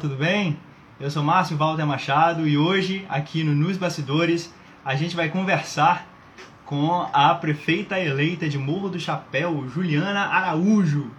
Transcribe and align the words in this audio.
tudo 0.00 0.16
bem? 0.16 0.58
Eu 0.98 1.08
sou 1.08 1.22
Márcio 1.22 1.56
Walter 1.56 1.86
Machado 1.86 2.48
e 2.48 2.58
hoje, 2.58 3.06
aqui 3.08 3.44
no 3.44 3.54
Nos 3.54 3.76
Bastidores, 3.76 4.52
a 4.84 4.96
gente 4.96 5.14
vai 5.14 5.28
conversar 5.28 6.04
com 6.64 7.08
a 7.12 7.32
prefeita 7.36 7.96
eleita 7.96 8.48
de 8.48 8.58
Morro 8.58 8.88
do 8.88 8.98
Chapéu, 8.98 9.68
Juliana 9.68 10.24
Araújo. 10.24 11.12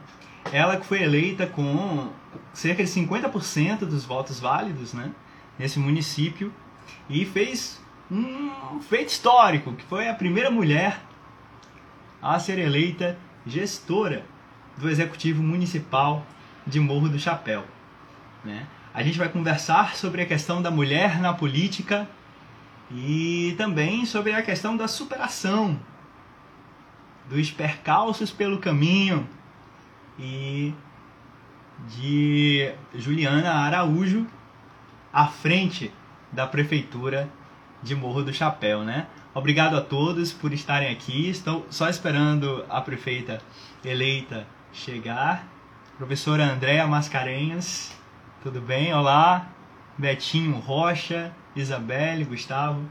Ela 0.51 0.75
que 0.75 0.85
foi 0.85 1.01
eleita 1.01 1.47
com 1.47 2.09
cerca 2.51 2.83
de 2.83 2.89
50% 2.89 3.85
dos 3.85 4.03
votos 4.03 4.41
válidos 4.41 4.93
né, 4.93 5.09
nesse 5.57 5.79
município 5.79 6.51
e 7.09 7.23
fez 7.23 7.81
um 8.11 8.81
feito 8.81 9.07
histórico, 9.07 9.71
que 9.71 9.85
foi 9.85 10.09
a 10.09 10.13
primeira 10.13 10.51
mulher 10.51 10.99
a 12.21 12.37
ser 12.39 12.59
eleita 12.59 13.17
gestora 13.47 14.25
do 14.77 14.89
Executivo 14.89 15.41
Municipal 15.41 16.25
de 16.67 16.77
Morro 16.81 17.07
do 17.07 17.17
Chapéu. 17.17 17.63
Né? 18.43 18.67
A 18.93 19.03
gente 19.03 19.17
vai 19.17 19.29
conversar 19.29 19.95
sobre 19.95 20.21
a 20.21 20.25
questão 20.25 20.61
da 20.61 20.71
mulher 20.71 21.19
na 21.19 21.33
política 21.33 22.07
e 22.91 23.53
também 23.57 24.05
sobre 24.05 24.33
a 24.33 24.41
questão 24.41 24.75
da 24.75 24.87
superação, 24.87 25.79
dos 27.29 27.51
percalços 27.51 28.31
pelo 28.31 28.57
caminho 28.57 29.27
e 30.17 30.73
de 31.87 32.71
Juliana 32.95 33.51
Araújo 33.51 34.25
à 35.13 35.27
frente 35.27 35.91
da 36.31 36.47
prefeitura 36.47 37.29
de 37.81 37.95
Morro 37.95 38.23
do 38.23 38.33
Chapéu, 38.33 38.83
né? 38.83 39.07
Obrigado 39.33 39.77
a 39.77 39.81
todos 39.81 40.33
por 40.33 40.51
estarem 40.51 40.91
aqui. 40.91 41.29
Estou 41.29 41.65
só 41.69 41.87
esperando 41.87 42.65
a 42.69 42.81
prefeita 42.81 43.41
eleita 43.85 44.45
chegar. 44.73 45.47
Professora 45.97 46.43
Andréa 46.43 46.87
Mascarenhas, 46.87 47.95
tudo 48.41 48.61
bem? 48.61 48.93
Olá, 48.93 49.49
Betinho 49.97 50.55
Rocha, 50.59 51.33
Isabelle, 51.53 52.23
Gustavo. 52.23 52.81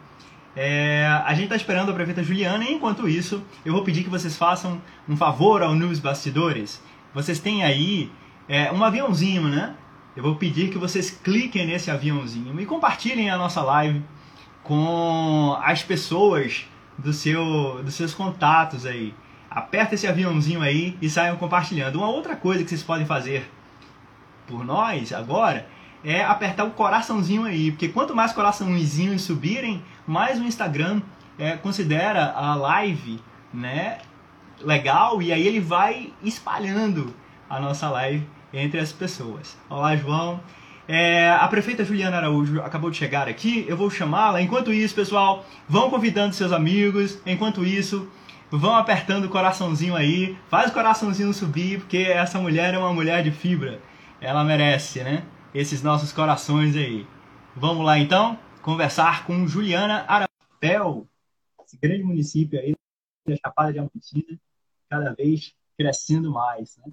É, 0.55 1.07
a 1.25 1.33
gente 1.33 1.45
está 1.45 1.57
esperando 1.57 1.91
a 1.91 1.95
prefeita 1.95 2.23
Juliana 2.23 2.65
e 2.65 2.75
enquanto 2.75 3.09
isso 3.09 3.43
eu 3.65 3.73
vou 3.73 3.83
pedir 3.83 4.05
que 4.05 4.11
vocês 4.11 4.37
façam 4.37 4.81
um 5.09 5.17
favor 5.17 5.63
ao 5.63 5.75
News 5.75 6.01
Bastidores. 6.01 6.83
Vocês 7.15 7.39
têm 7.39 7.65
aí 7.65 8.13
é, 8.47 8.71
um 8.71 8.85
aviãozinho, 8.85 9.49
né? 9.49 9.75
Eu 10.15 10.23
vou 10.23 10.37
pedir 10.37 10.71
que 10.71 10.77
vocês 10.77 11.11
cliquem 11.11 11.67
nesse 11.67 11.91
aviãozinho 11.91 12.61
e 12.61 12.67
compartilhem 12.67 13.31
a 13.31 13.39
nossa 13.39 13.63
live 13.63 14.03
com 14.63 15.57
as 15.63 15.83
pessoas 15.83 16.67
do 16.99 17.13
seu, 17.13 17.83
dos 17.83 17.95
seus 17.95 18.13
contatos 18.13 18.85
aí. 18.85 19.15
Aperta 19.51 19.95
esse 19.95 20.07
aviãozinho 20.07 20.61
aí 20.61 20.99
e 21.01 21.09
saiam 21.09 21.37
compartilhando. 21.37 21.97
Uma 21.97 22.09
outra 22.09 22.37
coisa 22.37 22.63
que 22.63 22.69
vocês 22.69 22.83
podem 22.83 23.07
fazer 23.07 23.51
por 24.49 24.65
nós 24.65 25.13
agora 25.13 25.67
é 26.05 26.25
apertar 26.25 26.65
o 26.65 26.71
coraçãozinho 26.71 27.45
aí, 27.45 27.71
porque 27.71 27.89
quanto 27.89 28.15
mais 28.15 28.33
coraçãozinhos 28.33 29.23
subirem, 29.23 29.83
mais 30.07 30.41
o 30.41 30.45
Instagram 30.45 31.03
é, 31.39 31.57
considera 31.57 32.33
a 32.33 32.55
live, 32.55 33.21
né, 33.53 33.99
legal 34.61 35.21
e 35.21 35.33
aí 35.33 35.47
ele 35.47 35.61
vai 35.61 36.13
espalhando 36.23 37.15
a 37.49 37.61
nossa 37.61 37.89
live 37.91 38.27
entre 38.53 38.81
as 38.81 38.93
pessoas. 38.93 39.57
Olá, 39.69 39.95
João. 39.97 40.41
É, 40.87 41.31
a 41.31 41.47
prefeita 41.49 41.85
Juliana 41.85 42.17
Araújo 42.17 42.63
acabou 42.63 42.91
de 42.91 42.97
chegar 42.97 43.29
aqui, 43.29 43.67
eu 43.69 43.77
vou 43.77 43.91
chamá-la. 43.91 44.41
Enquanto 44.41 44.73
isso, 44.73 44.95
pessoal, 44.95 45.45
vão 45.69 45.91
convidando 45.91 46.35
seus 46.35 46.51
amigos. 46.51 47.19
Enquanto 47.27 47.63
isso, 47.63 48.11
vão 48.51 48.75
apertando 48.75 49.27
o 49.27 49.29
coraçãozinho 49.29 49.95
aí. 49.95 50.39
Faz 50.49 50.71
o 50.71 50.73
coraçãozinho 50.73 51.33
subir, 51.35 51.81
porque 51.81 51.99
essa 51.99 52.39
mulher 52.39 52.73
é 52.73 52.79
uma 52.79 52.93
mulher 52.93 53.23
de 53.23 53.31
fibra 53.31 53.81
ela 54.21 54.45
merece, 54.45 55.03
né? 55.03 55.25
Esses 55.55 55.83
nossos 55.83 56.13
corações 56.13 56.77
aí. 56.77 57.07
Vamos 57.57 57.85
lá 57.85 57.99
então 57.99 58.39
conversar 58.63 59.25
com 59.27 59.47
Juliana 59.47 60.05
Arapel, 60.07 61.07
esse 61.65 61.79
grande 61.79 62.03
município 62.03 62.59
aí 62.61 62.75
da 63.27 63.37
Chapada 63.37 63.73
Diamantina, 63.73 64.39
cada 64.89 65.15
vez 65.15 65.55
crescendo 65.77 66.31
mais, 66.31 66.77
né? 66.79 66.93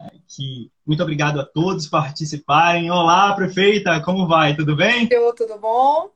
É, 0.00 0.12
que 0.26 0.70
muito 0.86 1.02
obrigado 1.02 1.38
a 1.38 1.44
todos 1.44 1.86
por 1.86 2.00
participarem. 2.00 2.90
Olá, 2.90 3.34
prefeita, 3.34 4.00
como 4.02 4.26
vai? 4.26 4.56
Tudo 4.56 4.74
bem? 4.74 5.06
Eu, 5.10 5.34
tudo 5.34 5.58
bom? 5.58 6.10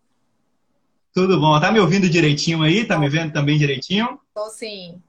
Tudo 1.13 1.39
bom. 1.39 1.61
Tá 1.61 1.71
me 1.71 1.79
ouvindo 1.79 2.09
direitinho 2.09 2.63
aí? 2.63 2.87
Tá 2.87 2.99
me 2.99 3.09
vendo 3.09 3.33
também 3.33 3.59
direitinho? 3.59 4.19
Tô 4.35 4.49
sim. 4.49 5.03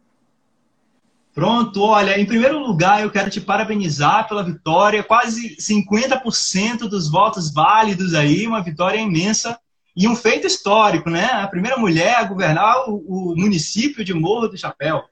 Pronto, 1.36 1.84
olha, 1.84 2.18
em 2.18 2.26
primeiro 2.26 2.58
lugar 2.60 3.02
eu 3.02 3.12
quero 3.12 3.30
te 3.30 3.42
parabenizar 3.42 4.26
pela 4.26 4.42
vitória, 4.42 5.04
quase 5.04 5.58
50% 5.58 6.88
dos 6.88 7.12
votos 7.12 7.54
válidos 7.54 8.14
aí, 8.14 8.48
uma 8.48 8.64
vitória 8.64 8.98
imensa 8.98 9.60
e 9.94 10.08
um 10.08 10.16
feito 10.16 10.48
histórico, 10.48 11.10
né? 11.10 11.26
A 11.26 11.46
primeira 11.46 11.76
mulher 11.76 12.16
a 12.16 12.24
governar 12.24 12.90
o, 12.90 12.96
o 12.96 13.36
município 13.36 14.02
de 14.02 14.14
Morro 14.14 14.48
do 14.48 14.58
Chapéu. 14.58 15.04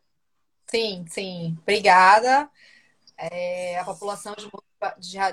Sim, 0.66 1.03
sim. 1.09 1.57
Obrigada. 1.61 2.50
É, 3.17 3.78
a 3.79 3.84
população 3.84 4.34
de 4.34 4.45
Morro 4.45 4.63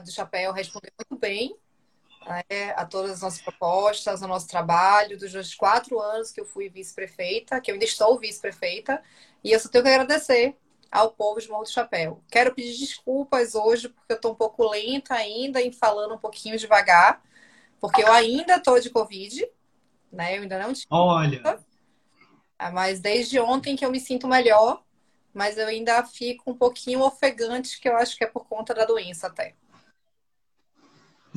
do 0.04 0.10
Chapéu 0.10 0.52
respondeu 0.52 0.90
muito 0.98 1.20
bem 1.20 1.54
né, 2.26 2.72
a 2.74 2.84
todas 2.84 3.12
as 3.12 3.20
nossas 3.20 3.40
propostas, 3.40 4.24
ao 4.24 4.28
nosso 4.28 4.48
trabalho, 4.48 5.16
dos 5.16 5.54
quatro 5.54 6.00
anos 6.00 6.32
que 6.32 6.40
eu 6.40 6.44
fui 6.44 6.68
vice-prefeita, 6.68 7.60
que 7.60 7.70
eu 7.70 7.74
ainda 7.74 7.84
estou 7.84 8.18
vice-prefeita, 8.18 9.00
e 9.44 9.52
eu 9.52 9.60
só 9.60 9.68
tenho 9.68 9.84
que 9.84 9.90
agradecer 9.90 10.56
ao 10.90 11.12
povo 11.12 11.40
de 11.40 11.48
Morro 11.48 11.62
do 11.62 11.70
Chapéu. 11.70 12.22
Quero 12.30 12.54
pedir 12.54 12.78
desculpas 12.78 13.54
hoje, 13.54 13.88
porque 13.88 14.12
eu 14.12 14.16
estou 14.16 14.32
um 14.32 14.34
pouco 14.34 14.68
lenta 14.68 15.14
ainda 15.14 15.62
em 15.62 15.72
falando 15.72 16.14
um 16.14 16.18
pouquinho 16.18 16.58
devagar, 16.58 17.22
porque 17.80 18.02
eu 18.02 18.12
ainda 18.12 18.56
estou 18.56 18.80
de 18.80 18.90
Covid, 18.90 19.46
né? 20.12 20.36
Eu 20.36 20.42
ainda 20.42 20.58
não 20.58 20.72
tive. 20.72 20.86
Olha! 20.90 21.60
Ah, 22.58 22.70
mas 22.70 23.00
desde 23.00 23.38
ontem 23.38 23.76
que 23.76 23.84
eu 23.84 23.90
me 23.90 24.00
sinto 24.00 24.28
melhor, 24.28 24.82
mas 25.32 25.56
eu 25.56 25.66
ainda 25.66 26.04
fico 26.04 26.50
um 26.50 26.54
pouquinho 26.54 27.00
ofegante, 27.00 27.80
que 27.80 27.88
eu 27.88 27.96
acho 27.96 28.16
que 28.16 28.24
é 28.24 28.26
por 28.26 28.46
conta 28.46 28.74
da 28.74 28.84
doença 28.84 29.28
até. 29.28 29.54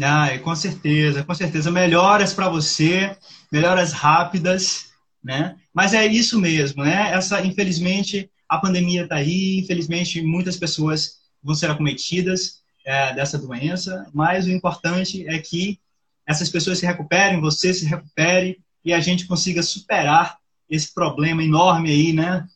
Ah, 0.01 0.27
com 0.39 0.55
certeza, 0.55 1.23
com 1.23 1.33
certeza. 1.35 1.69
Melhoras 1.69 2.33
para 2.33 2.49
você, 2.49 3.15
melhoras 3.51 3.93
rápidas, 3.93 4.91
né? 5.23 5.55
Mas 5.71 5.93
é 5.93 6.05
isso 6.05 6.39
mesmo, 6.41 6.83
né? 6.83 7.11
Essa, 7.13 7.41
infelizmente, 7.45 8.29
a 8.53 8.59
pandemia 8.59 9.03
está 9.03 9.15
aí, 9.15 9.57
infelizmente 9.57 10.21
muitas 10.21 10.55
pessoas 10.57 11.23
vão 11.41 11.55
ser 11.55 11.71
acometidas 11.71 12.61
é, 12.85 13.11
dessa 13.13 13.35
doença, 13.35 14.07
mas 14.13 14.45
o 14.45 14.51
importante 14.51 15.27
é 15.27 15.39
que 15.39 15.79
essas 16.23 16.49
pessoas 16.49 16.77
se 16.77 16.85
recuperem, 16.85 17.41
você 17.41 17.73
se 17.73 17.85
recupere 17.85 18.63
e 18.85 18.93
a 18.93 18.99
gente 18.99 19.25
consiga 19.25 19.63
superar 19.63 20.37
esse 20.69 20.93
problema 20.93 21.43
enorme 21.43 21.89
aí, 21.89 22.13
né, 22.13 22.47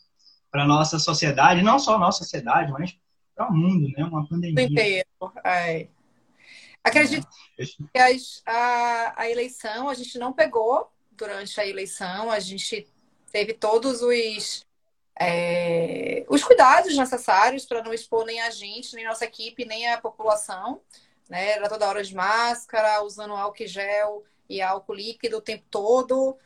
para 0.52 0.68
nossa 0.68 1.00
sociedade, 1.00 1.64
não 1.64 1.80
só 1.80 1.96
a 1.96 2.00
nossa 2.00 2.20
sociedade, 2.20 2.72
mas 2.72 2.96
para 3.36 3.50
o 3.50 3.54
mundo, 3.54 3.90
né, 3.98 4.04
uma 4.04 4.28
pandemia. 4.28 4.66
Inteiro, 4.66 5.08
é. 5.44 5.88
Acredito 6.84 7.28
é. 7.58 7.66
que 7.66 8.00
as, 8.00 8.44
a, 8.46 9.22
a 9.24 9.30
eleição 9.32 9.90
a 9.90 9.96
gente 9.96 10.20
não 10.20 10.32
pegou 10.32 10.92
durante 11.12 11.60
a 11.60 11.66
eleição, 11.66 12.30
a 12.30 12.40
gente 12.40 12.88
teve 13.32 13.54
todos 13.54 14.04
os 14.04 14.67
é, 15.20 16.26
os 16.30 16.44
cuidados 16.44 16.96
necessários 16.96 17.66
para 17.66 17.84
não 17.84 17.94
expor 17.94 18.26
nem 18.26 18.40
a 18.42 18.50
gente, 18.50 18.96
nem 18.96 19.06
nossa 19.06 19.26
equipe, 19.26 19.66
nem 19.66 19.88
a 19.90 20.00
população. 20.00 20.82
Né? 21.30 21.52
Era 21.52 21.68
toda 21.68 21.88
hora 21.88 22.04
de 22.04 22.14
máscara, 22.14 23.04
usando 23.04 23.34
álcool 23.34 23.68
gel 23.68 24.24
e 24.50 24.62
álcool 24.62 24.94
líquido 24.94 25.38
o 25.38 25.42
tempo 25.42 25.66
todo. 25.70 26.38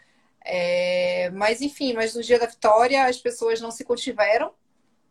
É, 0.44 1.30
mas 1.32 1.62
enfim, 1.62 1.94
mas 1.94 2.16
no 2.16 2.24
dia 2.24 2.40
da 2.40 2.48
vitória 2.48 3.06
as 3.06 3.18
pessoas 3.18 3.62
não 3.62 3.70
se 3.70 3.84
contiveram, 3.84 4.54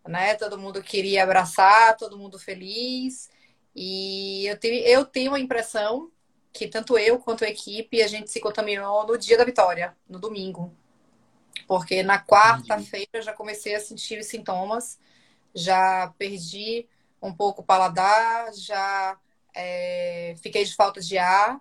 né? 0.09 0.35
Todo 0.35 0.59
mundo 0.59 0.83
queria 0.83 1.23
abraçar, 1.23 1.97
todo 1.97 2.19
mundo 2.19 2.39
feliz. 2.39 3.31
E 3.75 4.47
eu 4.47 4.59
tenho, 4.59 4.75
eu 4.87 5.05
tenho 5.05 5.35
a 5.35 5.41
impressão 5.41 6.11
que 6.53 6.67
tanto 6.67 6.99
eu 6.99 7.19
quanto 7.21 7.45
a 7.45 7.49
equipe 7.49 8.03
a 8.03 8.09
gente 8.09 8.31
se 8.31 8.41
contaminou 8.41 9.07
no 9.07 9.17
dia 9.17 9.39
da 9.39 9.45
vitória, 9.45 9.97
no 10.09 10.19
domingo. 10.19 10.75
Porque 11.67 12.03
na 12.03 12.23
quarta-feira 12.23 13.23
já 13.23 13.33
comecei 13.33 13.75
a 13.75 13.81
sentir 13.81 14.19
os 14.19 14.27
sintomas, 14.27 14.99
já 15.55 16.13
perdi 16.19 16.87
um 17.23 17.33
pouco 17.33 17.61
o 17.63 17.65
paladar, 17.65 18.53
já 18.55 19.19
é, 19.55 20.35
fiquei 20.43 20.65
de 20.65 20.75
falta 20.75 21.01
de 21.01 21.19
ar, 21.19 21.61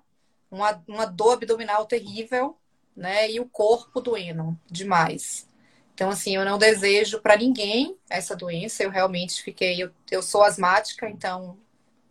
uma, 0.49 0.83
uma 0.87 1.05
dor 1.05 1.33
abdominal 1.33 1.85
terrível, 1.85 2.57
né? 2.95 3.31
E 3.31 3.39
o 3.39 3.45
corpo 3.45 4.01
doendo 4.01 4.57
demais. 4.65 5.47
Então, 5.93 6.09
assim, 6.09 6.35
eu 6.35 6.45
não 6.45 6.57
desejo 6.57 7.19
para 7.21 7.35
ninguém 7.35 7.97
essa 8.09 8.35
doença. 8.35 8.83
Eu 8.83 8.89
realmente 8.89 9.43
fiquei. 9.43 9.83
Eu, 9.83 9.91
eu 10.09 10.21
sou 10.23 10.43
asmática, 10.43 11.09
então 11.09 11.57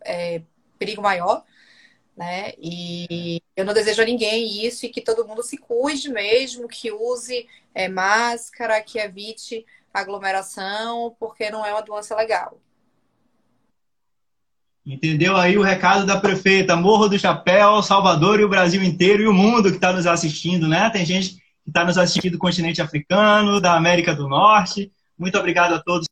é 0.01 0.41
perigo 0.77 1.01
maior 1.01 1.43
né? 2.19 2.51
E 2.59 3.41
eu 3.55 3.63
não 3.63 3.73
desejo 3.73 4.01
a 4.01 4.05
ninguém 4.05 4.65
isso 4.65 4.85
e 4.85 4.89
que 4.89 4.99
todo 4.99 5.25
mundo 5.25 5.41
se 5.41 5.57
cuide 5.57 6.09
mesmo, 6.09 6.67
que 6.67 6.91
use 6.91 7.47
é, 7.73 7.87
máscara, 7.87 8.81
que 8.81 8.99
evite 8.99 9.65
aglomeração, 9.93 11.15
porque 11.17 11.49
não 11.49 11.65
é 11.65 11.71
uma 11.71 11.81
doença 11.81 12.13
legal. 12.17 12.59
Entendeu 14.85 15.37
aí 15.37 15.57
o 15.57 15.61
recado 15.61 16.05
da 16.05 16.19
prefeita? 16.19 16.75
Morro 16.75 17.07
do 17.07 17.17
Chapéu, 17.17 17.81
Salvador 17.81 18.41
e 18.41 18.43
o 18.43 18.49
Brasil 18.49 18.83
inteiro 18.83 19.23
e 19.23 19.27
o 19.27 19.33
mundo 19.33 19.69
que 19.69 19.77
está 19.77 19.93
nos 19.93 20.05
assistindo, 20.05 20.67
né? 20.67 20.89
Tem 20.89 21.05
gente 21.05 21.35
que 21.35 21.69
está 21.69 21.85
nos 21.85 21.97
assistindo 21.97 22.33
do 22.33 22.37
continente 22.37 22.81
africano, 22.81 23.61
da 23.61 23.75
América 23.75 24.13
do 24.13 24.27
Norte. 24.27 24.91
Muito 25.17 25.37
obrigado 25.37 25.73
a 25.73 25.79
todos 25.79 26.05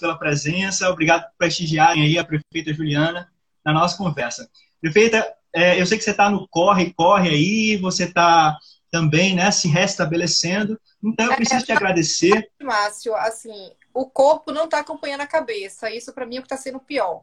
pela 0.00 0.18
presença, 0.18 0.90
obrigado 0.90 1.22
por 1.22 1.36
prestigiarem 1.38 2.02
aí 2.02 2.18
a 2.18 2.24
prefeita 2.24 2.74
Juliana 2.74 3.30
na 3.64 3.72
nossa 3.72 3.96
conversa. 3.96 4.50
Prefeita, 4.80 5.24
é, 5.54 5.80
eu 5.80 5.86
sei 5.86 5.98
que 5.98 6.04
você 6.04 6.10
está 6.10 6.30
no 6.30 6.48
corre, 6.48 6.92
corre 6.94 7.28
aí, 7.28 7.76
você 7.76 8.04
está 8.04 8.58
também, 8.90 9.34
né, 9.34 9.50
se 9.50 9.68
restabelecendo. 9.68 10.78
Então 11.02 11.26
eu 11.26 11.36
preciso 11.36 11.64
te 11.64 11.72
agradecer. 11.72 12.50
Márcio, 12.62 13.14
assim, 13.16 13.72
o 13.92 14.06
corpo 14.08 14.52
não 14.52 14.64
está 14.64 14.80
acompanhando 14.80 15.22
a 15.22 15.26
cabeça. 15.26 15.90
Isso 15.90 16.12
para 16.12 16.26
mim 16.26 16.36
é 16.36 16.38
o 16.38 16.42
que 16.42 16.46
está 16.46 16.56
sendo 16.56 16.78
pior. 16.78 17.22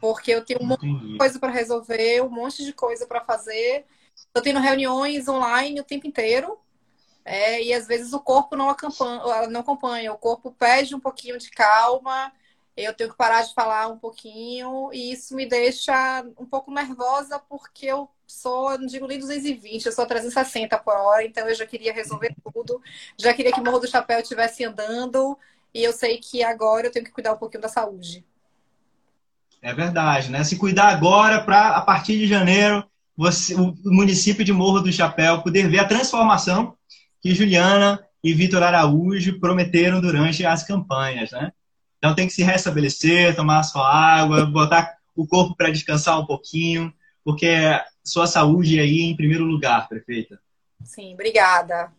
Porque 0.00 0.30
eu 0.32 0.44
tenho 0.44 0.60
um 0.62 0.66
monte 0.66 0.86
de 0.86 1.16
coisa 1.16 1.38
para 1.38 1.50
resolver, 1.50 2.22
um 2.22 2.28
monte 2.28 2.64
de 2.64 2.72
coisa 2.72 3.06
para 3.06 3.20
fazer. 3.20 3.86
Estou 4.14 4.42
tendo 4.42 4.60
reuniões 4.60 5.28
online 5.28 5.80
o 5.80 5.84
tempo 5.84 6.06
inteiro. 6.06 6.58
É, 7.24 7.62
e 7.62 7.72
às 7.72 7.86
vezes 7.86 8.12
o 8.12 8.20
corpo 8.20 8.56
não 8.56 8.68
acompanha, 8.68 9.48
não 9.48 9.60
acompanha, 9.60 10.12
o 10.12 10.18
corpo 10.18 10.50
pede 10.50 10.94
um 10.94 11.00
pouquinho 11.00 11.38
de 11.38 11.50
calma, 11.50 12.32
eu 12.76 12.94
tenho 12.94 13.10
que 13.10 13.16
parar 13.16 13.42
de 13.42 13.54
falar 13.54 13.88
um 13.88 13.98
pouquinho, 13.98 14.90
e 14.92 15.12
isso 15.12 15.34
me 15.34 15.46
deixa 15.46 16.24
um 16.38 16.46
pouco 16.46 16.72
nervosa, 16.72 17.38
porque 17.38 17.86
eu 17.86 18.08
sou, 18.26 18.78
não 18.78 18.86
digo 18.86 19.06
nem 19.06 19.18
220, 19.18 19.86
eu 19.86 19.92
sou 19.92 20.06
360 20.06 20.78
por 20.78 20.94
hora, 20.96 21.24
então 21.24 21.46
eu 21.48 21.54
já 21.54 21.66
queria 21.66 21.92
resolver 21.92 22.34
tudo, 22.52 22.80
já 23.18 23.34
queria 23.34 23.52
que 23.52 23.60
o 23.60 23.64
Morro 23.64 23.80
do 23.80 23.88
Chapéu 23.88 24.20
estivesse 24.20 24.64
andando, 24.64 25.38
e 25.74 25.82
eu 25.82 25.92
sei 25.92 26.18
que 26.18 26.42
agora 26.42 26.86
eu 26.86 26.92
tenho 26.92 27.04
que 27.04 27.12
cuidar 27.12 27.34
um 27.34 27.38
pouquinho 27.38 27.62
da 27.62 27.68
saúde. 27.68 28.24
É 29.60 29.72
verdade, 29.72 30.30
né? 30.30 30.42
Se 30.42 30.56
cuidar 30.56 30.88
agora, 30.88 31.44
para 31.44 31.76
a 31.76 31.82
partir 31.82 32.18
de 32.18 32.26
janeiro, 32.26 32.84
você, 33.16 33.54
o 33.54 33.74
município 33.84 34.44
de 34.44 34.52
Morro 34.52 34.80
do 34.80 34.92
Chapéu 34.92 35.42
poder 35.42 35.68
ver 35.68 35.78
a 35.78 35.86
transformação 35.86 36.76
que 37.20 37.34
Juliana 37.34 38.04
e 38.24 38.32
Vitor 38.32 38.62
Araújo 38.62 39.38
prometeram 39.38 40.00
durante 40.00 40.44
as 40.44 40.64
campanhas, 40.64 41.30
né? 41.30 41.52
Então 42.02 42.16
tem 42.16 42.26
que 42.26 42.32
se 42.32 42.42
restabelecer, 42.42 43.36
tomar 43.36 43.62
sua 43.62 43.88
água, 43.88 44.44
botar 44.44 44.96
o 45.14 45.24
corpo 45.24 45.54
para 45.54 45.70
descansar 45.70 46.18
um 46.18 46.26
pouquinho, 46.26 46.92
porque 47.24 47.48
sua 48.02 48.26
saúde 48.26 48.80
é 48.80 48.82
aí 48.82 49.02
em 49.02 49.14
primeiro 49.14 49.44
lugar, 49.44 49.88
prefeita. 49.88 50.40
Sim, 50.82 51.14
obrigada. 51.14 51.92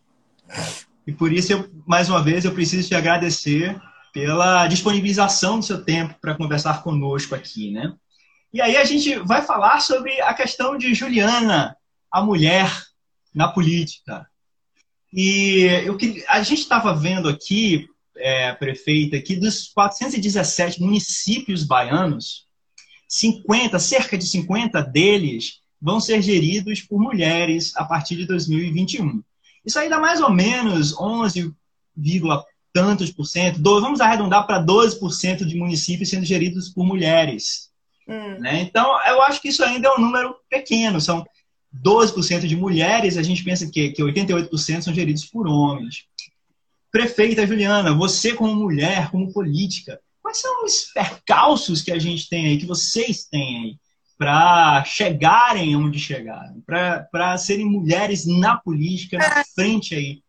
E 1.06 1.12
por 1.12 1.32
isso, 1.32 1.52
eu, 1.52 1.70
mais 1.86 2.10
uma 2.10 2.22
vez, 2.22 2.44
eu 2.44 2.52
preciso 2.52 2.86
te 2.86 2.94
agradecer 2.94 3.80
pela 4.12 4.66
disponibilização 4.66 5.58
do 5.58 5.64
seu 5.64 5.82
tempo 5.82 6.14
para 6.20 6.34
conversar 6.34 6.82
conosco 6.82 7.34
aqui, 7.34 7.70
né? 7.70 7.94
E 8.52 8.60
aí 8.60 8.76
a 8.76 8.84
gente 8.84 9.18
vai 9.20 9.40
falar 9.40 9.80
sobre 9.80 10.20
a 10.20 10.34
questão 10.34 10.76
de 10.76 10.92
Juliana, 10.92 11.76
a 12.12 12.22
mulher 12.22 12.70
na 13.34 13.48
política. 13.48 14.28
E 15.10 15.62
eu, 15.86 15.96
a 16.28 16.42
gente 16.42 16.60
estava 16.60 16.94
vendo 16.94 17.26
aqui, 17.26 17.88
é, 18.16 18.52
prefeita, 18.52 19.20
que 19.20 19.36
dos 19.36 19.68
417 19.68 20.80
municípios 20.80 21.64
baianos, 21.64 22.46
50, 23.08 23.78
cerca 23.78 24.16
de 24.18 24.26
50 24.26 24.82
deles 24.82 25.60
vão 25.80 26.00
ser 26.00 26.22
geridos 26.22 26.80
por 26.80 27.00
mulheres 27.00 27.76
a 27.76 27.84
partir 27.84 28.16
de 28.16 28.26
2021. 28.26 29.22
Isso 29.64 29.78
aí 29.78 29.88
dá 29.88 29.98
mais 29.98 30.20
ou 30.20 30.30
menos 30.30 30.98
11, 30.98 31.52
tantos 32.72 33.12
por 33.12 33.24
cento, 33.24 33.62
vamos 33.62 34.00
arredondar 34.00 34.46
para 34.46 34.64
12% 34.64 35.44
de 35.44 35.56
municípios 35.56 36.10
sendo 36.10 36.26
geridos 36.26 36.68
por 36.68 36.84
mulheres. 36.84 37.70
Hum. 38.08 38.40
Né? 38.40 38.62
Então, 38.62 38.84
eu 39.06 39.22
acho 39.22 39.40
que 39.40 39.48
isso 39.48 39.62
ainda 39.62 39.88
é 39.88 39.92
um 39.92 40.00
número 40.00 40.34
pequeno. 40.50 41.00
São 41.00 41.24
12% 41.82 42.46
de 42.46 42.56
mulheres, 42.56 43.16
a 43.16 43.22
gente 43.22 43.44
pensa 43.44 43.70
que, 43.70 43.90
que 43.90 44.02
88% 44.02 44.82
são 44.82 44.92
geridos 44.92 45.24
por 45.24 45.46
homens. 45.46 46.04
Prefeita 46.94 47.44
Juliana, 47.44 47.92
você 47.92 48.34
como 48.34 48.54
mulher, 48.54 49.10
como 49.10 49.32
política, 49.32 50.00
quais 50.22 50.38
são 50.38 50.64
os 50.64 50.92
percalços 50.92 51.82
que 51.82 51.90
a 51.90 51.98
gente 51.98 52.28
tem 52.28 52.46
aí, 52.46 52.56
que 52.56 52.66
vocês 52.66 53.24
têm 53.24 53.64
aí, 53.64 53.76
para 54.16 54.84
chegarem 54.84 55.74
onde 55.74 55.98
chegaram, 55.98 56.62
para 56.64 57.36
serem 57.36 57.66
mulheres 57.66 58.24
na 58.24 58.56
política, 58.56 59.18
na 59.18 59.40
é. 59.40 59.44
frente 59.56 59.96
aí 59.96 60.22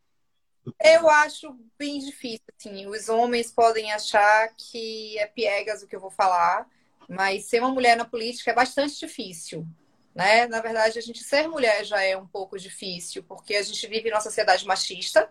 eu 0.83 1.07
acho 1.07 1.55
bem 1.77 1.99
difícil, 1.99 2.45
assim. 2.57 2.87
Os 2.87 3.07
homens 3.07 3.51
podem 3.51 3.91
achar 3.91 4.49
que 4.57 5.15
é 5.19 5.27
piegas 5.27 5.83
o 5.83 5.87
que 5.87 5.95
eu 5.95 5.99
vou 5.99 6.09
falar, 6.09 6.67
mas 7.07 7.45
ser 7.45 7.59
uma 7.59 7.69
mulher 7.69 7.95
na 7.95 8.05
política 8.05 8.49
é 8.49 8.55
bastante 8.55 8.99
difícil, 8.99 9.67
né? 10.15 10.47
Na 10.47 10.61
verdade, 10.61 10.97
a 10.97 11.01
gente 11.01 11.23
ser 11.23 11.47
mulher 11.47 11.85
já 11.85 12.01
é 12.01 12.17
um 12.17 12.25
pouco 12.25 12.57
difícil, 12.57 13.23
porque 13.23 13.55
a 13.55 13.61
gente 13.61 13.85
vive 13.87 14.09
numa 14.09 14.21
sociedade 14.21 14.65
machista. 14.65 15.29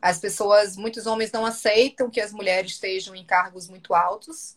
As 0.00 0.18
pessoas, 0.18 0.76
muitos 0.76 1.06
homens 1.06 1.30
não 1.30 1.44
aceitam 1.44 2.08
que 2.08 2.20
as 2.20 2.32
mulheres 2.32 2.72
estejam 2.72 3.14
em 3.14 3.24
cargos 3.24 3.68
muito 3.68 3.94
altos. 3.94 4.56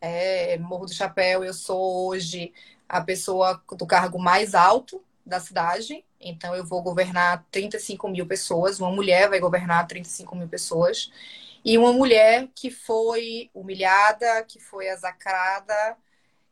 É, 0.00 0.58
Morro 0.58 0.86
do 0.86 0.92
Chapéu, 0.92 1.42
eu 1.42 1.54
sou 1.54 2.08
hoje 2.08 2.52
a 2.88 3.00
pessoa 3.00 3.62
do 3.70 3.86
cargo 3.86 4.18
mais 4.18 4.54
alto 4.54 5.02
da 5.24 5.40
cidade. 5.40 6.04
Então, 6.20 6.54
eu 6.54 6.64
vou 6.64 6.82
governar 6.82 7.46
35 7.50 8.08
mil 8.08 8.26
pessoas. 8.26 8.80
Uma 8.80 8.90
mulher 8.90 9.30
vai 9.30 9.40
governar 9.40 9.86
35 9.86 10.36
mil 10.36 10.48
pessoas. 10.48 11.10
E 11.64 11.78
uma 11.78 11.92
mulher 11.92 12.48
que 12.54 12.70
foi 12.70 13.50
humilhada, 13.54 14.44
que 14.44 14.60
foi 14.60 14.90
azarada 14.90 15.96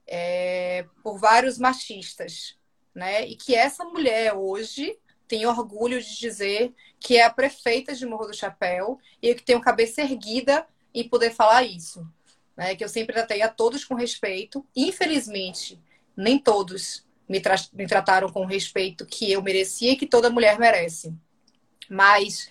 é, 0.06 0.86
por 1.02 1.18
vários 1.18 1.58
machistas. 1.58 2.56
Né? 2.94 3.26
E 3.26 3.36
que 3.36 3.54
essa 3.54 3.84
mulher 3.84 4.32
hoje 4.34 4.98
tem 5.30 5.46
orgulho 5.46 6.02
de 6.02 6.18
dizer 6.18 6.74
que 6.98 7.16
é 7.16 7.24
a 7.24 7.30
prefeita 7.30 7.94
de 7.94 8.04
Morro 8.04 8.26
do 8.26 8.34
Chapéu 8.34 8.98
e 9.22 9.32
que 9.32 9.44
tem 9.44 9.54
a 9.54 9.60
cabeça 9.60 10.00
erguida 10.00 10.66
em 10.92 11.08
poder 11.08 11.30
falar 11.30 11.62
isso. 11.62 12.04
Né? 12.56 12.74
Que 12.74 12.82
eu 12.82 12.88
sempre 12.88 13.14
tratei 13.14 13.40
a 13.40 13.48
todos 13.48 13.84
com 13.84 13.94
respeito. 13.94 14.66
Infelizmente, 14.74 15.80
nem 16.16 16.36
todos 16.36 17.06
me, 17.28 17.40
tra 17.40 17.54
me 17.72 17.86
trataram 17.86 18.28
com 18.28 18.40
o 18.40 18.46
respeito 18.46 19.06
que 19.06 19.30
eu 19.30 19.40
merecia 19.40 19.92
e 19.92 19.96
que 19.96 20.04
toda 20.04 20.30
mulher 20.30 20.58
merece. 20.58 21.14
Mas 21.88 22.50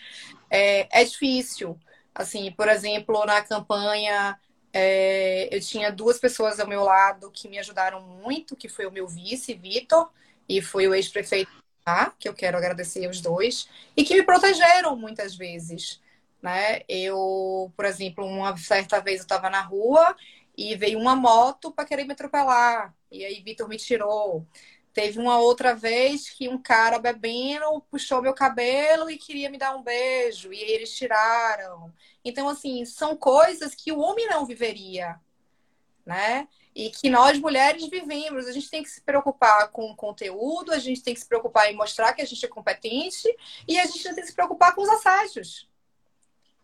é, 0.49 0.87
é 1.01 1.03
difícil. 1.03 1.77
Assim, 2.15 2.49
por 2.53 2.69
exemplo, 2.69 3.25
na 3.25 3.41
campanha 3.41 4.39
é, 4.71 5.53
eu 5.53 5.59
tinha 5.59 5.91
duas 5.91 6.17
pessoas 6.17 6.61
ao 6.61 6.67
meu 6.67 6.85
lado 6.85 7.29
que 7.29 7.49
me 7.49 7.59
ajudaram 7.59 8.01
muito, 8.01 8.55
que 8.55 8.69
foi 8.69 8.85
o 8.85 8.91
meu 8.91 9.05
vice, 9.05 9.53
Vitor, 9.53 10.09
e 10.47 10.61
foi 10.61 10.87
o 10.87 10.95
ex-prefeito, 10.95 11.51
que 12.19 12.27
eu 12.27 12.33
quero 12.33 12.57
agradecer 12.57 13.05
aos 13.05 13.21
dois, 13.21 13.67
e 13.95 14.03
que 14.03 14.15
me 14.15 14.23
protegeram 14.23 14.95
muitas 14.95 15.35
vezes. 15.35 16.01
Né? 16.41 16.81
Eu, 16.87 17.71
por 17.75 17.85
exemplo, 17.85 18.25
uma 18.25 18.55
certa 18.57 18.99
vez 18.99 19.19
eu 19.19 19.23
estava 19.23 19.49
na 19.49 19.61
rua 19.61 20.15
e 20.57 20.75
veio 20.75 20.99
uma 20.99 21.15
moto 21.15 21.71
para 21.71 21.85
querer 21.85 22.05
me 22.05 22.13
atropelar. 22.13 22.93
E 23.11 23.25
aí 23.25 23.41
Vitor 23.41 23.67
me 23.67 23.77
tirou. 23.77 24.45
Teve 24.93 25.19
uma 25.19 25.39
outra 25.39 25.75
vez 25.75 26.29
que 26.29 26.49
um 26.49 26.57
cara 26.57 26.99
bebendo 26.99 27.81
puxou 27.91 28.21
meu 28.21 28.33
cabelo 28.33 29.09
e 29.09 29.17
queria 29.17 29.49
me 29.49 29.57
dar 29.57 29.75
um 29.75 29.83
beijo, 29.83 30.51
e 30.51 30.59
eles 30.59 30.95
tiraram. 30.95 31.93
Então, 32.25 32.49
assim, 32.49 32.83
são 32.85 33.15
coisas 33.15 33.75
que 33.75 33.91
o 33.91 33.99
homem 33.99 34.27
não 34.27 34.45
viveria, 34.45 35.19
né? 36.09 36.47
E 36.75 36.89
que 36.89 37.07
nós 37.07 37.39
mulheres 37.39 37.87
vivemos. 37.87 38.47
A 38.47 38.51
gente 38.51 38.69
tem 38.69 38.81
que 38.81 38.89
se 38.89 38.99
preocupar 39.01 39.69
com 39.69 39.91
o 39.91 39.95
conteúdo, 39.95 40.71
a 40.71 40.79
gente 40.79 41.03
tem 41.03 41.13
que 41.13 41.19
se 41.19 41.27
preocupar 41.27 41.71
em 41.71 41.75
mostrar 41.75 42.13
que 42.13 42.21
a 42.21 42.25
gente 42.25 42.43
é 42.43 42.49
competente, 42.49 43.27
e 43.67 43.79
a 43.79 43.85
gente 43.85 44.03
tem 44.03 44.15
que 44.15 44.25
se 44.25 44.33
preocupar 44.33 44.73
com 44.73 44.81
os 44.81 44.89
assédios, 44.89 45.69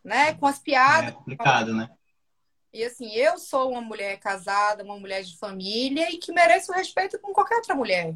né? 0.04 0.34
Com 0.34 0.48
as 0.48 0.58
piadas. 0.58 1.10
É 1.10 1.14
complicado, 1.14 1.76
né? 1.76 1.90
E 2.74 2.84
assim, 2.84 3.14
eu 3.14 3.38
sou 3.38 3.72
uma 3.72 3.82
mulher 3.82 4.20
casada, 4.20 4.84
uma 4.84 4.98
mulher 4.98 5.24
de 5.24 5.38
família 5.38 6.12
e 6.12 6.18
que 6.18 6.34
merece 6.34 6.72
o 6.72 6.74
respeito 6.74 7.20
como 7.20 7.34
qualquer 7.34 7.58
outra 7.58 7.76
mulher. 7.76 8.16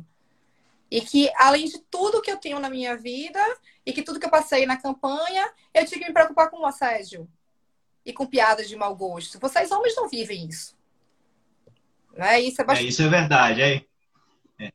E 0.91 1.01
que, 1.01 1.31
além 1.35 1.65
de 1.65 1.77
tudo 1.77 2.21
que 2.21 2.31
eu 2.31 2.37
tenho 2.37 2.59
na 2.59 2.71
minha 2.71 2.97
vida 2.97 3.39
e 3.85 3.93
que 3.93 4.01
tudo 4.01 4.19
que 4.19 4.25
eu 4.25 4.31
passei 4.31 4.65
na 4.65 4.75
campanha, 4.75 5.49
eu 5.73 5.85
tive 5.85 6.01
que 6.01 6.07
me 6.07 6.13
preocupar 6.13 6.49
com 6.49 6.57
o 6.57 6.65
assédio 6.65 7.29
e 8.03 8.11
com 8.11 8.25
piadas 8.25 8.67
de 8.67 8.75
mau 8.75 8.95
gosto. 8.95 9.39
Vocês 9.39 9.69
homens 9.71 9.95
não 9.95 10.09
vivem 10.09 10.47
isso. 10.47 10.78
Né? 12.17 12.41
Isso 12.41 12.61
é, 12.61 12.65
bastante... 12.65 12.85
é, 12.85 12.89
isso 12.89 13.01
é 13.01 13.07
verdade. 13.07 13.61
É. 13.61 13.83
é. 14.59 14.71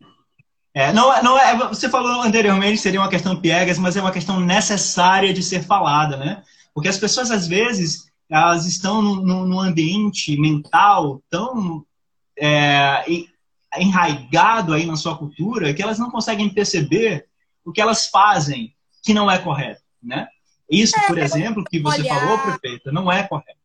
É, 0.77 0.93
não, 0.93 1.23
não 1.23 1.39
é, 1.39 1.57
você 1.69 1.89
falou 1.89 2.23
anteriormente 2.23 2.79
seria 2.79 3.01
uma 3.01 3.09
questão 3.09 3.41
piegas, 3.41 3.79
mas 3.79 3.97
é 3.97 4.01
uma 4.01 4.11
questão 4.11 4.41
necessária 4.41 5.33
de 5.33 5.41
ser 5.41 5.63
falada, 5.63 6.17
né? 6.17 6.43
Porque 6.75 6.89
as 6.89 6.99
pessoas 6.99 7.31
às 7.31 7.47
vezes 7.47 8.11
elas 8.29 8.67
estão 8.67 9.01
num, 9.01 9.61
ambiente 9.61 10.37
mental 10.37 11.23
tão 11.31 11.87
é, 12.37 13.05
enraigado 13.79 14.73
aí 14.73 14.85
na 14.85 14.97
sua 14.97 15.17
cultura 15.17 15.73
que 15.73 15.83
elas 15.83 16.01
não 16.01 16.11
conseguem 16.11 16.49
perceber 16.49 17.27
o 17.65 17.71
que 17.71 17.81
elas 17.81 18.09
fazem 18.09 18.75
que 19.05 19.15
não 19.15 19.31
é 19.31 19.39
correto, 19.39 19.83
né? 20.03 20.27
Isso, 20.69 20.99
é, 20.99 21.07
por 21.07 21.19
exemplo, 21.19 21.63
que 21.65 21.79
você 21.79 22.03
falou, 22.03 22.39
prefeita, 22.39 22.91
não 22.91 23.13
é 23.13 23.23
correto. 23.23 23.64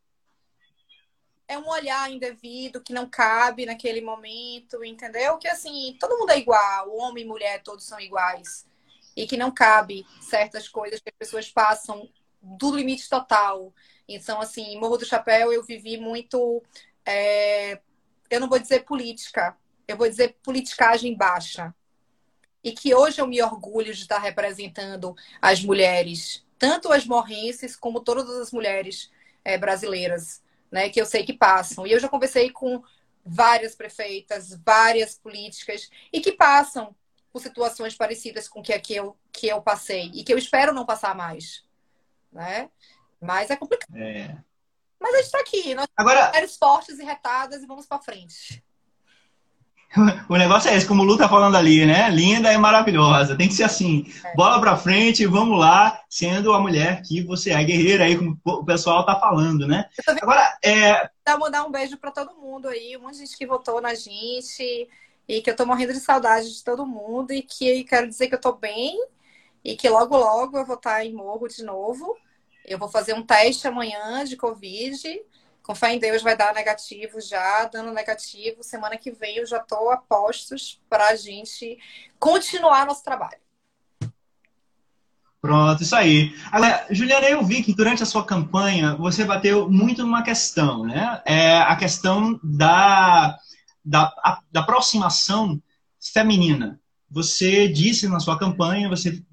É 1.49 1.57
um 1.57 1.67
olhar 1.67 2.11
indevido 2.11 2.79
que 2.79 2.93
não 2.93 3.09
cabe 3.09 3.65
naquele 3.65 4.01
momento, 4.01 4.83
entendeu? 4.85 5.35
Que 5.39 5.47
assim, 5.47 5.97
todo 5.99 6.15
mundo 6.15 6.29
é 6.29 6.37
igual, 6.37 6.95
homem 6.95 7.25
e 7.25 7.27
mulher, 7.27 7.63
todos 7.63 7.85
são 7.85 7.99
iguais. 7.99 8.67
E 9.17 9.25
que 9.25 9.35
não 9.35 9.49
cabe 9.51 10.05
certas 10.21 10.69
coisas 10.69 10.99
que 10.99 11.09
as 11.09 11.17
pessoas 11.17 11.49
passam 11.49 12.07
do 12.39 12.75
limite 12.75 13.09
total. 13.09 13.73
Então, 14.07 14.39
assim, 14.39 14.79
Morro 14.79 14.97
do 14.97 15.05
Chapéu 15.05 15.51
eu 15.51 15.63
vivi 15.63 15.97
muito. 15.97 16.61
É... 17.03 17.81
eu 18.29 18.39
não 18.39 18.47
vou 18.47 18.59
dizer 18.59 18.85
política, 18.85 19.57
eu 19.87 19.97
vou 19.97 20.07
dizer 20.07 20.37
politicagem 20.43 21.17
baixa. 21.17 21.73
E 22.63 22.73
que 22.73 22.93
hoje 22.93 23.19
eu 23.19 23.25
me 23.25 23.41
orgulho 23.41 23.91
de 23.91 24.01
estar 24.03 24.19
representando 24.19 25.15
as 25.41 25.63
mulheres, 25.63 26.45
tanto 26.59 26.91
as 26.91 27.05
morrenses 27.05 27.75
como 27.75 28.01
todas 28.01 28.29
as 28.29 28.51
mulheres 28.51 29.09
é, 29.43 29.57
brasileiras 29.57 30.43
né, 30.71 30.89
que 30.89 30.99
eu 30.99 31.05
sei 31.05 31.25
que 31.25 31.33
passam. 31.33 31.85
E 31.85 31.91
eu 31.91 31.99
já 31.99 32.07
conversei 32.07 32.49
com 32.49 32.83
várias 33.25 33.75
prefeitas, 33.75 34.57
várias 34.65 35.15
políticas, 35.15 35.89
e 36.11 36.19
que 36.19 36.31
passam 36.31 36.95
por 37.31 37.41
situações 37.41 37.95
parecidas 37.95 38.47
com 38.47 38.61
que, 38.61 38.77
que, 38.79 38.95
eu, 38.95 39.17
que 39.31 39.47
eu 39.47 39.61
passei, 39.61 40.11
e 40.13 40.23
que 40.23 40.33
eu 40.33 40.37
espero 40.37 40.73
não 40.73 40.85
passar 40.85 41.15
mais. 41.15 41.63
Né? 42.31 42.69
Mas 43.21 43.49
é 43.49 43.55
complicado. 43.55 43.95
É. 43.97 44.37
Mas 44.99 45.13
a 45.13 45.17
gente 45.17 45.25
está 45.25 45.39
aqui, 45.39 45.75
nós 45.75 45.87
Agora... 45.95 46.27
mulheres 46.27 46.57
fortes 46.57 46.99
e 46.99 47.03
retadas, 47.03 47.63
e 47.63 47.67
vamos 47.67 47.85
para 47.85 48.01
frente. 48.01 48.63
O 50.29 50.35
negócio 50.35 50.69
é 50.69 50.75
esse, 50.75 50.87
como 50.87 51.01
o 51.01 51.05
Lu 51.05 51.17
tá 51.17 51.27
falando 51.27 51.55
ali, 51.55 51.85
né? 51.85 52.09
Linda 52.09 52.53
e 52.53 52.57
maravilhosa. 52.57 53.35
Tem 53.35 53.47
que 53.47 53.53
ser 53.53 53.63
assim. 53.63 54.05
É. 54.23 54.35
Bola 54.35 54.59
pra 54.59 54.77
frente, 54.77 55.25
vamos 55.25 55.59
lá, 55.59 56.01
sendo 56.09 56.53
a 56.53 56.59
mulher 56.59 57.01
que 57.01 57.21
você 57.21 57.51
é, 57.51 57.63
guerreira 57.63 58.03
aí, 58.03 58.17
como 58.17 58.39
o 58.43 58.65
pessoal 58.65 59.05
tá 59.05 59.19
falando, 59.19 59.67
né? 59.67 59.85
Agora, 60.21 60.57
é. 60.63 61.09
Mandar 61.39 61.63
um 61.63 61.71
beijo 61.71 61.95
para 61.97 62.11
todo 62.11 62.35
mundo 62.35 62.67
aí, 62.67 62.97
um 62.97 63.01
monte 63.01 63.13
de 63.13 63.19
gente 63.19 63.37
que 63.37 63.45
votou 63.45 63.79
na 63.79 63.93
gente, 63.93 64.89
e 65.27 65.41
que 65.41 65.49
eu 65.51 65.55
tô 65.55 65.63
morrendo 65.63 65.93
de 65.93 65.99
saudade 65.99 66.51
de 66.51 66.63
todo 66.63 66.87
mundo, 66.87 67.31
e 67.31 67.43
que 67.43 67.83
quero 67.83 68.07
dizer 68.07 68.27
que 68.27 68.35
eu 68.35 68.41
tô 68.41 68.53
bem, 68.53 68.99
e 69.63 69.75
que 69.75 69.87
logo, 69.87 70.17
logo 70.17 70.57
eu 70.57 70.65
vou 70.65 70.75
estar 70.75 71.05
em 71.05 71.13
morro 71.13 71.47
de 71.47 71.63
novo. 71.63 72.17
Eu 72.65 72.79
vou 72.79 72.89
fazer 72.89 73.13
um 73.13 73.23
teste 73.23 73.67
amanhã 73.67 74.23
de 74.25 74.35
Covid 74.35 75.21
com 75.69 75.75
fé 75.75 75.93
em 75.93 75.99
Deus 75.99 76.23
vai 76.23 76.35
dar 76.35 76.51
negativo 76.51 77.21
já, 77.21 77.65
dando 77.65 77.93
negativo. 77.93 78.63
Semana 78.63 78.97
que 78.97 79.11
vem 79.11 79.37
eu 79.37 79.45
já 79.45 79.57
estou 79.57 79.91
a 79.91 79.97
postos 79.97 80.81
para 80.89 81.09
a 81.09 81.15
gente 81.15 81.77
continuar 82.17 82.87
nosso 82.87 83.03
trabalho. 83.03 83.37
Pronto, 85.39 85.83
isso 85.83 85.95
aí. 85.95 86.35
Agora, 86.51 86.87
Juliana, 86.89 87.29
eu 87.29 87.43
vi 87.45 87.61
que 87.61 87.75
durante 87.75 88.01
a 88.01 88.07
sua 88.07 88.25
campanha 88.25 88.95
você 88.95 89.23
bateu 89.23 89.69
muito 89.69 90.01
numa 90.01 90.23
questão, 90.23 90.87
né? 90.87 91.21
É 91.23 91.57
a 91.59 91.75
questão 91.75 92.39
da, 92.43 93.37
da, 93.85 94.11
a, 94.23 94.41
da 94.51 94.61
aproximação 94.61 95.61
feminina. 95.99 96.81
Você 97.11 97.67
disse 97.67 98.07
na 98.07 98.19
sua 98.19 98.39
campanha, 98.39 98.89
você 98.89 99.23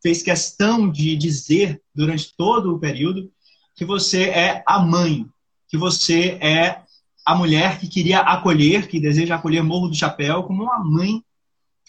fez 0.00 0.22
questão 0.22 0.88
de 0.88 1.16
dizer 1.16 1.82
durante 1.92 2.32
todo 2.36 2.76
o 2.76 2.78
período 2.78 3.28
que 3.74 3.84
você 3.84 4.30
é 4.30 4.62
a 4.64 4.78
mãe 4.78 5.28
que 5.70 5.78
você 5.78 6.38
é 6.42 6.82
a 7.24 7.34
mulher 7.34 7.78
que 7.78 7.88
queria 7.88 8.20
acolher, 8.20 8.88
que 8.88 8.98
deseja 8.98 9.36
acolher 9.36 9.62
Morro 9.62 9.88
do 9.88 9.94
Chapéu, 9.94 10.42
como 10.42 10.64
uma 10.64 10.78
mãe 10.80 11.22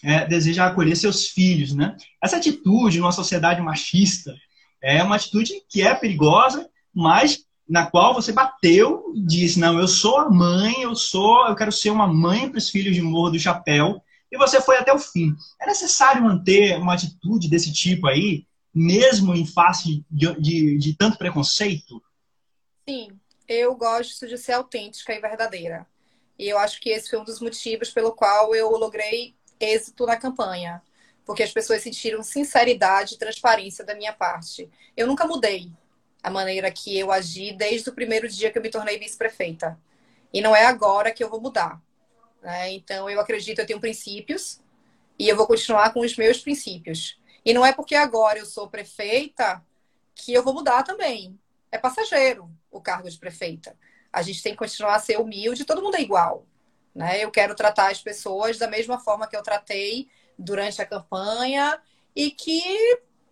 é, 0.02 0.26
deseja 0.26 0.66
acolher 0.66 0.96
seus 0.96 1.26
filhos, 1.26 1.74
né? 1.74 1.96
Essa 2.22 2.36
atitude 2.36 2.98
numa 2.98 3.12
sociedade 3.12 3.60
machista 3.60 4.34
é 4.80 5.02
uma 5.02 5.16
atitude 5.16 5.62
que 5.68 5.82
é 5.82 5.94
perigosa, 5.94 6.68
mas 6.94 7.44
na 7.68 7.86
qual 7.86 8.12
você 8.14 8.32
bateu 8.32 9.12
e 9.14 9.20
disse, 9.20 9.58
não, 9.58 9.78
eu 9.78 9.88
sou 9.88 10.18
a 10.18 10.28
mãe, 10.28 10.82
eu 10.82 10.94
sou, 10.94 11.46
eu 11.46 11.54
quero 11.54 11.72
ser 11.72 11.90
uma 11.90 12.06
mãe 12.06 12.48
para 12.48 12.58
os 12.58 12.68
filhos 12.68 12.94
de 12.94 13.00
Morro 13.00 13.30
do 13.30 13.38
Chapéu, 13.38 14.02
e 14.30 14.36
você 14.36 14.60
foi 14.60 14.76
até 14.76 14.92
o 14.92 14.98
fim. 14.98 15.34
É 15.60 15.66
necessário 15.66 16.22
manter 16.22 16.78
uma 16.78 16.94
atitude 16.94 17.48
desse 17.48 17.72
tipo 17.72 18.06
aí, 18.06 18.44
mesmo 18.74 19.34
em 19.34 19.46
face 19.46 20.04
de, 20.10 20.40
de, 20.40 20.78
de 20.78 20.94
tanto 20.94 21.18
preconceito? 21.18 22.02
Sim, 22.88 23.08
eu 23.52 23.74
gosto 23.74 24.26
de 24.26 24.38
ser 24.38 24.52
autêntica 24.52 25.12
e 25.12 25.20
verdadeira. 25.20 25.86
E 26.38 26.48
eu 26.48 26.58
acho 26.58 26.80
que 26.80 26.90
esse 26.90 27.10
foi 27.10 27.18
um 27.20 27.24
dos 27.24 27.40
motivos 27.40 27.90
pelo 27.90 28.12
qual 28.12 28.54
eu 28.54 28.70
logrei 28.70 29.34
êxito 29.60 30.06
na 30.06 30.16
campanha. 30.16 30.82
Porque 31.24 31.42
as 31.42 31.52
pessoas 31.52 31.82
sentiram 31.82 32.22
sinceridade 32.22 33.14
e 33.14 33.18
transparência 33.18 33.84
da 33.84 33.94
minha 33.94 34.12
parte. 34.12 34.68
Eu 34.96 35.06
nunca 35.06 35.26
mudei 35.26 35.70
a 36.22 36.30
maneira 36.30 36.70
que 36.70 36.98
eu 36.98 37.12
agi 37.12 37.52
desde 37.52 37.90
o 37.90 37.94
primeiro 37.94 38.28
dia 38.28 38.50
que 38.50 38.58
eu 38.58 38.62
me 38.62 38.70
tornei 38.70 38.98
vice-prefeita. 38.98 39.78
E 40.32 40.40
não 40.40 40.56
é 40.56 40.64
agora 40.64 41.12
que 41.12 41.22
eu 41.22 41.28
vou 41.28 41.40
mudar. 41.40 41.80
Né? 42.40 42.72
Então, 42.72 43.08
eu 43.08 43.20
acredito, 43.20 43.60
eu 43.60 43.66
tenho 43.66 43.80
princípios 43.80 44.60
e 45.18 45.28
eu 45.28 45.36
vou 45.36 45.46
continuar 45.46 45.92
com 45.92 46.00
os 46.00 46.16
meus 46.16 46.38
princípios. 46.38 47.20
E 47.44 47.52
não 47.52 47.64
é 47.64 47.72
porque 47.72 47.94
agora 47.94 48.38
eu 48.38 48.46
sou 48.46 48.68
prefeita 48.68 49.62
que 50.14 50.32
eu 50.32 50.42
vou 50.42 50.54
mudar 50.54 50.82
também. 50.82 51.38
É 51.72 51.78
passageiro 51.78 52.48
o 52.70 52.80
cargo 52.80 53.10
de 53.10 53.18
prefeita. 53.18 53.76
A 54.12 54.20
gente 54.20 54.42
tem 54.42 54.52
que 54.52 54.58
continuar 54.58 54.94
a 54.94 55.00
ser 55.00 55.18
humilde, 55.18 55.64
todo 55.64 55.82
mundo 55.82 55.96
é 55.96 56.02
igual. 56.02 56.46
Né? 56.94 57.24
Eu 57.24 57.30
quero 57.30 57.54
tratar 57.54 57.90
as 57.90 58.02
pessoas 58.02 58.58
da 58.58 58.68
mesma 58.68 59.00
forma 59.00 59.26
que 59.26 59.34
eu 59.34 59.42
tratei 59.42 60.10
durante 60.38 60.82
a 60.82 60.86
campanha 60.86 61.80
e 62.14 62.30
que 62.30 62.62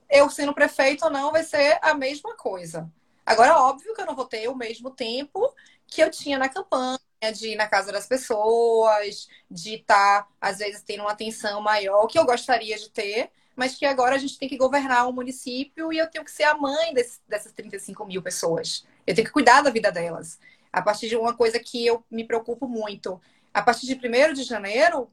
eu 0.09 0.31
sendo 0.31 0.55
prefeito 0.55 1.05
ou 1.05 1.11
não 1.11 1.31
vai 1.31 1.45
ser 1.45 1.79
a 1.83 1.95
mesma 1.95 2.35
coisa. 2.35 2.91
Agora, 3.25 3.61
óbvio 3.61 3.95
que 3.95 4.01
eu 4.01 4.07
não 4.07 4.17
vou 4.17 4.25
ter 4.25 4.49
o 4.49 4.57
mesmo 4.57 4.91
tempo 4.91 5.55
que 5.87 6.03
eu 6.03 6.11
tinha 6.11 6.39
na 6.39 6.49
campanha, 6.49 6.99
de 7.35 7.51
ir 7.51 7.57
na 7.57 7.69
casa 7.69 7.93
das 7.93 8.07
pessoas, 8.07 9.29
de 9.51 9.75
estar, 9.75 10.23
tá, 10.23 10.29
às 10.41 10.59
vezes, 10.59 10.83
tendo 10.83 11.03
uma 11.03 11.13
atenção 11.13 11.61
maior, 11.61 12.07
que 12.07 12.19
eu 12.19 12.25
gostaria 12.25 12.79
de 12.79 12.91
ter, 12.91 13.31
mas 13.61 13.75
que 13.75 13.85
agora 13.85 14.15
a 14.15 14.19
gente 14.19 14.39
tem 14.39 14.49
que 14.49 14.57
governar 14.57 15.07
o 15.07 15.13
município 15.13 15.93
e 15.93 15.99
eu 15.99 16.07
tenho 16.07 16.25
que 16.25 16.31
ser 16.31 16.45
a 16.45 16.57
mãe 16.57 16.95
desse, 16.95 17.21
dessas 17.29 17.53
35 17.53 18.07
mil 18.07 18.23
pessoas. 18.23 18.87
Eu 19.07 19.15
tenho 19.15 19.27
que 19.27 19.33
cuidar 19.35 19.61
da 19.61 19.69
vida 19.69 19.93
delas. 19.93 20.41
A 20.73 20.81
partir 20.81 21.11
de 21.11 21.17
uma 21.17 21.37
coisa 21.37 21.61
que 21.61 21.85
eu 21.85 22.03
me 22.11 22.25
preocupo 22.25 22.67
muito. 22.67 23.21
A 23.53 23.61
partir 23.61 23.87
de 23.87 23.95
1 23.95 24.33
de 24.33 24.45
janeiro, 24.45 25.13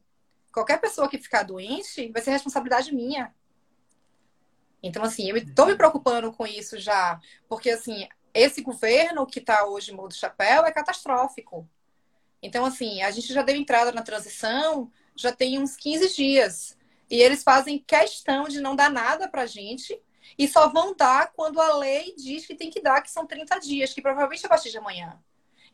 qualquer 0.50 0.80
pessoa 0.80 1.10
que 1.10 1.18
ficar 1.18 1.42
doente 1.42 2.10
vai 2.10 2.22
ser 2.22 2.30
responsabilidade 2.30 2.94
minha. 2.94 3.34
Então, 4.82 5.04
assim, 5.04 5.28
eu 5.28 5.36
estou 5.36 5.66
me 5.66 5.76
preocupando 5.76 6.32
com 6.32 6.46
isso 6.46 6.78
já. 6.78 7.20
Porque, 7.50 7.68
assim, 7.68 8.08
esse 8.32 8.62
governo 8.62 9.26
que 9.26 9.40
está 9.40 9.66
hoje 9.66 9.92
em 9.92 9.94
Morro 9.94 10.08
do 10.08 10.14
Chapéu 10.14 10.64
é 10.64 10.72
catastrófico. 10.72 11.68
Então, 12.42 12.64
assim, 12.64 13.02
a 13.02 13.10
gente 13.10 13.30
já 13.30 13.42
deu 13.42 13.56
entrada 13.56 13.92
na 13.92 14.00
transição 14.00 14.90
já 15.18 15.32
tem 15.32 15.58
uns 15.58 15.76
15 15.76 16.14
dias. 16.14 16.77
E 17.10 17.20
eles 17.20 17.42
fazem 17.42 17.78
questão 17.78 18.48
de 18.48 18.60
não 18.60 18.76
dar 18.76 18.90
nada 18.90 19.28
para 19.28 19.46
gente 19.46 20.00
e 20.38 20.46
só 20.46 20.68
vão 20.68 20.94
dar 20.94 21.32
quando 21.32 21.60
a 21.60 21.76
lei 21.76 22.14
diz 22.16 22.46
que 22.46 22.54
tem 22.54 22.70
que 22.70 22.80
dar, 22.80 23.00
que 23.00 23.10
são 23.10 23.26
30 23.26 23.58
dias, 23.58 23.92
que 23.92 24.02
provavelmente 24.02 24.44
é 24.44 24.46
a 24.46 24.50
partir 24.50 24.70
de 24.70 24.78
amanhã. 24.78 25.18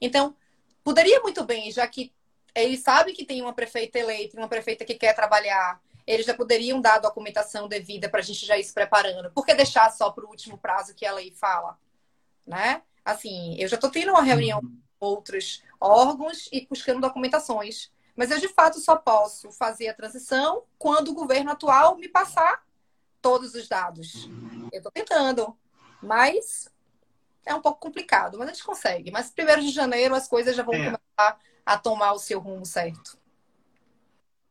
Então, 0.01 0.37
poderia 0.83 1.21
muito 1.21 1.45
bem, 1.45 1.71
já 1.71 1.87
que 1.87 2.13
eles 2.55 2.81
sabem 2.81 3.15
que 3.15 3.25
tem 3.25 3.43
uma 3.43 3.53
prefeita 3.53 3.99
eleita, 3.99 4.37
uma 4.37 4.49
prefeita 4.49 4.85
que 4.85 4.95
quer 4.95 5.15
trabalhar, 5.15 5.81
eles 6.07 6.27
já 6.27 6.35
poderiam 6.35 6.81
dar 6.81 6.97
a 6.97 7.01
documentação 7.01 7.67
devida 7.67 8.09
para 8.09 8.21
a 8.21 8.23
gente 8.23 8.47
já 8.47 8.59
ir 8.59 8.65
se 8.65 8.73
preparando. 8.73 9.31
Por 9.33 9.45
que 9.45 9.55
deixar 9.55 9.91
só 9.91 10.11
para 10.11 10.25
o 10.25 10.29
último 10.29 10.59
prazo 10.59 10.95
que 10.95 11.07
a 11.07 11.13
lei 11.13 11.33
fala? 11.33 11.79
Né? 12.47 12.83
Assim, 13.05 13.57
eu 13.59 13.67
já 13.67 13.77
estou 13.77 13.91
tendo 13.91 14.11
uma 14.11 14.23
reunião 14.23 14.61
com 14.61 15.07
outros 15.07 15.63
órgãos 15.81 16.49
e 16.53 16.67
buscando 16.67 17.01
documentações. 17.01 17.91
Mas 18.17 18.31
eu, 18.31 18.39
de 18.39 18.49
fato, 18.49 18.79
só 18.79 18.97
posso 18.97 19.51
fazer 19.51 19.89
a 19.89 19.95
transição 19.95 20.63
quando 20.79 21.09
o 21.09 21.15
governo 21.15 21.51
atual 21.51 21.97
me 21.97 22.09
passar 22.09 22.63
todos 23.21 23.55
os 23.55 23.69
dados. 23.69 24.29
Eu 24.73 24.79
estou 24.79 24.93
tentando, 24.93 25.57
mas 26.03 26.71
é 27.45 27.55
um 27.55 27.61
pouco 27.61 27.81
complicado, 27.81 28.39
mas 28.39 28.49
a 28.49 28.53
gente 28.53 28.65
consegue. 28.65 29.11
Mas 29.11 29.31
primeiro 29.31 29.63
de 29.63 29.71
janeiro 29.71 30.15
as 30.15 30.29
coisas 30.29 30.55
já 30.55 30.63
vão 30.63 30.75
é. 30.75 30.85
começar 30.85 31.39
a 31.65 31.79
tomar 31.79 32.13
o 32.13 32.19
seu 32.19 32.39
rumo 32.39 32.65
certo. 32.65 33.19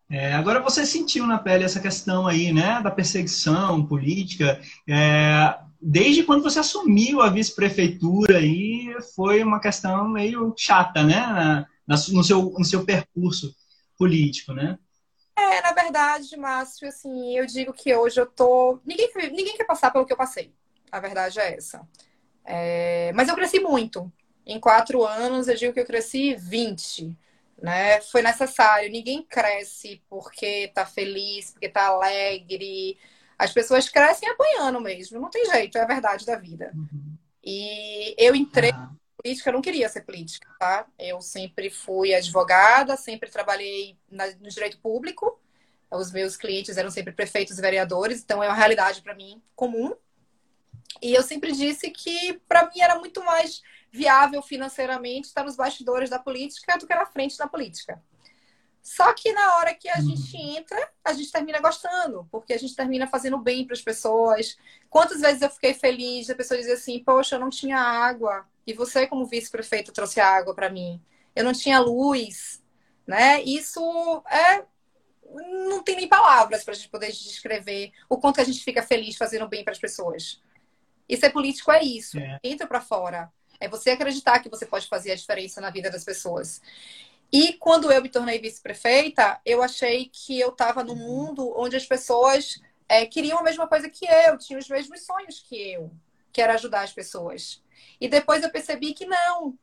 É, 0.10 0.34
agora 0.34 0.60
você 0.60 0.86
sentiu 0.86 1.26
na 1.26 1.40
pele 1.40 1.64
essa 1.64 1.80
questão 1.80 2.28
aí, 2.28 2.52
né, 2.54 2.82
da 2.82 2.92
perseguição 2.92 3.86
política. 3.86 4.62
É, 4.88 5.58
desde 5.82 6.24
quando 6.24 6.44
você 6.44 6.60
assumiu 6.60 7.22
a 7.22 7.30
vice-prefeitura 7.30 8.38
aí, 8.38 8.96
foi 9.16 9.44
uma 9.44 9.60
questão 9.60 10.08
meio 10.08 10.54
chata, 10.58 11.04
né, 11.04 11.66
no, 11.88 12.24
seu, 12.24 12.42
no 12.42 12.66
seu 12.66 12.86
percurso 12.86 13.56
político, 13.98 14.54
né? 14.54 14.78
É, 15.36 15.62
na 15.62 15.74
verdade, 15.74 16.38
Márcio, 16.38 16.88
assim, 16.88 17.36
eu 17.38 17.46
digo 17.46 17.74
que 17.74 17.94
hoje 17.96 18.20
eu 18.20 18.26
tô. 18.26 18.80
Ninguém, 18.86 19.10
ninguém 19.32 19.58
quer 19.58 19.66
passar 19.66 19.92
pelo 19.92 20.06
que 20.06 20.14
eu 20.14 20.18
passei. 20.18 20.54
A 20.92 21.00
verdade 21.00 21.40
é 21.40 21.56
essa. 21.56 21.88
É... 22.46 23.12
Mas 23.14 23.28
eu 23.28 23.36
cresci 23.36 23.60
muito. 23.60 24.12
Em 24.46 24.60
quatro 24.60 25.06
anos, 25.06 25.48
eu 25.48 25.56
digo 25.56 25.74
que 25.74 25.80
eu 25.80 25.86
cresci 25.86 26.36
20. 26.36 27.18
Né? 27.62 28.02
Foi 28.02 28.22
necessário. 28.22 28.92
Ninguém 28.92 29.24
cresce 29.24 30.04
porque 30.10 30.72
tá 30.74 30.86
feliz, 30.86 31.52
porque 31.52 31.70
tá 31.70 31.88
alegre. 31.88 32.98
As 33.38 33.52
pessoas 33.52 33.90
crescem 33.90 34.30
apanhando 34.30 34.80
mesmo. 34.80 35.20
Não 35.20 35.30
tem 35.30 35.46
jeito, 35.46 35.78
é 35.78 35.82
a 35.82 35.88
verdade 35.88 36.26
da 36.26 36.36
vida. 36.36 36.72
Uhum. 36.76 37.18
E 37.44 38.16
eu 38.18 38.36
entrei 38.36 38.72
ah. 38.72 38.92
Política, 39.24 39.50
eu 39.50 39.54
não 39.54 39.62
queria 39.62 39.88
ser 39.88 40.02
política, 40.02 40.48
tá? 40.60 40.86
Eu 41.00 41.22
sempre 41.22 41.70
fui 41.70 42.14
advogada, 42.14 42.98
sempre 42.98 43.30
trabalhei 43.30 43.98
na, 44.12 44.28
no 44.28 44.50
direito 44.50 44.78
público. 44.80 45.40
Os 45.90 46.12
meus 46.12 46.36
clientes 46.36 46.78
eram 46.78 46.92
sempre 46.92 47.14
prefeitos 47.14 47.58
e 47.58 47.62
vereadores, 47.62 48.22
então 48.22 48.44
é 48.44 48.48
uma 48.48 48.56
realidade 48.56 49.02
para 49.02 49.16
mim 49.16 49.42
comum. 49.56 49.96
E 51.02 51.14
eu 51.14 51.24
sempre 51.24 51.54
disse 51.54 51.90
que 51.90 52.42
para 52.48 52.66
mim 52.70 52.82
era 52.82 53.00
muito 53.00 53.24
mais 53.24 53.62
viável 53.92 54.42
financeiramente 54.42 55.28
estar 55.28 55.44
nos 55.44 55.56
bastidores 55.56 56.10
da 56.10 56.20
política 56.20 56.78
do 56.78 56.86
que 56.86 56.96
na 56.96 57.06
frente 57.06 57.38
da 57.38 57.48
política. 57.48 58.02
Só 58.84 59.14
que 59.14 59.32
na 59.32 59.56
hora 59.56 59.74
que 59.74 59.88
a 59.88 59.98
uhum. 59.98 60.10
gente 60.10 60.36
entra, 60.36 60.92
a 61.06 61.14
gente 61.14 61.32
termina 61.32 61.62
gostando, 61.62 62.28
porque 62.30 62.52
a 62.52 62.60
gente 62.60 62.76
termina 62.76 63.08
fazendo 63.08 63.38
bem 63.38 63.66
para 63.66 63.74
as 63.74 63.82
pessoas. 63.82 64.58
Quantas 64.90 65.22
vezes 65.22 65.42
eu 65.42 65.50
fiquei 65.50 65.74
feliz 65.74 66.30
a 66.30 66.36
pessoa 66.36 66.60
dizer 66.60 66.74
assim: 66.74 67.02
Poxa, 67.02 67.38
eu 67.38 67.40
não 67.40 67.50
tinha 67.50 67.78
água, 67.78 68.46
e 68.68 68.74
você, 68.74 69.08
como 69.08 69.26
vice-prefeito, 69.26 69.94
trouxe 69.94 70.20
água 70.20 70.54
para 70.54 70.70
mim. 70.70 71.02
Eu 71.34 71.46
não 71.46 71.54
tinha 71.54 71.80
luz, 71.80 72.62
né? 73.08 73.42
Isso 73.44 73.82
é. 74.30 74.66
Não 75.34 75.82
tem 75.82 75.96
nem 75.96 76.08
palavras 76.08 76.66
para 76.66 76.74
a 76.74 76.76
gente 76.76 76.90
poder 76.90 77.08
descrever 77.08 77.94
o 78.10 78.18
quanto 78.18 78.42
a 78.42 78.44
gente 78.44 78.64
fica 78.64 78.84
feliz 78.84 79.16
fazendo 79.16 79.48
bem 79.48 79.64
para 79.64 79.72
as 79.72 79.80
pessoas. 79.80 80.42
E 81.08 81.16
ser 81.16 81.30
político 81.30 81.72
é 81.72 81.82
isso. 81.82 82.20
É. 82.20 82.38
Entra 82.44 82.68
para 82.68 82.82
fora. 82.82 83.32
É 83.62 83.68
você 83.70 83.92
acreditar 83.92 84.40
que 84.40 84.50
você 84.50 84.66
pode 84.66 84.88
fazer 84.88 85.14
a 85.14 85.16
diferença 85.16 85.62
na 85.62 85.70
vida 85.70 85.90
das 85.90 86.04
pessoas. 86.04 86.62
E 87.34 87.54
quando 87.54 87.92
eu 87.92 88.00
me 88.00 88.10
tornei 88.10 88.38
vice-prefeita, 88.38 89.42
eu 89.44 89.64
achei 89.64 90.06
que 90.06 90.40
eu 90.40 90.50
estava 90.50 90.84
num 90.84 90.96
mundo 90.96 91.52
onde 91.58 91.76
as 91.76 91.84
pessoas 91.84 92.62
é, 92.88 93.08
queriam 93.08 93.40
a 93.40 93.44
mesma 93.44 93.68
coisa 93.68 93.90
que 93.90 94.06
eu, 94.06 94.38
tinham 94.38 94.60
os 94.60 94.70
mesmos 94.70 95.04
sonhos 95.04 95.44
que 95.50 95.56
eu, 95.56 95.92
que 96.32 96.40
era 96.40 96.54
ajudar 96.54 96.84
as 96.84 96.94
pessoas. 96.94 97.60
E 98.00 98.08
depois 98.08 98.44
eu 98.44 98.52
percebi 98.52 98.94
que 98.94 99.08
não, 99.08 99.58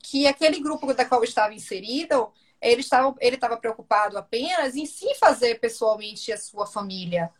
que 0.00 0.26
aquele 0.26 0.58
grupo 0.58 0.92
da 0.92 1.04
qual 1.04 1.20
eu 1.20 1.24
estava 1.24 1.54
inserido, 1.54 2.32
ele 2.60 2.80
estava, 2.80 3.14
ele 3.20 3.36
estava 3.36 3.56
preocupado 3.56 4.18
apenas 4.18 4.74
em 4.74 4.84
se 4.84 5.14
fazer 5.14 5.60
pessoalmente 5.60 6.32
a 6.32 6.36
sua 6.36 6.66
família, 6.66 7.30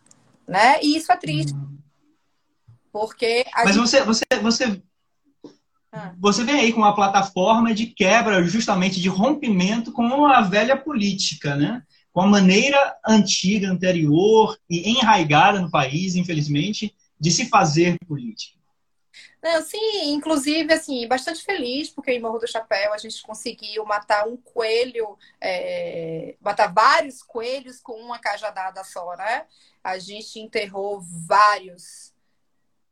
né? 0.47 0.81
E 0.81 0.97
isso 0.97 1.11
é 1.11 1.17
triste. 1.17 1.55
Uhum. 1.55 1.79
Porque 2.93 3.45
Mas 3.53 3.75
gente... 3.75 3.89
você, 3.89 4.03
você, 4.03 4.25
você 4.41 4.83
ah. 5.93 6.15
Você 6.19 6.43
vem 6.43 6.59
aí 6.59 6.73
com 6.73 6.81
uma 6.81 6.95
plataforma 6.95 7.75
de 7.75 7.87
quebra, 7.87 8.43
justamente 8.45 9.01
de 9.01 9.11
rompimento 9.11 9.93
com 9.93 10.27
a 10.27 10.41
velha 10.41 10.75
política, 10.75 11.55
né? 11.55 11.83
Com 12.11 12.23
a 12.23 12.27
maneira 12.27 12.97
antiga, 13.07 13.69
anterior 13.69 14.59
e 14.69 14.91
enraigada 14.91 15.61
no 15.61 15.71
país, 15.71 16.17
infelizmente, 16.17 16.95
de 17.21 17.31
se 17.31 17.47
fazer 17.47 17.99
política. 18.09 18.59
Não, 19.43 19.61
sim, 19.61 20.13
inclusive, 20.13 20.73
assim, 20.73 21.07
bastante 21.07 21.43
feliz, 21.43 21.91
porque 21.91 22.13
em 22.13 22.21
Morro 22.21 22.39
do 22.39 22.47
Chapéu 22.47 22.95
a 22.95 22.99
gente 22.99 23.21
conseguiu 23.23 23.85
matar 23.85 24.27
um 24.27 24.37
coelho, 24.37 25.19
é, 25.41 26.37
matar 26.41 26.73
vários 26.73 27.23
coelhos 27.23 27.81
com 27.81 27.95
uma 27.95 28.19
cajadada 28.19 28.83
só, 28.85 29.17
né? 29.17 29.45
A 29.83 29.99
gente 29.99 30.39
enterrou 30.39 31.03
vários 31.03 32.12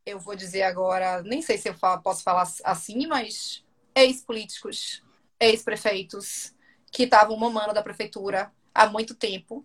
eu 0.04 0.18
vou 0.18 0.34
dizer 0.34 0.62
agora, 0.62 1.22
nem 1.22 1.42
sei 1.42 1.58
se 1.58 1.68
eu 1.68 1.74
posso 2.02 2.22
falar 2.22 2.48
assim, 2.64 3.06
mas 3.06 3.64
ex-políticos, 3.94 5.02
ex-prefeitos 5.38 6.54
que 6.90 7.04
estavam 7.04 7.36
mamando 7.36 7.74
da 7.74 7.82
prefeitura 7.82 8.52
há 8.74 8.86
muito 8.86 9.14
tempo 9.14 9.64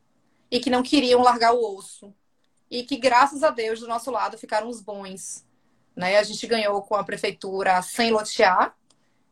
e 0.50 0.60
que 0.60 0.70
não 0.70 0.84
queriam 0.84 1.22
largar 1.22 1.54
o 1.54 1.77
osso. 1.77 2.13
E 2.70 2.84
que, 2.84 2.98
graças 2.98 3.44
a 3.44 3.50
Deus, 3.50 3.80
do 3.80 3.88
nosso 3.88 4.12
lado 4.12 4.38
ficaram 4.38 4.68
os 4.68 4.82
bons. 4.82 5.46
Né? 5.96 6.18
A 6.18 6.24
gente 6.24 6.46
ganhou 6.48 6.82
com 6.82 6.96
a 6.96 7.04
prefeitura 7.04 7.82
sem 7.82 8.12
lotear. 8.12 8.75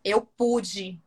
Eu 0.04 0.22
pude. 0.22 1.02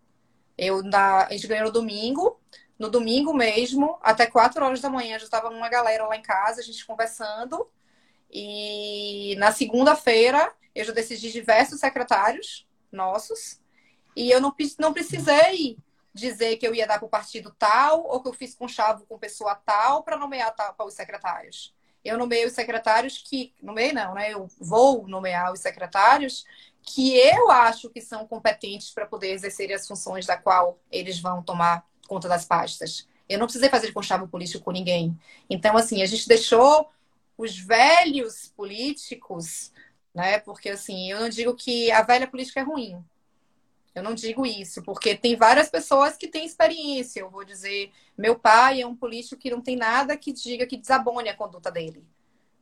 Eu, 0.58 0.82
na, 0.82 1.26
a 1.26 1.32
gente 1.32 1.46
ganhou 1.46 1.66
no 1.66 1.72
domingo. 1.72 2.40
No 2.78 2.90
domingo 2.90 3.32
mesmo, 3.32 3.98
até 4.02 4.26
4 4.26 4.62
horas 4.64 4.80
da 4.80 4.90
manhã, 4.90 5.18
já 5.18 5.24
estava 5.24 5.48
uma 5.48 5.68
galera 5.68 6.06
lá 6.06 6.16
em 6.16 6.22
casa, 6.22 6.60
a 6.60 6.64
gente 6.64 6.84
conversando. 6.84 7.66
E 8.30 9.34
na 9.38 9.52
segunda-feira 9.52 10.52
eu 10.74 10.84
já 10.84 10.92
decidi 10.92 11.32
diversos 11.32 11.80
secretários 11.80 12.66
nossos. 12.92 13.60
E 14.14 14.30
eu 14.30 14.40
não, 14.40 14.54
não 14.78 14.92
precisei 14.92 15.78
dizer 16.12 16.56
que 16.56 16.66
eu 16.66 16.74
ia 16.74 16.86
dar 16.86 16.98
para 16.98 17.06
o 17.06 17.10
partido 17.10 17.54
tal 17.58 18.04
ou 18.06 18.22
que 18.22 18.28
eu 18.28 18.32
fiz 18.32 18.54
com 18.54 18.66
chave 18.66 19.04
com 19.06 19.18
pessoa 19.18 19.54
tal 19.54 20.02
para 20.02 20.16
nomear 20.16 20.54
tal 20.54 20.74
para 20.74 20.86
os 20.86 20.94
secretários. 20.94 21.74
Eu 22.04 22.16
nomeei 22.16 22.46
os 22.46 22.52
secretários 22.52 23.18
que. 23.18 23.52
Nomeei 23.60 23.92
não, 23.92 24.14
né? 24.14 24.32
Eu 24.32 24.48
vou 24.60 25.06
nomear 25.08 25.52
os 25.52 25.60
secretários 25.60 26.44
que 26.82 27.16
eu 27.16 27.50
acho 27.50 27.90
que 27.90 28.00
são 28.00 28.26
competentes 28.26 28.90
para 28.90 29.06
poder 29.06 29.32
exercer 29.32 29.72
as 29.72 29.86
funções 29.86 30.24
da 30.24 30.36
qual 30.36 30.78
eles 30.90 31.18
vão 31.18 31.42
tomar 31.42 31.84
conta 32.06 32.28
das 32.28 32.44
pastas. 32.44 33.08
Eu 33.28 33.40
não 33.40 33.46
precisei 33.46 33.68
fazer 33.68 33.92
conchavo 33.92 34.28
político 34.28 34.64
com 34.64 34.70
ninguém. 34.70 35.18
Então, 35.50 35.76
assim, 35.76 36.00
a 36.00 36.06
gente 36.06 36.28
deixou 36.28 36.88
os 37.36 37.58
velhos 37.58 38.48
políticos, 38.56 39.72
né? 40.14 40.38
Porque 40.40 40.70
assim, 40.70 41.10
eu 41.10 41.20
não 41.20 41.28
digo 41.28 41.54
que 41.54 41.90
a 41.90 42.02
velha 42.02 42.26
política 42.26 42.60
é 42.60 42.62
ruim. 42.62 43.04
Eu 43.94 44.02
não 44.02 44.14
digo 44.14 44.44
isso, 44.44 44.82
porque 44.82 45.14
tem 45.14 45.36
várias 45.36 45.70
pessoas 45.70 46.16
que 46.16 46.28
têm 46.28 46.44
experiência. 46.44 47.20
Eu 47.20 47.30
vou 47.30 47.44
dizer, 47.44 47.90
meu 48.16 48.38
pai 48.38 48.82
é 48.82 48.86
um 48.86 48.94
político 48.94 49.40
que 49.40 49.50
não 49.50 49.62
tem 49.62 49.74
nada 49.76 50.16
que 50.16 50.32
diga 50.32 50.66
que 50.66 50.76
desabone 50.76 51.28
a 51.28 51.36
conduta 51.36 51.70
dele. 51.70 52.04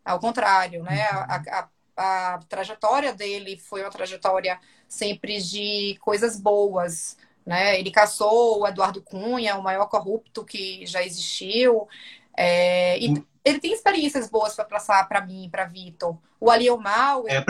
Ao 0.05 0.21
contrário, 0.21 0.83
né? 0.83 1.03
A, 1.03 1.69
a, 1.97 2.35
a 2.35 2.39
trajetória 2.49 3.13
dele 3.13 3.59
foi 3.59 3.83
uma 3.83 3.91
trajetória 3.91 4.61
sempre 4.89 5.41
de 5.41 5.97
coisas 6.01 6.39
boas, 6.39 7.17
né? 7.45 7.81
Ele 7.81 7.91
caçou 7.91 8.61
o 8.61 8.67
Eduardo 8.67 9.03
Cunha, 9.03 9.57
o 9.57 9.63
maior 9.63 9.87
corrupto 9.87 10.45
que 10.45 10.87
já 10.87 11.03
existiu. 11.03 11.89
É, 12.37 12.99
e 12.99 13.11
hum 13.11 13.25
ele 13.45 13.61
tem 13.61 13.73
experiências 13.73 14.29
boas 14.29 14.55
para 14.55 14.65
passar 14.65 15.07
para 15.07 15.21
mim, 15.21 15.49
para 15.51 15.67
Vitor. 15.67 16.17
O 16.41 16.51
Aliomar. 16.51 17.21
É, 17.27 17.41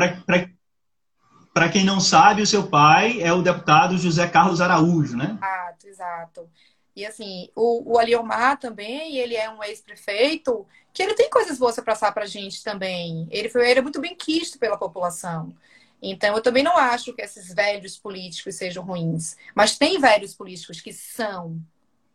para 1.52 1.68
quem 1.68 1.84
não 1.84 2.00
sabe, 2.00 2.42
o 2.42 2.46
seu 2.46 2.66
pai 2.66 3.22
é 3.22 3.32
o 3.32 3.42
deputado 3.42 3.96
José 3.96 4.26
Carlos 4.26 4.60
Araújo, 4.60 5.16
né? 5.16 5.38
Exato, 5.38 5.86
exato. 5.86 6.50
E 6.96 7.06
assim, 7.06 7.48
o, 7.54 7.92
o 7.92 7.98
Aliomar 7.98 8.58
também, 8.58 9.16
ele 9.16 9.36
é 9.36 9.48
um 9.48 9.62
ex-prefeito, 9.62 10.66
que 10.92 11.02
ele 11.02 11.14
tem 11.14 11.30
coisas 11.30 11.58
boas 11.58 11.74
para 11.76 11.84
passar 11.84 12.12
para 12.12 12.24
a 12.24 12.26
gente 12.26 12.62
também. 12.62 13.26
Ele, 13.30 13.48
foi, 13.48 13.68
ele 13.68 13.80
é 13.80 13.82
muito 13.82 14.00
bem 14.00 14.16
quisto 14.16 14.58
pela 14.58 14.76
população. 14.76 15.54
Então, 16.02 16.36
eu 16.36 16.42
também 16.42 16.62
não 16.62 16.76
acho 16.76 17.12
que 17.14 17.22
esses 17.22 17.52
velhos 17.54 17.96
políticos 17.96 18.56
sejam 18.56 18.84
ruins. 18.84 19.36
Mas 19.54 19.78
tem 19.78 19.98
velhos 19.98 20.34
políticos 20.34 20.80
que 20.80 20.92
são 20.92 21.60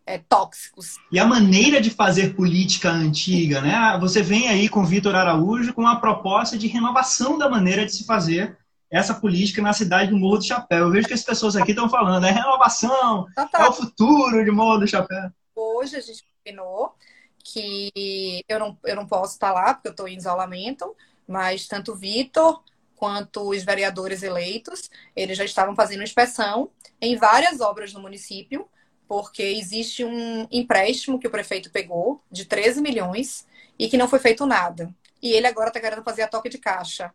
é, 0.09 0.17
tóxicos. 0.17 0.97
E 1.11 1.19
a 1.19 1.25
maneira 1.25 1.79
de 1.79 1.91
fazer 1.91 2.35
política 2.35 2.89
antiga, 2.89 3.61
né? 3.61 3.95
Você 4.01 4.23
vem 4.23 4.49
aí 4.49 4.67
com 4.67 4.83
Vitor 4.83 5.13
Araújo 5.13 5.71
com 5.71 5.81
uma 5.81 6.01
proposta 6.01 6.57
de 6.57 6.67
renovação 6.67 7.37
da 7.37 7.47
maneira 7.47 7.85
de 7.85 7.93
se 7.93 8.05
fazer 8.05 8.57
essa 8.91 9.13
política 9.13 9.61
na 9.61 9.71
cidade 9.71 10.09
do 10.09 10.17
Morro 10.17 10.39
do 10.39 10.47
Chapéu. 10.47 10.85
Eu 10.85 10.91
vejo 10.91 11.07
que 11.07 11.13
as 11.13 11.21
pessoas 11.21 11.55
aqui 11.55 11.71
estão 11.71 11.87
falando, 11.87 12.25
é 12.25 12.31
renovação, 12.31 13.27
Total. 13.35 13.61
é 13.61 13.69
o 13.69 13.73
futuro 13.73 14.43
de 14.43 14.49
Morro 14.49 14.79
do 14.79 14.87
Chapéu. 14.87 15.29
Hoje 15.55 15.95
a 15.95 16.01
gente 16.01 16.25
combinou 16.43 16.95
que 17.43 18.43
eu 18.49 18.57
não, 18.57 18.75
eu 18.83 18.95
não 18.95 19.05
posso 19.05 19.33
estar 19.33 19.53
lá, 19.53 19.75
porque 19.75 19.89
eu 19.89 19.91
estou 19.91 20.07
em 20.07 20.17
isolamento, 20.17 20.95
mas 21.27 21.67
tanto 21.67 21.91
o 21.91 21.95
Vitor 21.95 22.63
quanto 22.95 23.47
os 23.47 23.63
vereadores 23.63 24.23
eleitos, 24.23 24.89
eles 25.15 25.37
já 25.37 25.45
estavam 25.45 25.75
fazendo 25.75 26.01
inspeção 26.01 26.71
em 26.99 27.15
várias 27.15 27.61
obras 27.61 27.93
no 27.93 28.01
município, 28.01 28.67
porque 29.09 29.41
existe 29.41 30.05
um 30.05 30.47
empréstimo 30.51 31.19
que 31.19 31.25
o 31.25 31.31
prefeito 31.31 31.71
pegou 31.71 32.21
de 32.29 32.45
13 32.45 32.79
milhões 32.79 33.43
e 33.77 33.89
que 33.89 33.97
não 33.97 34.07
foi 34.07 34.19
feito 34.19 34.45
nada. 34.45 34.93
E 35.19 35.33
ele 35.33 35.47
agora 35.47 35.69
está 35.69 35.79
querendo 35.79 36.03
fazer 36.03 36.21
a 36.21 36.27
toque 36.27 36.47
de 36.47 36.59
caixa. 36.59 37.11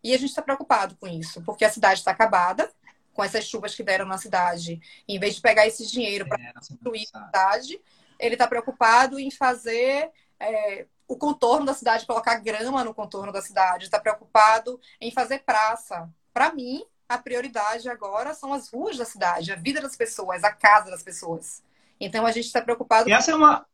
E 0.00 0.14
a 0.14 0.16
gente 0.16 0.28
está 0.28 0.40
preocupado 0.40 0.94
com 0.94 1.08
isso, 1.08 1.42
porque 1.42 1.64
a 1.64 1.70
cidade 1.72 1.98
está 1.98 2.12
acabada, 2.12 2.70
com 3.12 3.24
essas 3.24 3.44
chuvas 3.46 3.74
que 3.74 3.82
deram 3.82 4.06
na 4.06 4.16
cidade. 4.16 4.80
Em 5.08 5.18
vez 5.18 5.34
de 5.34 5.40
pegar 5.40 5.66
esse 5.66 5.84
dinheiro 5.90 6.24
para 6.28 6.40
é, 6.40 6.52
construir 6.52 7.08
a 7.12 7.24
cidade, 7.26 7.80
ele 8.20 8.36
está 8.36 8.46
preocupado 8.46 9.18
em 9.18 9.28
fazer 9.28 10.12
é, 10.38 10.86
o 11.08 11.16
contorno 11.16 11.66
da 11.66 11.74
cidade, 11.74 12.06
colocar 12.06 12.36
grama 12.36 12.84
no 12.84 12.94
contorno 12.94 13.32
da 13.32 13.42
cidade. 13.42 13.86
Está 13.86 13.98
preocupado 13.98 14.80
em 15.00 15.10
fazer 15.10 15.40
praça. 15.40 16.08
Para 16.32 16.54
mim, 16.54 16.84
a 17.08 17.18
prioridade 17.18 17.88
agora 17.88 18.34
são 18.34 18.52
as 18.52 18.70
ruas 18.70 18.96
da 18.96 19.04
cidade, 19.04 19.52
a 19.52 19.56
vida 19.56 19.80
das 19.80 19.96
pessoas, 19.96 20.42
a 20.42 20.52
casa 20.52 20.90
das 20.90 21.02
pessoas. 21.02 21.62
Então 22.00 22.26
a 22.26 22.32
gente 22.32 22.46
está 22.46 22.60
preocupado 22.60 23.10
Essa 23.10 23.32
com 23.32 23.38
é 23.38 23.40
uma... 23.40 23.66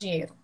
dinheiro. 0.00 0.36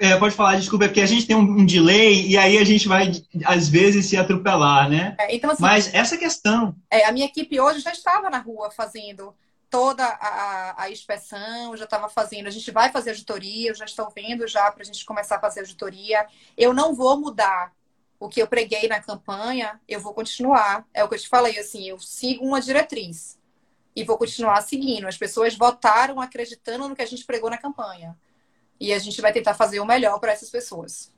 É, 0.00 0.16
pode 0.16 0.34
falar, 0.34 0.56
desculpa, 0.56 0.86
é 0.86 0.88
porque 0.88 1.00
a 1.00 1.06
gente 1.06 1.26
tem 1.26 1.36
um, 1.36 1.42
um, 1.42 1.64
delay 1.64 2.26
e 2.26 2.36
aí 2.36 2.58
a 2.58 2.64
gente 2.64 2.88
vai, 2.88 3.12
às 3.44 3.68
vezes, 3.68 4.06
se 4.06 4.16
atropelar, 4.16 4.88
né? 4.88 5.14
É, 5.18 5.32
então, 5.32 5.50
assim, 5.50 5.62
Mas 5.62 5.94
essa 5.94 6.16
questão. 6.16 6.74
É, 6.90 7.04
a 7.04 7.12
minha 7.12 7.26
equipe 7.26 7.60
hoje 7.60 7.80
já 7.80 7.92
estava 7.92 8.28
na 8.28 8.38
rua 8.38 8.70
fazendo 8.70 9.32
toda 9.70 10.04
a, 10.04 10.82
a 10.82 10.90
inspeção, 10.90 11.76
já 11.76 11.84
estava 11.84 12.08
fazendo. 12.08 12.48
A 12.48 12.50
gente 12.50 12.70
vai 12.72 12.90
fazer 12.90 13.10
auditoria, 13.10 13.70
eu 13.70 13.74
já 13.74 13.84
estou 13.84 14.10
vendo 14.10 14.46
já 14.48 14.70
para 14.72 14.82
a 14.82 14.84
gente 14.84 15.04
começar 15.04 15.36
a 15.36 15.40
fazer 15.40 15.60
auditoria. 15.60 16.26
Eu 16.58 16.74
não 16.74 16.94
vou 16.94 17.20
mudar 17.20 17.72
o 18.22 18.28
que 18.28 18.40
eu 18.40 18.46
preguei 18.46 18.86
na 18.86 19.00
campanha, 19.00 19.80
eu 19.88 19.98
vou 19.98 20.14
continuar. 20.14 20.86
É 20.94 21.02
o 21.02 21.08
que 21.08 21.16
eu 21.16 21.18
te 21.18 21.28
falei, 21.28 21.58
assim, 21.58 21.88
eu 21.88 21.98
sigo 21.98 22.46
uma 22.46 22.60
diretriz 22.60 23.36
e 23.96 24.04
vou 24.04 24.16
continuar 24.16 24.60
seguindo. 24.62 25.08
As 25.08 25.16
pessoas 25.16 25.56
votaram 25.56 26.20
acreditando 26.20 26.88
no 26.88 26.94
que 26.94 27.02
a 27.02 27.06
gente 27.06 27.24
pregou 27.24 27.50
na 27.50 27.58
campanha. 27.58 28.16
E 28.78 28.92
a 28.92 28.98
gente 29.00 29.20
vai 29.20 29.32
tentar 29.32 29.54
fazer 29.54 29.80
o 29.80 29.84
melhor 29.84 30.20
para 30.20 30.30
essas 30.30 30.50
pessoas. 30.50 31.12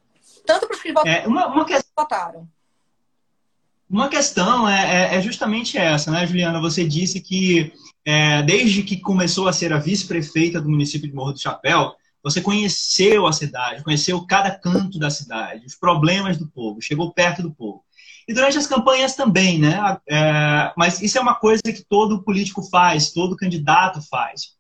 Tanto 0.46 0.66
para 0.66 0.76
os 0.76 0.82
que 0.82 0.94
votaram. 0.94 1.10
É, 1.10 1.26
uma, 1.26 1.46
uma 1.48 1.66
que... 1.66 1.78
votaram. 1.94 2.48
Uma 3.88 4.08
questão 4.08 4.66
é, 4.66 5.12
é, 5.12 5.16
é, 5.16 5.20
justamente 5.20 5.76
essa, 5.76 6.10
né, 6.10 6.26
Juliana? 6.26 6.58
Você 6.58 6.88
disse 6.88 7.20
que 7.20 7.70
é, 8.02 8.42
desde 8.42 8.82
que 8.82 8.96
começou 8.96 9.46
a 9.46 9.52
ser 9.52 9.74
a 9.74 9.78
vice-prefeita 9.78 10.58
do 10.58 10.70
município 10.70 11.06
de 11.06 11.14
Morro 11.14 11.32
do 11.34 11.38
Chapéu, 11.38 11.94
você 12.24 12.40
conheceu 12.40 13.26
a 13.26 13.32
cidade, 13.34 13.84
conheceu 13.84 14.26
cada 14.26 14.50
canto 14.50 14.98
da 14.98 15.10
cidade, 15.10 15.66
os 15.66 15.74
problemas 15.74 16.38
do 16.38 16.48
povo, 16.48 16.80
chegou 16.80 17.12
perto 17.12 17.42
do 17.42 17.52
povo. 17.52 17.84
E 18.26 18.32
durante 18.32 18.56
as 18.56 18.66
campanhas 18.66 19.14
também, 19.14 19.58
né? 19.58 19.98
É, 20.08 20.72
mas 20.74 21.02
isso 21.02 21.18
é 21.18 21.20
uma 21.20 21.34
coisa 21.34 21.62
que 21.62 21.84
todo 21.86 22.22
político 22.22 22.62
faz, 22.62 23.12
todo 23.12 23.36
candidato 23.36 24.00
faz. 24.08 24.54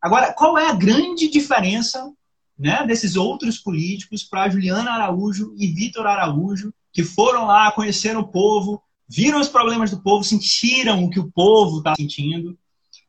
Agora, 0.00 0.32
qual 0.32 0.56
é 0.56 0.70
a 0.70 0.74
grande 0.74 1.28
diferença 1.28 2.10
né, 2.58 2.86
desses 2.86 3.16
outros 3.16 3.58
políticos 3.58 4.24
para 4.24 4.48
Juliana 4.48 4.90
Araújo 4.90 5.54
e 5.58 5.66
Vitor 5.66 6.06
Araújo, 6.06 6.72
que 6.90 7.04
foram 7.04 7.44
lá, 7.44 7.70
conheceram 7.72 8.20
o 8.20 8.28
povo, 8.28 8.82
viram 9.06 9.38
os 9.38 9.48
problemas 9.48 9.90
do 9.90 10.02
povo, 10.02 10.24
sentiram 10.24 11.04
o 11.04 11.10
que 11.10 11.20
o 11.20 11.30
povo 11.30 11.78
está 11.78 11.94
sentindo 11.94 12.58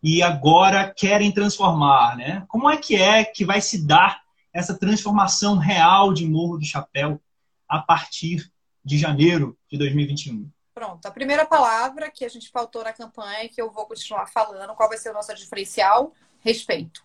e 0.02 0.24
agora 0.24 0.92
querem 0.92 1.32
transformar, 1.32 2.18
né? 2.18 2.44
Como 2.48 2.70
é 2.70 2.78
que 2.78 2.96
é 2.96 3.24
que 3.24 3.46
vai 3.46 3.62
se 3.62 3.86
dar 3.86 4.22
essa 4.54 4.78
transformação 4.78 5.58
real 5.58 6.14
de 6.14 6.26
Morro 6.28 6.58
do 6.58 6.66
Chapéu 6.66 7.22
a 7.68 7.80
partir 7.80 8.52
de 8.84 8.98
janeiro 8.98 9.58
de 9.70 9.78
2021? 9.78 10.50
Pronto, 10.74 11.06
a 11.06 11.12
primeira 11.12 11.46
palavra 11.46 12.10
que 12.10 12.26
a 12.26 12.30
gente 12.30 12.52
pautou 12.52 12.84
na 12.84 12.94
campanha, 12.94 13.48
que 13.48 13.62
eu 13.62 13.72
vou 13.72 13.86
continuar 13.86 14.26
falando, 14.28 14.74
qual 14.74 14.90
vai 14.90 14.98
ser 14.98 15.12
o 15.12 15.14
nosso 15.14 15.34
diferencial? 15.36 16.14
Respeito. 16.40 17.04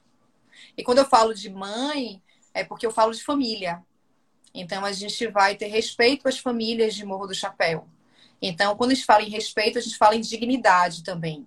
E 0.76 0.82
quando 0.82 0.98
eu 0.98 1.04
falo 1.04 1.34
de 1.34 1.50
mãe, 1.50 2.22
é 2.54 2.64
porque 2.64 2.86
eu 2.86 2.90
falo 2.90 3.12
de 3.12 3.22
família. 3.22 3.82
Então 4.54 4.84
a 4.84 4.92
gente 4.92 5.26
vai 5.28 5.54
ter 5.54 5.66
respeito 5.66 6.26
às 6.26 6.38
famílias 6.38 6.94
de 6.94 7.04
Morro 7.04 7.26
do 7.26 7.34
Chapéu. 7.34 7.86
Então, 8.40 8.76
quando 8.76 8.90
a 8.90 8.94
gente 8.94 9.06
fala 9.06 9.22
em 9.22 9.30
respeito, 9.30 9.78
a 9.78 9.80
gente 9.80 9.96
fala 9.96 10.14
em 10.14 10.20
dignidade 10.20 11.02
também. 11.02 11.46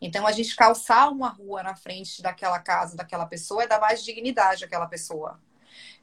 Então, 0.00 0.26
a 0.26 0.32
gente 0.32 0.54
calçar 0.54 1.10
uma 1.10 1.28
rua 1.28 1.62
na 1.62 1.74
frente 1.74 2.20
daquela 2.22 2.58
casa, 2.58 2.96
daquela 2.96 3.26
pessoa, 3.26 3.62
é 3.62 3.66
dar 3.66 3.80
mais 3.80 4.04
dignidade 4.04 4.64
àquela 4.64 4.86
pessoa. 4.86 5.40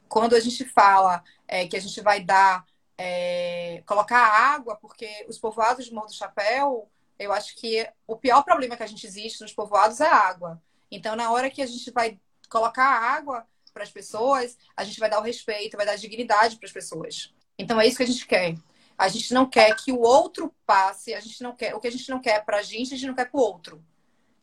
Quando 0.08 0.34
a 0.34 0.40
gente 0.40 0.64
fala 0.64 1.22
é, 1.46 1.66
que 1.66 1.76
a 1.76 1.80
gente 1.80 2.00
vai 2.00 2.20
dar, 2.22 2.64
é, 2.98 3.82
colocar 3.86 4.18
água, 4.18 4.76
porque 4.76 5.24
os 5.28 5.38
povoados 5.38 5.86
de 5.86 5.92
Morro 5.94 6.06
do 6.06 6.14
Chapéu, 6.14 6.90
eu 7.18 7.32
acho 7.32 7.54
que 7.56 7.88
o 8.06 8.16
pior 8.16 8.42
problema 8.42 8.76
que 8.76 8.82
a 8.82 8.86
gente 8.86 9.06
existe 9.06 9.40
nos 9.40 9.52
povoados 9.52 10.00
é 10.00 10.06
a 10.06 10.16
água. 10.16 10.60
Então, 10.90 11.16
na 11.16 11.30
hora 11.30 11.50
que 11.50 11.62
a 11.62 11.66
gente 11.66 11.90
vai 11.90 12.18
colocar 12.48 12.84
água 12.84 13.46
para 13.72 13.82
as 13.82 13.90
pessoas, 13.90 14.56
a 14.76 14.84
gente 14.84 15.00
vai 15.00 15.10
dar 15.10 15.18
o 15.18 15.22
respeito, 15.22 15.76
vai 15.76 15.86
dar 15.86 15.96
dignidade 15.96 16.56
para 16.56 16.66
as 16.66 16.72
pessoas. 16.72 17.34
Então, 17.58 17.80
é 17.80 17.86
isso 17.86 17.96
que 17.96 18.02
a 18.02 18.06
gente 18.06 18.26
quer. 18.26 18.54
A 18.96 19.08
gente 19.08 19.34
não 19.34 19.48
quer 19.48 19.74
que 19.76 19.92
o 19.92 20.00
outro 20.00 20.54
passe, 20.64 21.14
a 21.14 21.20
gente 21.20 21.42
não 21.42 21.54
quer, 21.54 21.74
o 21.74 21.80
que 21.80 21.88
a 21.88 21.92
gente 21.92 22.08
não 22.08 22.20
quer 22.20 22.44
para 22.44 22.58
a 22.58 22.62
gente, 22.62 22.94
a 22.94 22.96
gente 22.96 23.08
não 23.08 23.14
quer 23.14 23.30
para 23.30 23.38
o 23.38 23.42
outro. 23.42 23.84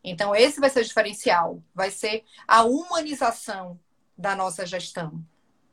Então, 0.04 0.36
esse 0.36 0.60
vai 0.60 0.70
ser 0.70 0.82
o 0.82 0.86
diferencial, 0.86 1.62
vai 1.74 1.92
ser 1.92 2.24
a 2.48 2.64
humanização 2.64 3.80
da 4.18 4.36
nossa 4.36 4.66
gestão. 4.66 5.24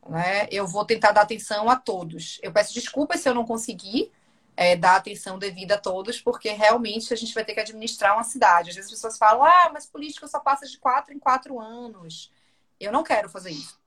Né? 0.07 0.47
Eu 0.51 0.67
vou 0.67 0.85
tentar 0.85 1.13
dar 1.13 1.23
atenção 1.23 1.69
a 1.69 1.77
todos. 1.77 2.39
Eu 2.43 2.53
peço 2.53 2.75
desculpas 2.75 3.21
se 3.21 3.29
eu 3.29 3.35
não 3.35 3.45
conseguir 3.45 4.13
é, 4.57 4.77
dar 4.77 4.97
atenção 4.97 5.39
devida 5.39 5.75
a 5.75 5.81
todos, 5.81 6.21
porque 6.21 6.51
realmente 6.51 7.13
a 7.13 7.17
gente 7.17 7.35
vai 7.35 7.45
ter 7.45 7.55
que 7.55 7.61
administrar 7.61 8.15
uma 8.15 8.25
cidade. 8.25 8.71
Às 8.71 8.77
vezes 8.77 8.91
as 8.91 8.97
pessoas 8.97 9.19
falam, 9.19 9.45
ah, 9.45 9.71
mas 9.73 9.87
política 9.87 10.27
só 10.27 10.41
passa 10.41 10.67
de 10.67 10.79
quatro 10.79 11.15
em 11.15 11.19
quatro 11.19 11.61
anos. 11.61 12.33
Eu 12.79 12.93
não 12.93 13.03
quero 13.03 13.29
fazer 13.29 13.51
isso. 13.51 13.79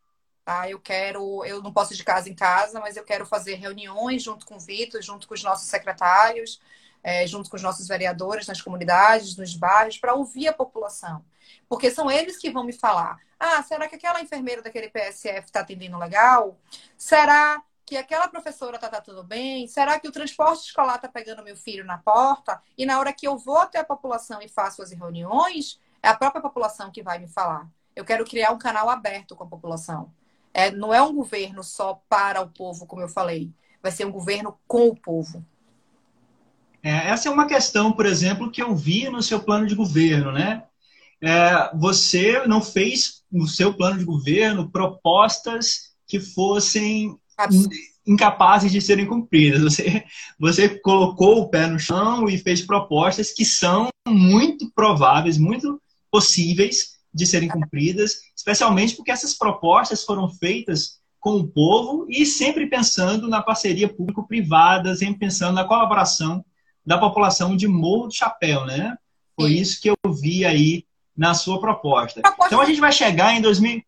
Tá? 0.43 0.69
Eu 0.69 0.79
quero, 0.79 1.45
eu 1.45 1.61
não 1.61 1.71
posso 1.71 1.93
ir 1.93 1.97
de 1.97 2.03
casa 2.03 2.29
em 2.29 2.35
casa, 2.35 2.79
mas 2.79 2.97
eu 2.97 3.03
quero 3.03 3.25
fazer 3.25 3.55
reuniões 3.55 4.23
junto 4.23 4.45
com 4.45 4.55
o 4.55 4.59
Vitor, 4.59 5.01
junto 5.01 5.27
com 5.27 5.33
os 5.33 5.43
nossos 5.43 5.67
secretários, 5.67 6.59
é, 7.03 7.25
junto 7.27 7.49
com 7.49 7.55
os 7.55 7.61
nossos 7.61 7.87
vereadores 7.87 8.47
nas 8.47 8.61
comunidades, 8.61 9.37
nos 9.37 9.55
bairros, 9.55 9.97
para 9.97 10.13
ouvir 10.13 10.47
a 10.47 10.53
população. 10.53 11.23
Porque 11.69 11.91
são 11.91 12.09
eles 12.09 12.37
que 12.37 12.49
vão 12.49 12.63
me 12.63 12.73
falar: 12.73 13.19
ah, 13.39 13.61
será 13.63 13.87
que 13.87 13.95
aquela 13.95 14.21
enfermeira 14.21 14.61
daquele 14.61 14.89
PSF 14.89 15.45
está 15.45 15.61
atendendo 15.61 15.97
legal? 15.97 16.59
Será 16.97 17.61
que 17.85 17.97
aquela 17.97 18.27
professora 18.27 18.75
está 18.75 18.89
tá 18.89 19.01
tudo 19.01 19.23
bem? 19.23 19.67
Será 19.67 19.99
que 19.99 20.07
o 20.07 20.11
transporte 20.11 20.65
escolar 20.65 20.95
está 20.95 21.07
pegando 21.07 21.43
meu 21.43 21.55
filho 21.55 21.85
na 21.85 21.97
porta? 21.97 22.61
E 22.77 22.85
na 22.85 22.99
hora 22.99 23.13
que 23.13 23.27
eu 23.27 23.37
vou 23.37 23.57
até 23.57 23.79
a 23.79 23.83
população 23.83 24.41
e 24.41 24.47
faço 24.47 24.81
as 24.81 24.91
reuniões, 24.91 25.79
é 26.01 26.07
a 26.07 26.15
própria 26.15 26.41
população 26.41 26.91
que 26.91 27.03
vai 27.03 27.19
me 27.19 27.27
falar. 27.27 27.69
Eu 27.95 28.05
quero 28.05 28.25
criar 28.25 28.51
um 28.51 28.57
canal 28.57 28.89
aberto 28.89 29.35
com 29.35 29.43
a 29.43 29.47
população. 29.47 30.11
É, 30.53 30.71
não 30.71 30.93
é 30.93 31.01
um 31.01 31.13
governo 31.13 31.63
só 31.63 32.01
para 32.09 32.41
o 32.41 32.49
povo, 32.49 32.85
como 32.85 33.01
eu 33.01 33.09
falei. 33.09 33.51
Vai 33.81 33.91
ser 33.91 34.05
um 34.05 34.11
governo 34.11 34.57
com 34.67 34.87
o 34.87 34.95
povo. 34.95 35.45
É, 36.83 37.09
essa 37.09 37.29
é 37.29 37.31
uma 37.31 37.47
questão, 37.47 37.91
por 37.91 38.05
exemplo, 38.05 38.51
que 38.51 38.61
eu 38.61 38.75
vi 38.75 39.07
no 39.09 39.21
seu 39.21 39.39
plano 39.39 39.67
de 39.67 39.75
governo, 39.75 40.31
né? 40.31 40.63
É, 41.21 41.69
você 41.75 42.45
não 42.47 42.61
fez 42.61 43.23
no 43.31 43.47
seu 43.47 43.73
plano 43.73 43.99
de 43.99 44.05
governo 44.05 44.71
propostas 44.71 45.91
que 46.07 46.19
fossem 46.19 47.15
incapazes 48.05 48.71
de 48.71 48.81
serem 48.81 49.05
cumpridas. 49.05 49.61
Você, 49.61 50.03
você 50.39 50.69
colocou 50.69 51.41
o 51.41 51.49
pé 51.49 51.67
no 51.67 51.79
chão 51.79 52.27
e 52.27 52.37
fez 52.37 52.61
propostas 52.61 53.31
que 53.31 53.45
são 53.45 53.89
muito 54.07 54.71
prováveis, 54.73 55.37
muito 55.37 55.79
possíveis 56.09 56.99
de 57.13 57.25
serem 57.25 57.49
cumpridas, 57.49 58.21
especialmente 58.35 58.95
porque 58.95 59.11
essas 59.11 59.33
propostas 59.33 60.03
foram 60.03 60.29
feitas 60.29 61.01
com 61.19 61.35
o 61.35 61.47
povo 61.47 62.05
e 62.09 62.25
sempre 62.25 62.67
pensando 62.67 63.27
na 63.27 63.43
parceria 63.43 63.87
público-privada, 63.87 64.95
sempre 64.95 65.19
pensando 65.19 65.55
na 65.55 65.65
colaboração 65.65 66.43
da 66.85 66.97
população 66.97 67.55
de 67.55 67.67
Morro 67.67 68.07
do 68.07 68.13
Chapéu, 68.13 68.65
né? 68.65 68.97
Foi 69.39 69.51
isso 69.51 69.79
que 69.79 69.89
eu 69.89 69.95
vi 70.19 70.45
aí 70.45 70.85
na 71.15 71.33
sua 71.33 71.59
proposta. 71.59 72.21
proposta. 72.21 72.47
Então 72.47 72.61
a 72.61 72.65
gente 72.65 72.79
vai 72.79 72.91
chegar 72.91 73.33
em 73.33 73.41
2000. 73.41 73.83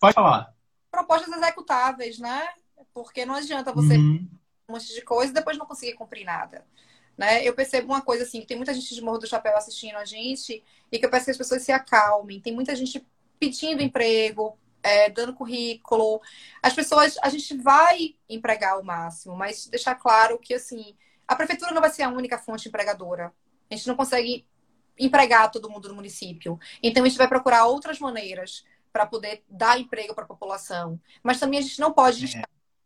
Pode 0.00 0.14
falar. 0.14 0.52
Propostas 0.90 1.32
executáveis, 1.32 2.18
né? 2.18 2.48
Porque 2.94 3.26
não 3.26 3.34
adianta 3.34 3.72
você 3.72 3.96
uhum. 3.96 4.26
um 4.68 4.72
monte 4.72 4.94
de 4.94 5.02
coisa 5.02 5.30
e 5.30 5.34
depois 5.34 5.58
não 5.58 5.66
conseguir 5.66 5.94
cumprir 5.94 6.24
nada. 6.24 6.64
Né? 7.16 7.46
Eu 7.46 7.54
percebo 7.54 7.92
uma 7.92 8.00
coisa 8.00 8.24
assim, 8.24 8.40
que 8.40 8.46
tem 8.46 8.56
muita 8.56 8.74
gente 8.74 8.94
de 8.94 9.02
Morro 9.02 9.18
do 9.18 9.26
Chapéu 9.26 9.56
assistindo 9.56 9.96
a 9.96 10.04
gente 10.04 10.62
e 10.90 10.98
que 10.98 11.04
eu 11.04 11.10
peço 11.10 11.26
que 11.26 11.30
as 11.30 11.36
pessoas 11.36 11.62
se 11.62 11.72
acalmem. 11.72 12.40
Tem 12.40 12.54
muita 12.54 12.74
gente 12.74 13.06
pedindo 13.38 13.82
emprego, 13.82 14.58
é, 14.82 15.08
dando 15.10 15.34
currículo. 15.34 16.20
As 16.62 16.72
pessoas, 16.72 17.16
a 17.22 17.28
gente 17.28 17.56
vai 17.56 18.14
empregar 18.28 18.78
o 18.78 18.84
máximo, 18.84 19.36
mas 19.36 19.66
deixar 19.66 19.94
claro 19.94 20.38
que 20.38 20.54
assim, 20.54 20.96
a 21.26 21.36
prefeitura 21.36 21.72
não 21.72 21.80
vai 21.80 21.90
ser 21.90 22.02
a 22.02 22.08
única 22.08 22.38
fonte 22.38 22.68
empregadora. 22.68 23.32
A 23.70 23.74
gente 23.74 23.88
não 23.88 23.96
consegue 23.96 24.46
empregar 24.98 25.50
todo 25.50 25.70
mundo 25.70 25.88
no 25.88 25.94
município. 25.94 26.58
Então 26.82 27.04
a 27.04 27.08
gente 27.08 27.18
vai 27.18 27.28
procurar 27.28 27.66
outras 27.66 27.98
maneiras 27.98 28.64
para 28.92 29.06
poder 29.06 29.42
dar 29.48 29.80
emprego 29.80 30.14
para 30.14 30.24
a 30.24 30.28
população. 30.28 31.00
Mas 31.22 31.40
também 31.40 31.58
a 31.58 31.62
gente 31.62 31.80
não 31.80 31.92
pode 31.92 32.36
é 32.36 32.42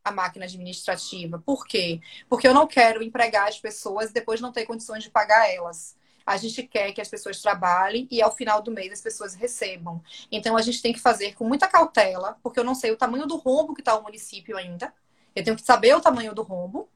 a 0.07 0.11
máquina 0.11 0.45
administrativa. 0.45 1.41
Por 1.45 1.65
quê? 1.65 2.01
Porque 2.29 2.47
eu 2.47 2.53
não 2.53 2.67
quero 2.67 3.03
empregar 3.03 3.47
as 3.47 3.59
pessoas 3.59 4.09
e 4.09 4.13
depois 4.13 4.41
não 4.41 4.51
ter 4.51 4.65
condições 4.65 5.03
de 5.03 5.09
pagar 5.09 5.49
elas. 5.53 5.95
A 6.25 6.35
gente 6.35 6.63
quer 6.63 6.91
que 6.91 6.99
as 6.99 7.07
pessoas 7.07 7.41
trabalhem 7.41 8.05
e 8.11 8.21
ao 8.21 8.35
final 8.35 8.61
do 8.61 8.69
mês 8.69 8.91
as 8.91 8.99
pessoas 8.99 9.33
recebam. 9.33 10.03
Então 10.29 10.57
a 10.57 10.61
gente 10.61 10.81
tem 10.81 10.91
que 10.91 10.99
fazer 10.99 11.33
com 11.35 11.47
muita 11.47 11.67
cautela, 11.67 12.37
porque 12.43 12.59
eu 12.59 12.65
não 12.65 12.75
sei 12.75 12.91
o 12.91 12.97
tamanho 12.97 13.25
do 13.25 13.37
rombo 13.37 13.73
que 13.73 13.79
está 13.79 13.97
o 13.97 14.03
município 14.03 14.57
ainda. 14.57 14.93
Eu 15.33 15.43
tenho 15.43 15.55
que 15.55 15.61
saber 15.61 15.95
o 15.95 16.01
tamanho 16.01 16.35
do 16.35 16.43
rombo, 16.43 16.89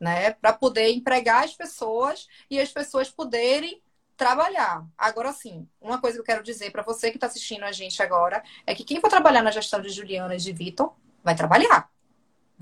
né, 0.00 0.32
para 0.32 0.54
poder 0.54 0.90
empregar 0.90 1.44
as 1.44 1.52
pessoas 1.52 2.26
e 2.50 2.58
as 2.58 2.72
pessoas 2.72 3.10
poderem 3.10 3.82
trabalhar. 4.16 4.86
Agora 4.96 5.32
sim, 5.32 5.68
uma 5.80 6.00
coisa 6.00 6.16
que 6.16 6.20
eu 6.20 6.24
quero 6.24 6.42
dizer 6.42 6.72
para 6.72 6.82
você 6.82 7.10
que 7.10 7.18
está 7.18 7.26
assistindo 7.26 7.64
a 7.64 7.72
gente 7.72 8.02
agora 8.02 8.42
é 8.66 8.74
que 8.74 8.84
quem 8.84 9.00
for 9.00 9.10
trabalhar 9.10 9.42
na 9.42 9.50
gestão 9.50 9.82
de 9.82 9.90
Juliana 9.90 10.34
e 10.34 10.38
de 10.38 10.52
Vitor 10.52 10.94
vai 11.22 11.34
trabalhar 11.34 11.92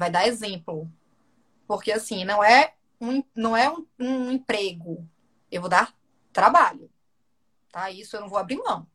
vai 0.01 0.11
dar 0.11 0.27
exemplo. 0.27 0.91
Porque 1.69 1.93
assim, 1.93 2.25
não 2.25 2.43
é 2.43 2.73
um, 2.99 3.23
não 3.37 3.55
é 3.55 3.71
um, 3.71 3.85
um 3.99 4.33
emprego. 4.33 5.07
Eu 5.53 5.61
vou 5.61 5.69
dar 5.69 5.95
trabalho. 6.33 6.91
Tá? 7.71 7.91
Isso 7.91 8.17
eu 8.17 8.23
não 8.23 8.29
vou 8.29 8.39
abrir 8.39 8.57
mão. 8.57 8.87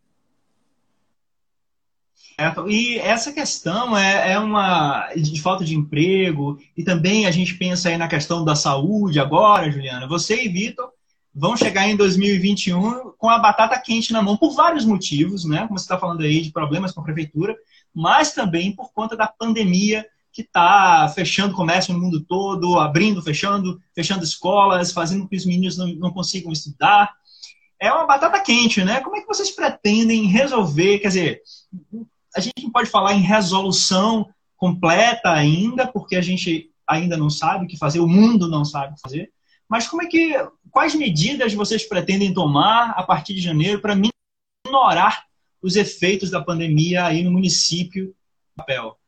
É, 2.37 2.51
e 2.67 2.97
essa 2.97 3.31
questão 3.31 3.95
é, 3.95 4.33
é, 4.33 4.39
uma 4.39 5.13
de 5.15 5.39
falta 5.41 5.63
de 5.63 5.75
emprego, 5.75 6.59
e 6.75 6.83
também 6.83 7.27
a 7.27 7.31
gente 7.31 7.53
pensa 7.55 7.89
aí 7.89 7.97
na 7.97 8.07
questão 8.07 8.43
da 8.43 8.55
saúde 8.55 9.19
agora, 9.19 9.71
Juliana. 9.71 10.07
Você 10.07 10.43
e 10.43 10.49
Vitor 10.49 10.91
vão 11.33 11.55
chegar 11.55 11.87
em 11.87 11.95
2021 11.95 13.11
com 13.17 13.29
a 13.29 13.37
batata 13.37 13.79
quente 13.79 14.11
na 14.11 14.21
mão 14.21 14.35
por 14.35 14.55
vários 14.55 14.85
motivos, 14.85 15.45
né? 15.45 15.67
Como 15.67 15.77
você 15.77 15.85
está 15.85 15.99
falando 15.99 16.21
aí 16.21 16.41
de 16.41 16.51
problemas 16.51 16.91
com 16.91 17.01
a 17.01 17.03
prefeitura, 17.03 17.55
mas 17.93 18.33
também 18.33 18.75
por 18.75 18.91
conta 18.91 19.15
da 19.15 19.27
pandemia 19.27 20.05
que 20.35 20.41
está 20.41 21.07
fechando 21.15 21.55
comércio 21.55 21.93
no 21.93 21.99
mundo 22.01 22.19
todo, 22.19 22.77
abrindo, 22.77 23.21
fechando, 23.21 23.81
fechando 23.95 24.25
escolas, 24.25 24.91
fazendo 24.91 25.21
com 25.21 25.29
que 25.29 25.37
os 25.37 25.45
meninos 25.45 25.77
não, 25.77 25.87
não 25.95 26.11
consigam 26.11 26.51
estudar. 26.51 27.13
É 27.79 27.89
uma 27.89 28.05
batata 28.05 28.41
quente, 28.41 28.83
né? 28.83 28.99
Como 28.99 29.15
é 29.15 29.21
que 29.21 29.27
vocês 29.27 29.49
pretendem 29.49 30.25
resolver? 30.25 30.99
Quer 30.99 31.07
dizer, 31.07 31.41
a 32.35 32.41
gente 32.41 32.63
não 32.63 32.69
pode 32.69 32.89
falar 32.89 33.13
em 33.13 33.21
resolução 33.21 34.27
completa 34.57 35.31
ainda, 35.31 35.87
porque 35.87 36.17
a 36.17 36.21
gente 36.21 36.69
ainda 36.85 37.15
não 37.15 37.29
sabe 37.29 37.63
o 37.63 37.67
que 37.67 37.77
fazer, 37.77 38.01
o 38.01 38.07
mundo 38.07 38.49
não 38.49 38.65
sabe 38.65 38.91
o 38.91 38.95
que 38.95 39.01
fazer. 39.01 39.31
Mas 39.69 39.87
como 39.87 40.03
é 40.03 40.05
que, 40.05 40.35
quais 40.69 40.93
medidas 40.95 41.53
vocês 41.53 41.87
pretendem 41.87 42.33
tomar 42.33 42.89
a 42.89 43.03
partir 43.03 43.33
de 43.33 43.39
janeiro 43.39 43.79
para 43.79 43.95
minorar 44.67 45.27
os 45.61 45.77
efeitos 45.77 46.29
da 46.29 46.43
pandemia 46.43 47.05
aí 47.05 47.23
no 47.23 47.31
município 47.31 48.13
papel? 48.53 48.99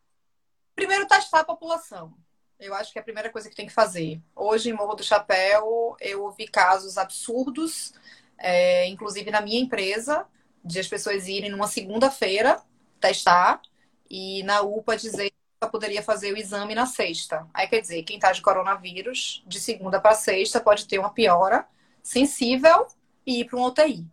Primeiro, 0.78 1.08
testar 1.08 1.40
a 1.40 1.44
população. 1.44 2.14
Eu 2.60 2.76
acho 2.76 2.94
que 2.94 3.00
é 3.00 3.02
a 3.02 3.04
primeira 3.04 3.32
coisa 3.32 3.50
que 3.50 3.56
tem 3.56 3.66
que 3.66 3.74
fazer. 3.74 4.22
Hoje, 4.36 4.70
em 4.70 4.74
Morro 4.74 4.94
do 4.94 5.04
Chapéu, 5.04 5.98
eu 6.00 6.22
ouvi 6.22 6.48
casos 6.48 7.00
absurdos, 7.00 7.96
é, 8.38 8.86
inclusive 8.86 9.32
na 9.32 9.42
minha 9.42 9.60
empresa, 9.60 10.28
de 10.64 10.80
as 10.80 10.88
pessoas 10.88 11.28
irem 11.28 11.50
numa 11.50 11.68
segunda-feira 11.68 12.62
testar 13.02 13.60
e 14.08 14.44
na 14.44 14.62
UPA 14.62 14.96
dizer 14.96 15.32
que 15.32 15.68
poderia 15.72 16.04
fazer 16.04 16.32
o 16.32 16.38
exame 16.38 16.76
na 16.76 16.86
sexta. 16.86 17.48
Aí 17.56 17.68
quer 17.68 17.82
dizer, 17.82 18.04
quem 18.04 18.18
está 18.18 18.32
de 18.32 18.44
coronavírus, 18.44 19.44
de 19.48 19.60
segunda 19.60 20.00
para 20.00 20.14
sexta, 20.14 20.62
pode 20.62 20.88
ter 20.88 21.00
uma 21.00 21.10
piora 21.10 21.68
sensível 22.04 22.86
e 23.26 23.40
ir 23.40 23.46
para 23.46 23.58
um 23.58 23.64
UTI 23.64 24.06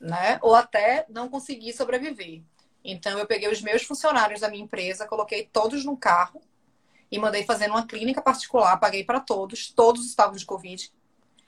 né? 0.00 0.38
Ou 0.42 0.54
até 0.54 1.04
não 1.08 1.28
conseguir 1.28 1.72
sobreviver. 1.72 2.42
Então 2.90 3.18
eu 3.18 3.26
peguei 3.26 3.52
os 3.52 3.60
meus 3.60 3.82
funcionários 3.82 4.40
da 4.40 4.48
minha 4.48 4.64
empresa, 4.64 5.06
coloquei 5.06 5.44
todos 5.44 5.84
no 5.84 5.94
carro 5.94 6.40
e 7.12 7.18
mandei 7.18 7.44
fazer 7.44 7.68
numa 7.68 7.86
clínica 7.86 8.22
particular, 8.22 8.78
paguei 8.78 9.04
para 9.04 9.20
todos, 9.20 9.70
todos 9.70 10.06
estavam 10.06 10.34
de 10.34 10.46
Covid 10.46 10.90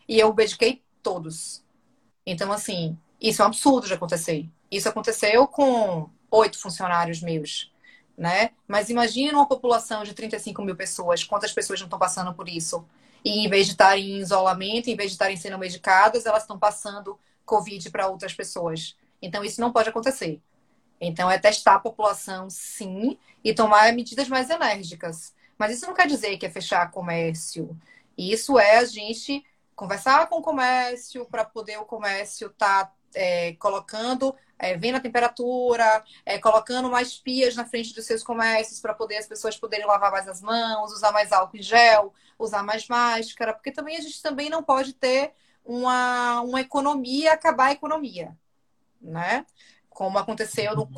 e 0.07 0.18
eu 0.18 0.35
mediquei 0.35 0.83
todos. 1.03 1.64
Então, 2.26 2.53
assim, 2.53 2.94
isso 3.18 3.40
é 3.40 3.44
um 3.46 3.48
absurdo 3.48 3.87
de 3.87 3.94
acontecer. 3.94 4.46
Isso 4.70 4.87
aconteceu 4.87 5.46
com 5.48 6.11
oito 6.31 6.59
funcionários 6.59 7.22
meus, 7.22 7.72
né? 8.18 8.50
Mas 8.68 8.90
imagine 8.90 9.33
uma 9.33 9.48
população 9.48 10.05
de 10.05 10.12
35 10.12 10.62
mil 10.62 10.76
pessoas, 10.76 11.24
quantas 11.24 11.55
pessoas 11.55 11.81
não 11.81 11.87
estão 11.87 11.98
passando 11.98 12.35
por 12.35 12.50
isso? 12.50 12.87
E 13.24 13.46
em 13.46 13.48
vez 13.48 13.64
de 13.64 13.72
estarem 13.72 14.11
em 14.11 14.18
isolamento, 14.18 14.90
em 14.90 14.96
vez 14.96 15.09
de 15.09 15.14
estarem 15.14 15.38
sendo 15.38 15.59
medicadas, 15.59 16.26
elas 16.26 16.42
estão 16.42 16.59
passando 16.59 17.18
Covid 17.46 17.90
para 17.90 18.09
outras 18.09 18.35
pessoas. 18.35 18.94
Então, 19.22 19.42
isso 19.42 19.59
não 19.59 19.72
pode 19.72 19.88
acontecer. 19.88 20.38
Então, 21.01 21.31
é 21.31 21.39
testar 21.39 21.77
a 21.77 21.81
população, 21.81 22.51
sim, 22.51 23.19
e 23.43 23.55
tomar 23.55 23.93
medidas 23.93 24.29
mais 24.29 24.51
enérgicas. 24.51 25.35
Mas 25.57 25.77
isso 25.77 25.87
não 25.87 25.95
quer 25.95 26.07
dizer 26.07 26.37
que 26.37 26.47
é 26.47 26.51
fechar 26.51 26.91
comércio. 26.91 27.77
Isso 28.17 28.59
é 28.59 28.79
a 28.79 28.85
gente 28.85 29.45
conversar 29.75 30.29
com 30.29 30.37
o 30.37 30.43
comércio 30.43 31.25
para 31.25 31.45
poder 31.45 31.79
o 31.79 31.87
comércio 31.87 32.49
estar 32.49 32.87
tá, 32.87 32.93
é, 33.15 33.55
colocando, 33.55 34.35
é, 34.59 34.77
vendo 34.77 34.97
a 34.97 35.01
temperatura, 35.01 36.05
é, 36.27 36.39
colocando 36.39 36.91
mais 36.91 37.17
pias 37.17 37.57
na 37.57 37.65
frente 37.65 37.95
dos 37.95 38.05
seus 38.05 38.23
comércios 38.23 38.79
para 38.79 38.93
poder 38.93 39.17
as 39.17 39.27
pessoas 39.27 39.57
poderem 39.57 39.87
lavar 39.87 40.13
mais 40.13 40.29
as 40.29 40.43
mãos, 40.43 40.93
usar 40.93 41.13
mais 41.13 41.33
álcool 41.33 41.57
em 41.57 41.63
gel, 41.63 42.13
usar 42.39 42.63
mais 42.63 42.87
máscara, 42.89 43.55
porque 43.55 43.73
também 43.73 43.97
a 43.97 44.01
gente 44.01 44.21
também 44.23 44.51
não 44.51 44.63
pode 44.63 44.93
ter 44.93 45.33
uma, 45.65 46.43
uma 46.43 46.61
economia 46.61 47.33
acabar 47.33 47.67
a 47.67 47.73
economia, 47.73 48.37
né? 49.01 49.47
Como 50.01 50.17
aconteceu 50.17 50.75
no, 50.75 50.89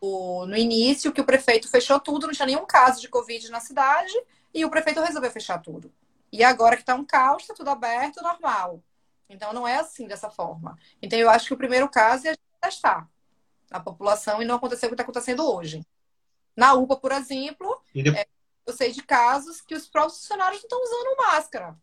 uhum. 0.00 0.46
no 0.46 0.56
início, 0.56 1.12
que 1.12 1.20
o 1.20 1.26
prefeito 1.26 1.68
fechou 1.68 2.00
tudo, 2.00 2.26
não 2.26 2.32
tinha 2.32 2.46
nenhum 2.46 2.64
caso 2.64 3.02
de 3.02 3.08
Covid 3.10 3.50
na 3.50 3.60
cidade, 3.60 4.14
e 4.54 4.64
o 4.64 4.70
prefeito 4.70 4.98
resolveu 4.98 5.30
fechar 5.30 5.58
tudo. 5.58 5.92
E 6.32 6.42
agora 6.42 6.74
que 6.74 6.80
está 6.80 6.94
um 6.94 7.04
caos, 7.04 7.42
está 7.42 7.52
tudo 7.52 7.68
aberto, 7.68 8.22
normal. 8.22 8.82
Então 9.28 9.52
não 9.52 9.68
é 9.68 9.76
assim 9.76 10.06
dessa 10.06 10.30
forma. 10.30 10.74
Então 11.02 11.18
eu 11.18 11.28
acho 11.28 11.48
que 11.48 11.52
o 11.52 11.56
primeiro 11.58 11.86
caso 11.86 12.28
é 12.28 12.34
testar 12.58 13.06
a 13.70 13.78
população 13.78 14.40
e 14.40 14.46
não 14.46 14.54
acontecer 14.54 14.86
o 14.86 14.88
que 14.88 14.94
está 14.94 15.02
acontecendo 15.02 15.46
hoje. 15.46 15.86
Na 16.56 16.72
UPA, 16.72 16.96
por 16.96 17.12
exemplo, 17.12 17.82
é, 17.94 18.26
eu 18.64 18.72
sei 18.72 18.90
de 18.90 19.02
casos 19.02 19.60
que 19.60 19.74
os 19.74 19.86
próprios 19.86 20.20
funcionários 20.20 20.62
não 20.62 20.80
estão 20.80 20.82
usando 20.82 21.30
máscara. 21.30 21.76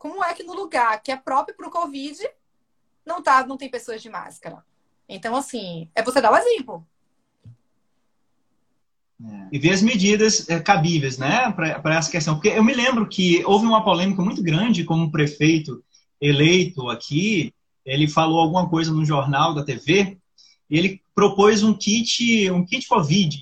Como 0.00 0.24
é 0.24 0.34
que 0.34 0.42
no 0.42 0.52
lugar 0.52 1.00
que 1.00 1.12
é 1.12 1.16
próprio 1.16 1.56
para 1.56 1.68
o 1.68 1.70
Covid 1.70 2.28
não, 3.06 3.22
tá, 3.22 3.46
não 3.46 3.56
tem 3.56 3.70
pessoas 3.70 4.02
de 4.02 4.10
máscara? 4.10 4.68
Então, 5.10 5.34
assim, 5.34 5.88
é 5.92 6.02
você 6.04 6.20
dar 6.20 6.30
o 6.30 6.36
exemplo. 6.36 6.86
É. 9.22 9.48
E 9.52 9.58
ver 9.58 9.72
as 9.72 9.82
medidas 9.82 10.48
é, 10.48 10.60
cabíveis, 10.60 11.18
né, 11.18 11.50
para 11.50 11.96
essa 11.96 12.10
questão. 12.10 12.34
Porque 12.34 12.48
eu 12.48 12.62
me 12.62 12.72
lembro 12.72 13.08
que 13.08 13.44
houve 13.44 13.66
uma 13.66 13.84
polêmica 13.84 14.22
muito 14.22 14.40
grande 14.40 14.84
com 14.84 14.94
um 14.94 15.10
prefeito 15.10 15.82
eleito 16.20 16.88
aqui. 16.88 17.52
Ele 17.84 18.06
falou 18.06 18.38
alguma 18.38 18.68
coisa 18.68 18.92
no 18.92 19.04
jornal 19.04 19.52
da 19.52 19.64
TV 19.64 20.16
e 20.70 20.78
ele 20.78 21.02
propôs 21.12 21.64
um 21.64 21.74
kit, 21.74 22.48
um 22.52 22.64
kit 22.64 22.86
Covid, 22.86 23.36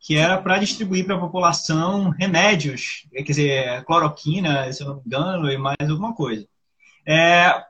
que 0.00 0.16
era 0.16 0.40
para 0.40 0.58
distribuir 0.58 1.04
para 1.04 1.16
a 1.16 1.20
população 1.20 2.08
remédios, 2.08 3.06
quer 3.12 3.22
dizer, 3.22 3.84
cloroquina, 3.84 4.72
se 4.72 4.82
eu 4.82 4.88
não 4.88 4.94
me 4.96 5.02
engano, 5.04 5.52
e 5.52 5.58
mais 5.58 5.76
alguma 5.82 6.14
coisa. 6.14 6.48
É, 7.06 7.62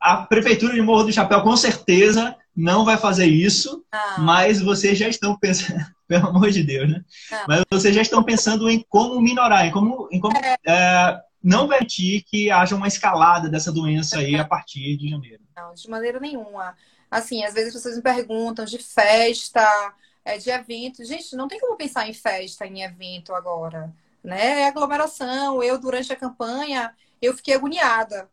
a 0.00 0.16
Prefeitura 0.16 0.72
de 0.72 0.80
Morro 0.80 1.04
do 1.04 1.12
Chapéu, 1.12 1.42
com 1.42 1.56
certeza, 1.56 2.34
não 2.56 2.84
vai 2.84 2.96
fazer 2.96 3.26
isso, 3.26 3.84
ah. 3.92 4.16
mas 4.18 4.62
vocês 4.62 4.96
já 4.96 5.08
estão 5.08 5.38
pensando, 5.38 5.84
pelo 6.08 6.28
amor 6.28 6.50
de 6.50 6.62
Deus, 6.62 6.90
né? 6.90 7.04
Ah. 7.30 7.44
Mas 7.46 7.64
vocês 7.70 7.94
já 7.94 8.00
estão 8.00 8.22
pensando 8.22 8.70
em 8.70 8.84
como 8.88 9.20
minorar, 9.20 9.66
em 9.66 9.70
como, 9.70 10.08
em 10.10 10.18
como 10.18 10.36
é. 10.38 10.56
É, 10.66 11.20
não 11.42 11.68
permitir 11.68 12.22
que 12.22 12.50
haja 12.50 12.74
uma 12.74 12.88
escalada 12.88 13.48
dessa 13.48 13.70
doença 13.70 14.18
aí 14.18 14.36
a 14.36 14.44
partir 14.44 14.96
de 14.96 15.10
janeiro. 15.10 15.42
Não, 15.54 15.74
de 15.74 15.88
maneira 15.90 16.18
nenhuma. 16.18 16.74
Assim, 17.10 17.44
às 17.44 17.52
vezes 17.52 17.68
as 17.68 17.74
pessoas 17.74 17.96
me 17.96 18.02
perguntam 18.02 18.64
de 18.64 18.78
festa, 18.78 19.94
é, 20.24 20.38
de 20.38 20.50
evento. 20.50 21.04
Gente, 21.04 21.36
não 21.36 21.46
tem 21.46 21.60
como 21.60 21.76
pensar 21.76 22.08
em 22.08 22.14
festa, 22.14 22.66
em 22.66 22.82
evento 22.82 23.34
agora, 23.34 23.92
né? 24.24 24.62
É 24.62 24.66
aglomeração. 24.66 25.62
Eu, 25.62 25.78
durante 25.78 26.12
a 26.12 26.16
campanha, 26.16 26.92
eu 27.20 27.36
fiquei 27.36 27.54
agoniada. 27.54 28.28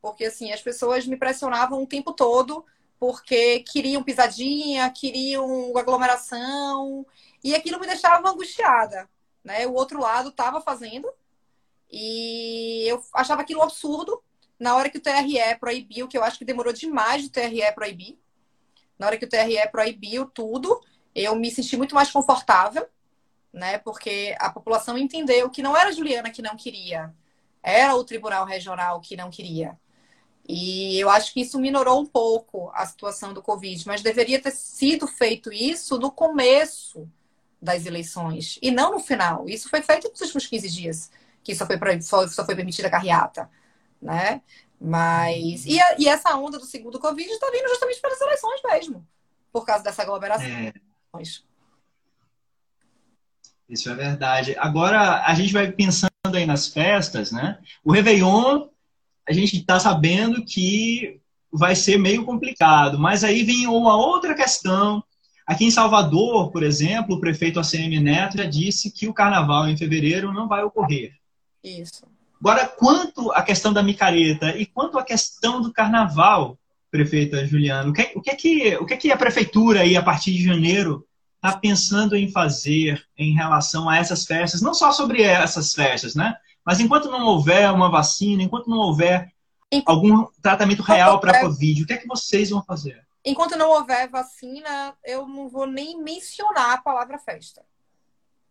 Porque, 0.00 0.26
assim, 0.26 0.52
as 0.52 0.62
pessoas 0.62 1.06
me 1.06 1.16
pressionavam 1.16 1.82
o 1.82 1.86
tempo 1.86 2.12
todo 2.12 2.64
porque 2.98 3.60
queriam 3.60 4.02
pisadinha, 4.02 4.90
queriam 4.90 5.76
aglomeração. 5.76 7.06
E 7.42 7.54
aquilo 7.54 7.78
me 7.78 7.86
deixava 7.86 8.28
angustiada, 8.28 9.08
né? 9.42 9.66
O 9.66 9.74
outro 9.74 10.00
lado 10.00 10.30
estava 10.30 10.60
fazendo 10.60 11.12
e 11.90 12.84
eu 12.86 13.02
achava 13.12 13.42
aquilo 13.42 13.62
absurdo. 13.62 14.22
Na 14.58 14.76
hora 14.76 14.88
que 14.88 14.98
o 14.98 15.02
TRE 15.02 15.58
proibiu, 15.60 16.08
que 16.08 16.16
eu 16.16 16.24
acho 16.24 16.38
que 16.38 16.44
demorou 16.44 16.72
demais 16.72 17.26
o 17.26 17.30
TRE 17.30 17.72
proibir, 17.74 18.18
na 18.98 19.06
hora 19.06 19.18
que 19.18 19.24
o 19.24 19.28
TRE 19.28 19.68
proibiu 19.70 20.26
tudo, 20.26 20.80
eu 21.14 21.34
me 21.36 21.50
senti 21.50 21.76
muito 21.76 21.94
mais 21.94 22.10
confortável, 22.10 22.88
né? 23.52 23.78
Porque 23.78 24.34
a 24.38 24.50
população 24.50 24.96
entendeu 24.96 25.50
que 25.50 25.62
não 25.62 25.76
era 25.76 25.90
a 25.90 25.92
Juliana 25.92 26.30
que 26.30 26.40
não 26.40 26.56
queria, 26.56 27.14
era 27.62 27.94
o 27.94 28.04
Tribunal 28.04 28.44
Regional 28.44 29.00
que 29.00 29.16
não 29.16 29.30
queria. 29.30 29.78
E 30.46 30.98
eu 31.00 31.08
acho 31.08 31.32
que 31.32 31.40
isso 31.40 31.58
minorou 31.58 32.00
um 32.00 32.06
pouco 32.06 32.70
a 32.74 32.84
situação 32.84 33.32
do 33.32 33.42
Covid, 33.42 33.86
mas 33.86 34.02
deveria 34.02 34.40
ter 34.40 34.50
sido 34.50 35.06
feito 35.06 35.52
isso 35.52 35.98
no 35.98 36.10
começo 36.10 37.08
das 37.60 37.86
eleições 37.86 38.58
e 38.60 38.70
não 38.70 38.92
no 38.92 39.00
final. 39.00 39.48
Isso 39.48 39.70
foi 39.70 39.80
feito 39.80 40.08
nos 40.10 40.20
últimos 40.20 40.46
15 40.46 40.68
dias, 40.68 41.10
que 41.42 41.54
só 41.54 41.66
foi, 41.66 41.78
só, 42.02 42.28
só 42.28 42.44
foi 42.44 42.54
permitida 42.54 42.88
a 42.88 42.90
carreata, 42.90 43.50
né? 44.00 44.42
Mas. 44.78 45.64
E, 45.64 45.80
a, 45.80 45.96
e 45.98 46.06
essa 46.06 46.36
onda 46.36 46.58
do 46.58 46.66
segundo 46.66 46.98
Covid 46.98 47.30
está 47.30 47.50
vindo 47.50 47.68
justamente 47.68 48.00
pelas 48.02 48.20
eleições 48.20 48.60
mesmo, 48.64 49.06
por 49.50 49.64
causa 49.64 49.82
dessa 49.82 50.02
aglomeração. 50.02 50.46
É. 50.46 50.72
Isso 53.68 53.88
é 53.88 53.94
verdade. 53.94 54.54
Agora, 54.58 55.24
a 55.24 55.34
gente 55.34 55.52
vai 55.52 55.72
pensando 55.72 56.10
aí 56.34 56.44
nas 56.44 56.68
festas, 56.68 57.32
né? 57.32 57.58
O 57.82 57.92
Réveillon, 57.92 58.68
a 59.28 59.32
gente 59.32 59.56
está 59.56 59.78
sabendo 59.78 60.44
que 60.44 61.20
vai 61.52 61.74
ser 61.74 61.98
meio 61.98 62.24
complicado, 62.24 62.98
mas 62.98 63.22
aí 63.22 63.42
vem 63.42 63.66
uma 63.66 63.96
outra 63.96 64.34
questão. 64.34 65.02
Aqui 65.46 65.64
em 65.64 65.70
Salvador, 65.70 66.50
por 66.50 66.62
exemplo, 66.62 67.16
o 67.16 67.20
prefeito 67.20 67.60
ACM 67.60 68.00
Neto 68.00 68.38
já 68.38 68.44
disse 68.44 68.90
que 68.90 69.06
o 69.06 69.14
carnaval 69.14 69.68
em 69.68 69.76
fevereiro 69.76 70.32
não 70.32 70.48
vai 70.48 70.64
ocorrer. 70.64 71.12
Isso. 71.62 72.06
Agora, 72.40 72.66
quanto 72.66 73.30
à 73.32 73.42
questão 73.42 73.72
da 73.72 73.82
micareta 73.82 74.56
e 74.56 74.66
quanto 74.66 74.98
à 74.98 75.04
questão 75.04 75.62
do 75.62 75.72
carnaval, 75.72 76.58
prefeita 76.90 77.46
Juliana, 77.46 77.90
o 77.90 77.92
que, 77.92 78.12
o 78.14 78.20
que, 78.20 78.30
é 78.30 78.34
que, 78.34 78.76
o 78.76 78.86
que, 78.86 78.94
é 78.94 78.96
que 78.96 79.12
a 79.12 79.16
prefeitura 79.16 79.80
aí, 79.80 79.96
a 79.96 80.02
partir 80.02 80.32
de 80.32 80.44
janeiro, 80.44 81.06
está 81.36 81.56
pensando 81.56 82.16
em 82.16 82.30
fazer 82.30 83.04
em 83.16 83.34
relação 83.34 83.88
a 83.88 83.96
essas 83.96 84.24
festas? 84.24 84.60
Não 84.60 84.74
só 84.74 84.92
sobre 84.92 85.22
essas 85.22 85.72
festas, 85.72 86.14
né? 86.14 86.34
Mas 86.64 86.80
enquanto 86.80 87.10
não 87.10 87.26
houver 87.26 87.70
uma 87.70 87.90
vacina, 87.90 88.42
enquanto 88.42 88.70
não 88.70 88.78
houver 88.78 89.32
algum 89.84 90.26
tratamento 90.40 90.82
real 90.82 91.20
para 91.20 91.38
a 91.38 91.40
Covid, 91.40 91.82
o 91.82 91.86
que 91.86 91.92
é 91.92 91.98
que 91.98 92.06
vocês 92.06 92.50
vão 92.50 92.62
fazer? 92.62 93.04
Enquanto 93.24 93.56
não 93.56 93.70
houver 93.70 94.08
vacina, 94.08 94.94
eu 95.02 95.26
não 95.26 95.48
vou 95.48 95.66
nem 95.66 96.00
mencionar 96.00 96.72
a 96.72 96.78
palavra 96.78 97.18
festa. 97.18 97.64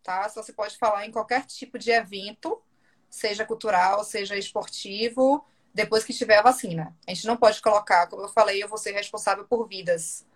tá? 0.02 0.28
Só 0.28 0.42
se 0.42 0.52
pode 0.52 0.76
falar 0.76 1.06
em 1.06 1.12
qualquer 1.12 1.44
tipo 1.46 1.78
de 1.78 1.90
evento, 1.90 2.60
seja 3.08 3.44
cultural, 3.44 4.04
seja 4.04 4.36
esportivo, 4.36 5.44
depois 5.72 6.04
que 6.04 6.12
tiver 6.12 6.38
a 6.38 6.42
vacina. 6.42 6.94
A 7.06 7.14
gente 7.14 7.26
não 7.26 7.36
pode 7.36 7.60
colocar, 7.62 8.06
como 8.08 8.22
eu 8.22 8.28
falei, 8.28 8.62
eu 8.62 8.68
vou 8.68 8.78
ser 8.78 8.92
responsável 8.92 9.44
por 9.44 9.66
vidas. 9.66 10.26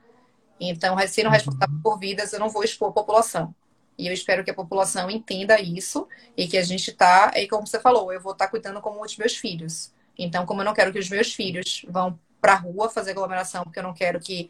Então, 0.61 0.97
sendo 1.07 1.27
uhum. 1.27 1.33
responsável 1.33 1.81
por 1.83 1.99
vidas, 1.99 2.33
eu 2.33 2.41
não 2.41 2.49
vou 2.49 2.65
expor 2.65 2.91
a 2.91 2.93
população. 2.93 3.55
E 3.99 4.07
eu 4.07 4.13
espero 4.13 4.45
que 4.45 4.51
a 4.51 4.55
população 4.55 5.11
entenda 5.11 5.61
isso 5.61 6.07
e 6.37 6.47
que 6.47 6.57
a 6.57 6.63
gente 6.63 6.93
tá, 6.93 7.33
e 7.35 7.49
como 7.49 7.67
você 7.67 7.81
falou, 7.81 8.13
eu 8.13 8.21
vou 8.21 8.33
estar 8.33 8.45
tá 8.47 8.51
cuidando 8.51 8.81
como 8.81 9.05
os 9.05 9.17
meus 9.17 9.37
filhos. 9.37 9.93
Então, 10.17 10.47
como 10.47 10.61
eu 10.61 10.65
não 10.65 10.75
quero 10.75 10.93
que 10.93 10.99
os 10.99 11.11
meus 11.11 11.35
filhos 11.35 11.85
vão 11.89 12.19
para 12.41 12.53
a 12.53 12.57
rua 12.57 12.89
fazer 12.89 13.11
aglomeração, 13.11 13.65
porque 13.65 13.79
eu 13.79 13.83
não 13.83 13.93
quero 13.93 14.21
que 14.21 14.49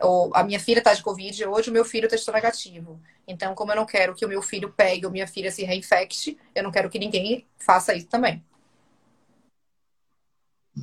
ou, 0.00 0.30
a 0.34 0.44
minha 0.44 0.60
filha 0.60 0.78
está 0.78 0.92
de 0.94 1.02
Covid, 1.02 1.46
hoje 1.46 1.70
o 1.70 1.72
meu 1.72 1.84
filho 1.84 2.08
testou 2.08 2.34
negativo. 2.34 3.00
Então, 3.26 3.54
como 3.54 3.72
eu 3.72 3.76
não 3.76 3.86
quero 3.86 4.14
que 4.14 4.24
o 4.24 4.28
meu 4.28 4.42
filho 4.42 4.72
pegue 4.76 5.06
ou 5.06 5.12
minha 5.12 5.26
filha 5.26 5.50
se 5.50 5.64
reinfecte, 5.64 6.36
eu 6.54 6.62
não 6.62 6.70
quero 6.70 6.90
que 6.90 6.98
ninguém 6.98 7.46
faça 7.58 7.94
isso 7.94 8.06
também. 8.06 8.42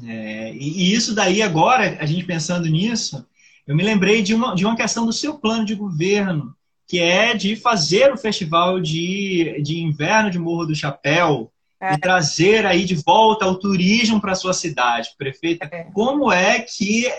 É, 0.03 0.51
e 0.53 0.93
isso 0.93 1.13
daí 1.13 1.41
agora, 1.41 1.97
a 1.99 2.05
gente 2.05 2.25
pensando 2.25 2.67
nisso, 2.67 3.25
eu 3.67 3.75
me 3.75 3.83
lembrei 3.83 4.23
de 4.23 4.33
uma, 4.33 4.55
de 4.55 4.65
uma 4.65 4.75
questão 4.75 5.05
do 5.05 5.13
seu 5.13 5.37
plano 5.37 5.63
de 5.63 5.75
governo, 5.75 6.55
que 6.93 6.99
é 6.99 7.33
de 7.33 7.55
fazer 7.55 8.13
o 8.13 8.17
festival 8.17 8.79
de, 8.79 9.59
de 9.63 9.79
inverno 9.79 10.29
de 10.29 10.37
Morro 10.37 10.67
do 10.67 10.75
Chapéu 10.75 11.51
é. 11.81 11.95
e 11.95 11.97
trazer 11.97 12.67
aí 12.67 12.85
de 12.85 12.93
volta 12.93 13.47
o 13.47 13.57
turismo 13.57 14.21
para 14.21 14.35
sua 14.35 14.53
cidade, 14.53 15.09
prefeita. 15.17 15.67
É. 15.71 15.85
Como 15.85 16.31
é 16.31 16.59
que 16.59 17.11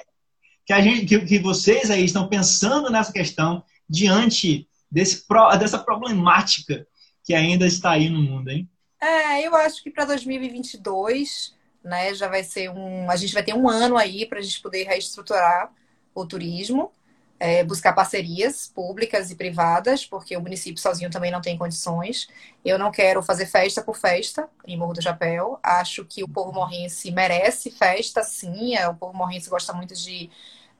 que, 0.64 0.72
a 0.72 0.80
gente, 0.80 1.06
que, 1.06 1.18
que 1.26 1.38
vocês 1.40 1.90
aí 1.90 2.04
estão 2.04 2.28
pensando 2.28 2.88
nessa 2.88 3.12
questão 3.12 3.64
diante 3.90 4.68
desse, 4.88 5.24
dessa 5.58 5.80
problemática 5.80 6.86
que 7.24 7.34
ainda 7.34 7.66
está 7.66 7.90
aí 7.90 8.08
no 8.08 8.22
mundo, 8.22 8.52
hein? 8.52 8.70
É, 9.02 9.44
eu 9.44 9.56
acho 9.56 9.82
que 9.82 9.90
para 9.90 10.04
2022, 10.04 11.52
né, 11.82 12.14
já 12.14 12.28
vai 12.28 12.44
ser 12.44 12.70
um. 12.70 13.10
A 13.10 13.16
gente 13.16 13.34
vai 13.34 13.42
ter 13.42 13.54
um 13.54 13.68
ano 13.68 13.96
aí 13.96 14.24
para 14.24 14.38
a 14.38 14.42
gente 14.42 14.62
poder 14.62 14.84
reestruturar 14.84 15.72
o 16.14 16.24
turismo, 16.24 16.92
é, 17.38 17.64
buscar 17.64 17.92
parcerias 17.92 18.68
públicas 18.68 19.30
e 19.30 19.34
privadas, 19.34 20.06
porque 20.06 20.36
o 20.36 20.40
município 20.40 20.80
sozinho 20.80 21.10
também 21.10 21.30
não 21.30 21.40
tem 21.40 21.58
condições. 21.58 22.28
Eu 22.64 22.78
não 22.78 22.90
quero 22.90 23.22
fazer 23.22 23.46
festa 23.46 23.82
por 23.82 23.96
festa 23.96 24.48
em 24.66 24.76
Morro 24.76 24.94
do 24.94 25.02
Chapéu. 25.02 25.58
Acho 25.62 26.04
que 26.04 26.22
o 26.22 26.28
povo 26.28 26.52
morrense 26.52 27.10
merece 27.10 27.70
festa, 27.70 28.22
sim. 28.22 28.76
É, 28.76 28.88
o 28.88 28.94
povo 28.94 29.16
morrense 29.16 29.50
gosta 29.50 29.72
muito 29.72 29.94
de 29.94 30.30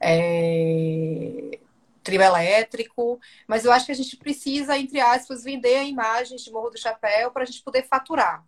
é, 0.00 1.58
trio 2.02 2.22
elétrico, 2.22 3.18
mas 3.48 3.64
eu 3.64 3.72
acho 3.72 3.86
que 3.86 3.92
a 3.92 3.96
gente 3.96 4.16
precisa, 4.16 4.78
entre 4.78 5.00
aspas, 5.00 5.42
vender 5.42 5.76
a 5.76 5.84
imagem 5.84 6.36
de 6.36 6.50
Morro 6.50 6.70
do 6.70 6.78
Chapéu 6.78 7.30
para 7.30 7.42
a 7.42 7.46
gente 7.46 7.62
poder 7.62 7.84
faturar. 7.84 8.44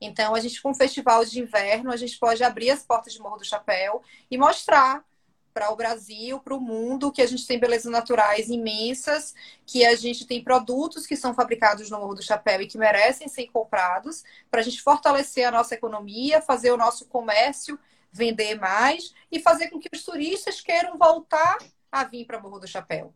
Então, 0.00 0.34
a 0.34 0.40
gente, 0.40 0.60
com 0.60 0.70
o 0.70 0.74
festival 0.74 1.24
de 1.24 1.40
inverno, 1.40 1.92
a 1.92 1.96
gente 1.96 2.18
pode 2.18 2.42
abrir 2.42 2.70
as 2.70 2.82
portas 2.82 3.12
de 3.12 3.20
Morro 3.20 3.38
do 3.38 3.44
Chapéu 3.44 4.02
e 4.30 4.36
mostrar 4.36 5.04
para 5.52 5.70
o 5.70 5.76
Brasil, 5.76 6.40
para 6.40 6.54
o 6.54 6.60
mundo, 6.60 7.12
que 7.12 7.22
a 7.22 7.26
gente 7.26 7.46
tem 7.46 7.58
belezas 7.58 7.90
naturais 7.90 8.48
imensas, 8.48 9.34
que 9.66 9.84
a 9.84 9.94
gente 9.94 10.26
tem 10.26 10.42
produtos 10.42 11.06
que 11.06 11.16
são 11.16 11.34
fabricados 11.34 11.90
no 11.90 11.98
Morro 11.98 12.14
do 12.14 12.22
Chapéu 12.22 12.60
e 12.62 12.66
que 12.66 12.78
merecem 12.78 13.28
ser 13.28 13.46
comprados, 13.48 14.24
para 14.50 14.60
a 14.60 14.64
gente 14.64 14.80
fortalecer 14.82 15.46
a 15.46 15.50
nossa 15.50 15.74
economia, 15.74 16.42
fazer 16.42 16.72
o 16.72 16.76
nosso 16.76 17.06
comércio 17.06 17.78
vender 18.12 18.56
mais 18.60 19.14
e 19.30 19.40
fazer 19.40 19.70
com 19.70 19.80
que 19.80 19.88
os 19.92 20.04
turistas 20.04 20.60
queiram 20.60 20.98
voltar 20.98 21.58
a 21.90 22.04
vir 22.04 22.26
para 22.26 22.40
Morro 22.40 22.58
do 22.58 22.68
Chapéu. 22.68 23.14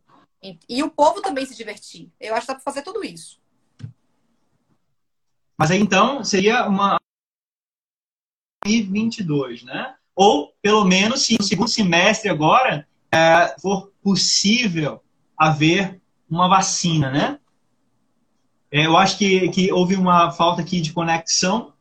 E 0.68 0.82
o 0.82 0.90
povo 0.90 1.20
também 1.20 1.44
se 1.44 1.56
divertir. 1.56 2.10
Eu 2.20 2.34
acho 2.34 2.42
que 2.42 2.52
dá 2.52 2.54
para 2.54 2.62
fazer 2.62 2.82
tudo 2.82 3.04
isso. 3.04 3.40
Mas 5.58 5.70
aí 5.70 5.80
então 5.80 6.22
seria 6.22 6.66
uma 6.68 6.98
2022, 8.64 9.62
né? 9.64 9.96
Ou 10.16 10.52
pelo 10.62 10.84
menos 10.84 11.22
se 11.22 11.36
no 11.38 11.44
segundo 11.44 11.68
semestre 11.68 12.30
agora 12.30 12.88
é, 13.12 13.54
for 13.60 13.92
possível 14.02 15.02
haver 15.38 16.00
uma 16.28 16.48
vacina, 16.48 17.10
né? 17.10 17.38
É, 18.72 18.86
eu 18.86 18.96
acho 18.96 19.18
que, 19.18 19.48
que 19.50 19.70
houve 19.70 19.94
uma 19.94 20.32
falta 20.32 20.62
aqui 20.62 20.80
de 20.80 20.92
conexão 20.92 21.72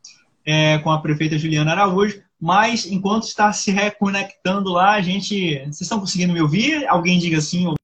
é, 0.46 0.78
com 0.80 0.92
a 0.92 1.02
prefeita 1.02 1.38
Juliana 1.38 1.72
Araújo, 1.72 2.22
mas 2.40 2.86
enquanto 2.86 3.24
está 3.24 3.52
se 3.54 3.72
reconectando 3.72 4.70
lá, 4.72 4.94
a 4.94 5.02
gente. 5.02 5.58
Vocês 5.60 5.82
estão 5.82 6.00
conseguindo 6.00 6.34
me 6.34 6.42
ouvir? 6.42 6.86
Alguém 6.88 7.18
diga 7.18 7.40
sim 7.42 7.66
ou 7.68 7.76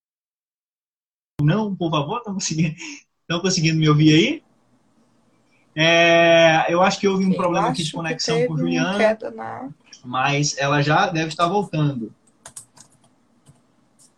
não, 1.42 1.76
por 1.76 1.90
favor? 1.90 2.18
Estão 2.18 2.34
conseguindo, 2.34 2.76
estão 3.22 3.40
conseguindo 3.40 3.80
me 3.80 3.90
ouvir 3.90 4.14
aí? 4.14 4.44
É, 5.76 6.66
eu 6.70 6.82
acho 6.82 7.00
que 7.00 7.08
houve 7.08 7.26
um 7.26 7.32
eu 7.32 7.38
problema 7.38 7.70
aqui 7.70 7.84
de 7.84 7.92
conexão 7.92 8.46
com 8.48 8.58
Juliana, 8.58 9.18
na... 9.34 9.70
mas 10.04 10.58
ela 10.58 10.82
já 10.82 11.08
deve 11.08 11.30
estar 11.30 11.48
voltando. 11.48 12.14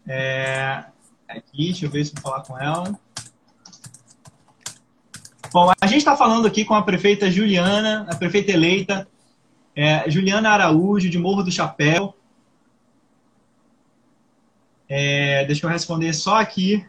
É, 0.08 0.84
aqui, 1.28 1.66
deixa 1.66 1.86
eu 1.86 1.90
ver 1.90 2.06
se 2.06 2.14
eu 2.16 2.22
falar 2.22 2.42
com 2.42 2.60
ela. 2.60 2.98
Bom, 5.52 5.72
a 5.80 5.86
gente 5.86 6.00
está 6.00 6.18
falando 6.18 6.48
aqui 6.48 6.66
com 6.66 6.74
a 6.74 6.82
prefeita 6.82 7.30
Juliana, 7.30 8.08
a 8.10 8.16
prefeita 8.16 8.52
eleita 8.52 9.08
é, 9.76 10.10
Juliana 10.10 10.50
Araújo, 10.50 11.10
de 11.10 11.18
Morro 11.18 11.44
do 11.44 11.52
Chapéu. 11.52 12.16
É, 14.88 15.46
deixa 15.46 15.66
eu 15.66 15.70
responder 15.70 16.14
só 16.14 16.40
aqui. 16.40 16.86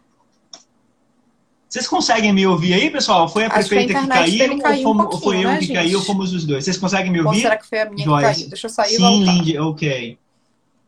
Vocês 1.75 1.89
conseguem 1.89 2.33
me 2.33 2.47
ouvir 2.47 2.73
aí, 2.73 2.89
pessoal? 2.89 3.29
Foi 3.29 3.47
a 3.47 3.51
prefeita 3.51 3.95
que, 3.95 3.99
a 3.99 4.03
que 4.03 4.09
caiu, 4.39 4.59
caiu 4.61 4.87
ou, 4.87 4.95
um 4.95 5.07
ou 5.07 5.19
foi 5.19 5.39
eu 5.39 5.49
né, 5.49 5.59
que 5.59 5.65
gente? 5.65 5.75
caiu 5.75 5.99
ou 5.99 6.05
fomos 6.05 6.33
os 6.33 6.45
dois? 6.45 6.65
Vocês 6.65 6.79
conseguem 6.79 7.11
me 7.11 7.19
ouvir? 7.21 7.39
Ou 7.39 7.43
será 7.43 7.57
que 7.57 7.67
foi 7.67 7.81
a 7.81 7.91
minha 7.91 8.05
Joyce? 8.05 8.29
que 8.29 8.35
caiu? 8.35 8.49
Deixa 8.49 8.67
eu 8.67 8.71
sair 8.71 8.91
Sim, 8.91 8.95
e 8.95 8.99
voltar. 9.01 9.33
Lindy, 9.33 9.59
ok. 9.59 10.19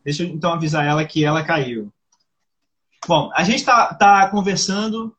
Deixa 0.05 0.23
eu 0.23 0.29
então 0.29 0.53
avisar 0.53 0.87
ela 0.87 1.05
que 1.05 1.25
ela 1.25 1.43
caiu. 1.43 1.93
Bom, 3.05 3.33
a 3.35 3.43
gente 3.43 3.57
está 3.57 3.95
tá 3.95 4.29
conversando 4.29 5.13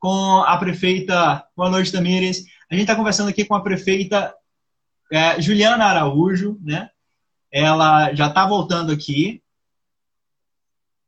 com 0.00 0.42
a 0.42 0.56
prefeita. 0.56 1.46
Boa 1.56 1.70
noite, 1.70 1.92
Tamires. 1.92 2.44
A 2.68 2.74
gente 2.74 2.82
está 2.82 2.96
conversando 2.96 3.28
aqui 3.28 3.44
com 3.44 3.54
a 3.54 3.62
prefeita 3.62 4.34
é, 5.12 5.40
Juliana 5.40 5.84
Araújo, 5.84 6.58
né? 6.60 6.90
Ela 7.48 8.12
já 8.12 8.26
está 8.26 8.44
voltando 8.44 8.90
aqui. 8.90 9.40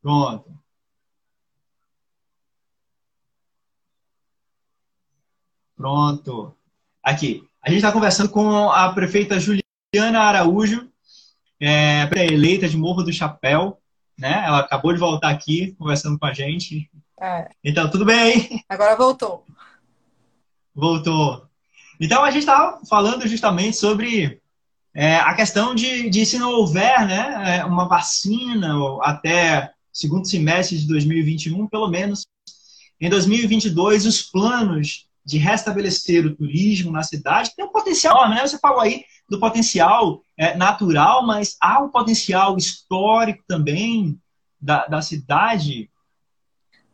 Pronto. 0.01 0.55
Pronto. 5.77 6.55
Aqui. 7.03 7.45
A 7.63 7.69
gente 7.69 7.79
está 7.79 7.93
conversando 7.93 8.29
com 8.29 8.71
a 8.71 8.93
prefeita 8.93 9.41
Juliana 9.41 10.21
Araújo, 10.21 10.89
é, 11.61 12.09
eleita 12.17 12.69
de 12.69 12.77
Morro 12.77 13.03
do 13.03 13.13
Chapéu. 13.13 13.79
Né? 14.19 14.45
Ela 14.47 14.61
acabou 14.61 14.93
de 14.93 14.99
voltar 14.99 15.31
aqui 15.31 15.75
conversando 15.79 16.19
com 16.19 16.27
a 16.27 16.33
gente. 16.33 16.91
É. 17.21 17.49
Então, 17.65 17.91
tudo 17.91 18.05
bem? 18.05 18.63
Agora 18.69 18.97
voltou. 18.97 19.45
Voltou. 20.75 21.49
Então 22.01 22.25
a 22.25 22.31
gente 22.31 22.41
estava 22.41 22.85
falando 22.87 23.27
justamente 23.27 23.77
sobre 23.77 24.41
é, 24.93 25.17
a 25.17 25.35
questão 25.35 25.75
de, 25.75 26.09
de 26.11 26.27
se 26.27 26.39
não 26.39 26.51
houver 26.51 27.07
né, 27.07 27.59
é, 27.59 27.65
uma 27.65 27.87
vacina 27.87 28.75
até 29.03 29.73
segundo 29.93 30.27
semestre 30.27 30.79
de 30.79 30.87
2021, 30.89 31.67
pelo 31.69 31.89
menos 31.89 32.27
em 33.01 33.09
2022, 33.09 34.07
os 34.07 34.23
planos 34.23 35.07
de 35.25 35.39
restabelecer 35.39 36.27
o 36.27 36.35
turismo 36.35 36.91
na 36.91 37.03
cidade 37.03 37.55
tem 37.57 37.65
um 37.65 37.73
potencial, 37.73 38.29
né? 38.29 38.47
Você 38.47 38.59
falou 38.59 38.81
aí 38.81 39.05
do 39.29 39.41
potencial 39.41 40.23
é, 40.37 40.55
natural, 40.57 41.27
mas 41.27 41.57
há 41.61 41.83
um 41.83 41.89
potencial 41.89 42.57
histórico 42.57 43.43
também 43.47 44.21
da, 44.61 44.87
da 44.87 45.01
cidade 45.01 45.91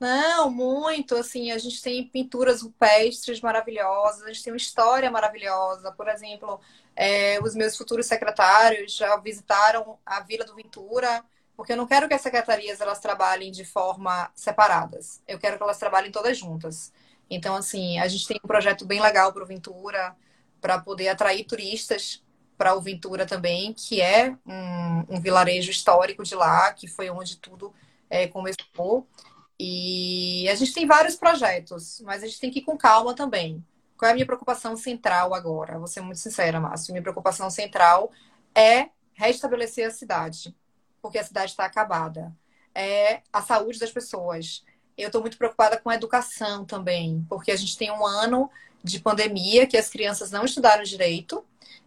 não, 0.01 0.51
muito. 0.51 1.15
Assim, 1.15 1.51
a 1.51 1.59
gente 1.59 1.83
tem 1.83 2.03
pinturas 2.09 2.63
rupestres 2.63 3.43
maravilhosas, 3.43 4.23
a 4.23 4.29
gente 4.29 4.43
tem 4.43 4.53
uma 4.53 4.57
história 4.57 5.11
maravilhosa. 5.11 5.93
Por 5.93 6.09
exemplo, 6.09 6.59
é, 6.97 7.39
os 7.43 7.55
meus 7.55 7.77
futuros 7.77 8.07
secretários 8.07 8.97
já 8.97 9.15
visitaram 9.19 9.99
a 10.07 10.21
Vila 10.21 10.47
do 10.47 10.55
Ventura, 10.55 11.23
porque 11.55 11.75
eu 11.75 11.77
não 11.77 11.87
quero 11.87 12.09
que 12.09 12.15
as 12.15 12.23
secretarias 12.23 12.81
elas 12.81 12.99
trabalhem 12.99 13.53
de 13.53 13.63
forma 13.63 14.31
separadas. 14.35 15.23
Eu 15.29 15.39
quero 15.39 15.59
que 15.59 15.63
elas 15.63 15.79
trabalhem 15.79 16.11
todas 16.11 16.39
juntas. 16.39 16.91
Então, 17.31 17.55
assim, 17.55 17.99
a 18.01 18.09
gente 18.09 18.27
tem 18.27 18.41
um 18.43 18.49
projeto 18.49 18.85
bem 18.85 19.01
legal 19.01 19.33
para 19.33 19.45
o 19.45 19.47
Ventura, 19.47 20.17
para 20.61 20.79
poder 20.79 21.09
atrair 21.09 21.45
turistas 21.45 22.23
para 22.59 22.75
o 22.75 22.81
Ventura 22.83 23.25
também, 23.25 23.73
que 23.73 24.03
é 24.03 24.37
um, 24.45 25.17
um, 25.17 25.21
vilarejo 25.21 25.71
histórico 25.71 26.23
de 26.23 26.35
lá, 26.35 26.73
que 26.75 26.87
foi 26.87 27.09
onde 27.09 27.39
tudo 27.39 27.73
é, 28.11 28.27
começou. 28.27 29.09
E 29.59 30.47
a 30.49 30.55
gente 30.55 30.75
tem 30.75 30.87
vários 30.87 31.17
projetos, 31.17 32.03
mas 32.05 32.23
a 32.23 32.27
gente 32.27 32.41
tem 32.41 32.51
que 32.51 32.59
ir 32.59 32.63
com 32.63 32.77
calma 32.77 33.15
também. 33.15 33.65
Qual 33.97 34.09
é 34.09 34.13
a 34.13 34.15
minha 34.15 34.27
preocupação 34.27 34.77
central 34.77 35.35
agora? 35.35 35.79
Vou 35.79 35.87
ser 35.87 36.01
muito 36.01 36.19
sincera, 36.19 36.59
Márcio. 36.59 36.93
Minha 36.93 37.03
preocupação 37.03 37.49
central 37.49 38.11
é 38.55 38.89
restabelecer 39.15 39.87
a 39.87 39.91
cidade, 39.91 40.57
porque 41.01 41.19
a 41.19 41.25
cidade 41.25 41.53
está 41.53 41.65
acabada. 41.65 42.35
É 42.75 43.23
a 43.33 43.43
saúde 43.43 43.79
das 43.79 43.93
pessoas. 43.93 44.65
Eu 45.03 45.07
estou 45.09 45.21
muito 45.21 45.39
preocupada 45.39 45.79
com 45.79 45.91
a 45.91 45.95
educação 45.95 46.65
também, 46.65 47.25
porque 47.29 47.51
a 47.51 47.57
gente 47.57 47.77
tem 47.77 47.91
um 47.91 48.05
ano 48.05 48.51
de 48.83 48.99
pandemia 49.01 49.67
que 49.67 49.77
as 49.77 49.89
crianças 49.89 50.31
não 50.31 50.45
estudaram 50.45 50.83
direito, 50.83 51.45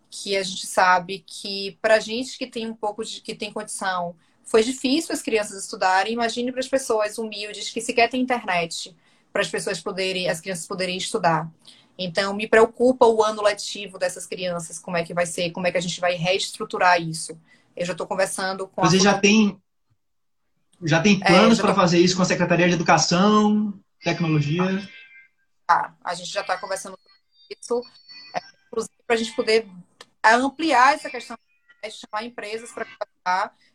que 0.09 0.38
a 0.38 0.43
gente 0.43 0.68
sabe 0.68 1.24
que 1.26 1.78
para 1.82 1.99
gente 1.99 2.38
que 2.38 2.45
tem 2.45 2.70
um 2.70 2.76
pouco 2.76 3.03
de 3.03 3.20
que 3.22 3.34
tem 3.34 3.51
condição 3.51 4.16
foi 4.43 4.64
difícil 4.64 5.14
as 5.14 5.22
crianças 5.22 5.64
estudarem. 5.64 6.14
Imagine 6.14 6.51
para 6.51 6.59
as 6.59 6.68
pessoas 6.68 7.18
humildes 7.18 7.70
que 7.72 7.82
sequer 7.82 8.09
têm 8.09 8.22
internet 8.22 8.95
para 9.32 9.41
as 9.41 9.49
pessoas 9.49 9.80
poderem, 9.80 10.30
as 10.30 10.39
crianças 10.39 10.68
poderem 10.68 10.97
estudar. 10.97 11.49
Então, 11.97 12.34
me 12.34 12.47
preocupa 12.47 13.05
o 13.05 13.24
ano 13.24 13.41
letivo 13.41 13.97
dessas 13.97 14.26
crianças, 14.26 14.78
como 14.78 14.97
é 14.97 15.03
que 15.03 15.14
vai 15.14 15.26
ser, 15.26 15.51
como 15.51 15.66
é 15.66 15.72
que 15.72 15.78
a 15.78 15.82
gente 15.82 15.99
vai 15.99 16.16
reestruturar 16.16 17.01
isso. 17.01 17.38
Eu 17.76 17.86
já 17.86 17.93
estou 17.93 18.05
conversando 18.05 18.68
com. 18.68 18.82
Você 18.84 18.97
a... 18.97 18.99
já 18.99 19.18
tem 19.18 19.57
já 20.84 21.01
tem 21.01 21.19
é, 21.23 21.27
planos 21.27 21.59
é, 21.59 21.61
para 21.61 21.73
tô... 21.73 21.79
fazer 21.79 21.99
isso 21.99 22.15
com 22.15 22.21
a 22.21 22.25
Secretaria 22.25 22.67
de 22.67 22.73
Educação, 22.73 23.73
Tecnologia? 24.01 24.63
Ah, 25.67 25.93
a 26.03 26.13
gente 26.13 26.31
já 26.31 26.41
está 26.41 26.57
conversando 26.57 26.97
sobre 26.97 27.57
isso, 27.59 27.81
é, 28.36 28.39
inclusive 28.67 28.93
para 29.05 29.15
a 29.15 29.19
gente 29.19 29.36
poder 29.36 29.67
ampliar 30.23 30.93
essa 30.95 31.09
questão, 31.09 31.38
de 31.84 31.91
chamar 31.91 32.23
empresas 32.23 32.71
para 32.71 32.86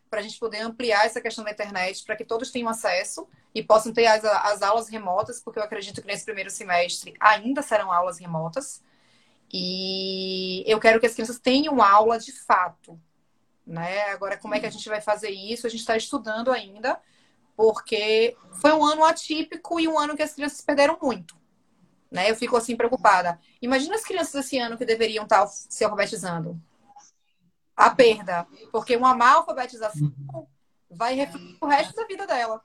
para 0.08 0.20
a 0.20 0.22
gente 0.22 0.38
poder 0.38 0.60
ampliar 0.60 1.04
essa 1.04 1.20
questão 1.20 1.44
da 1.44 1.50
internet, 1.50 2.02
para 2.04 2.16
que 2.16 2.24
todos 2.24 2.50
tenham 2.50 2.68
acesso 2.68 3.28
e 3.54 3.62
possam 3.62 3.92
ter 3.92 4.06
as, 4.06 4.24
as 4.24 4.62
aulas 4.62 4.88
remotas, 4.88 5.40
porque 5.40 5.58
eu 5.58 5.62
acredito 5.62 6.00
que 6.00 6.06
nesse 6.06 6.24
primeiro 6.24 6.50
semestre 6.50 7.14
ainda 7.20 7.62
serão 7.62 7.92
aulas 7.92 8.18
remotas. 8.18 8.82
E 9.52 10.62
eu 10.66 10.78
quero 10.78 11.00
que 11.00 11.06
as 11.06 11.14
crianças 11.14 11.38
tenham 11.38 11.82
aula 11.82 12.18
de 12.18 12.32
fato. 12.32 13.00
Né? 13.68 14.04
Agora, 14.04 14.38
como 14.38 14.54
é 14.54 14.60
que 14.60 14.64
a 14.64 14.70
gente 14.70 14.88
vai 14.88 15.02
fazer 15.02 15.28
isso? 15.28 15.66
A 15.66 15.70
gente 15.70 15.80
está 15.80 15.94
estudando 15.94 16.50
ainda, 16.50 16.98
porque 17.54 18.34
foi 18.62 18.72
um 18.72 18.82
ano 18.82 19.04
atípico 19.04 19.78
e 19.78 19.86
um 19.86 19.98
ano 19.98 20.16
que 20.16 20.22
as 20.22 20.32
crianças 20.32 20.62
perderam 20.62 20.98
muito. 21.00 21.36
Né? 22.10 22.30
Eu 22.30 22.34
fico 22.34 22.56
assim 22.56 22.74
preocupada. 22.74 23.38
Imagina 23.60 23.94
as 23.94 24.04
crianças 24.04 24.46
esse 24.46 24.58
ano 24.58 24.78
que 24.78 24.86
deveriam 24.86 25.24
estar 25.24 25.46
se 25.46 25.84
alfabetizando 25.84 26.58
a 27.76 27.90
perda. 27.90 28.46
Porque 28.72 28.96
uma 28.96 29.14
má 29.14 29.34
alfabetização 29.34 30.48
vai 30.90 31.14
refletir 31.14 31.58
o 31.60 31.66
resto 31.66 31.94
da 31.94 32.06
vida 32.06 32.26
dela. 32.26 32.62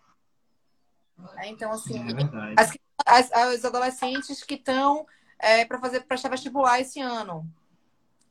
É, 1.35 1.49
então, 1.49 1.69
assim, 1.69 1.99
é 1.99 2.61
as, 2.61 2.77
as, 3.05 3.31
as, 3.33 3.65
adolescentes 3.65 4.41
que 4.41 4.55
estão 4.55 5.05
é, 5.37 5.65
para 5.65 5.79
fazer 5.79 6.01
prestar 6.01 6.29
vestibular 6.29 6.79
esse 6.79 7.01
ano. 7.01 7.45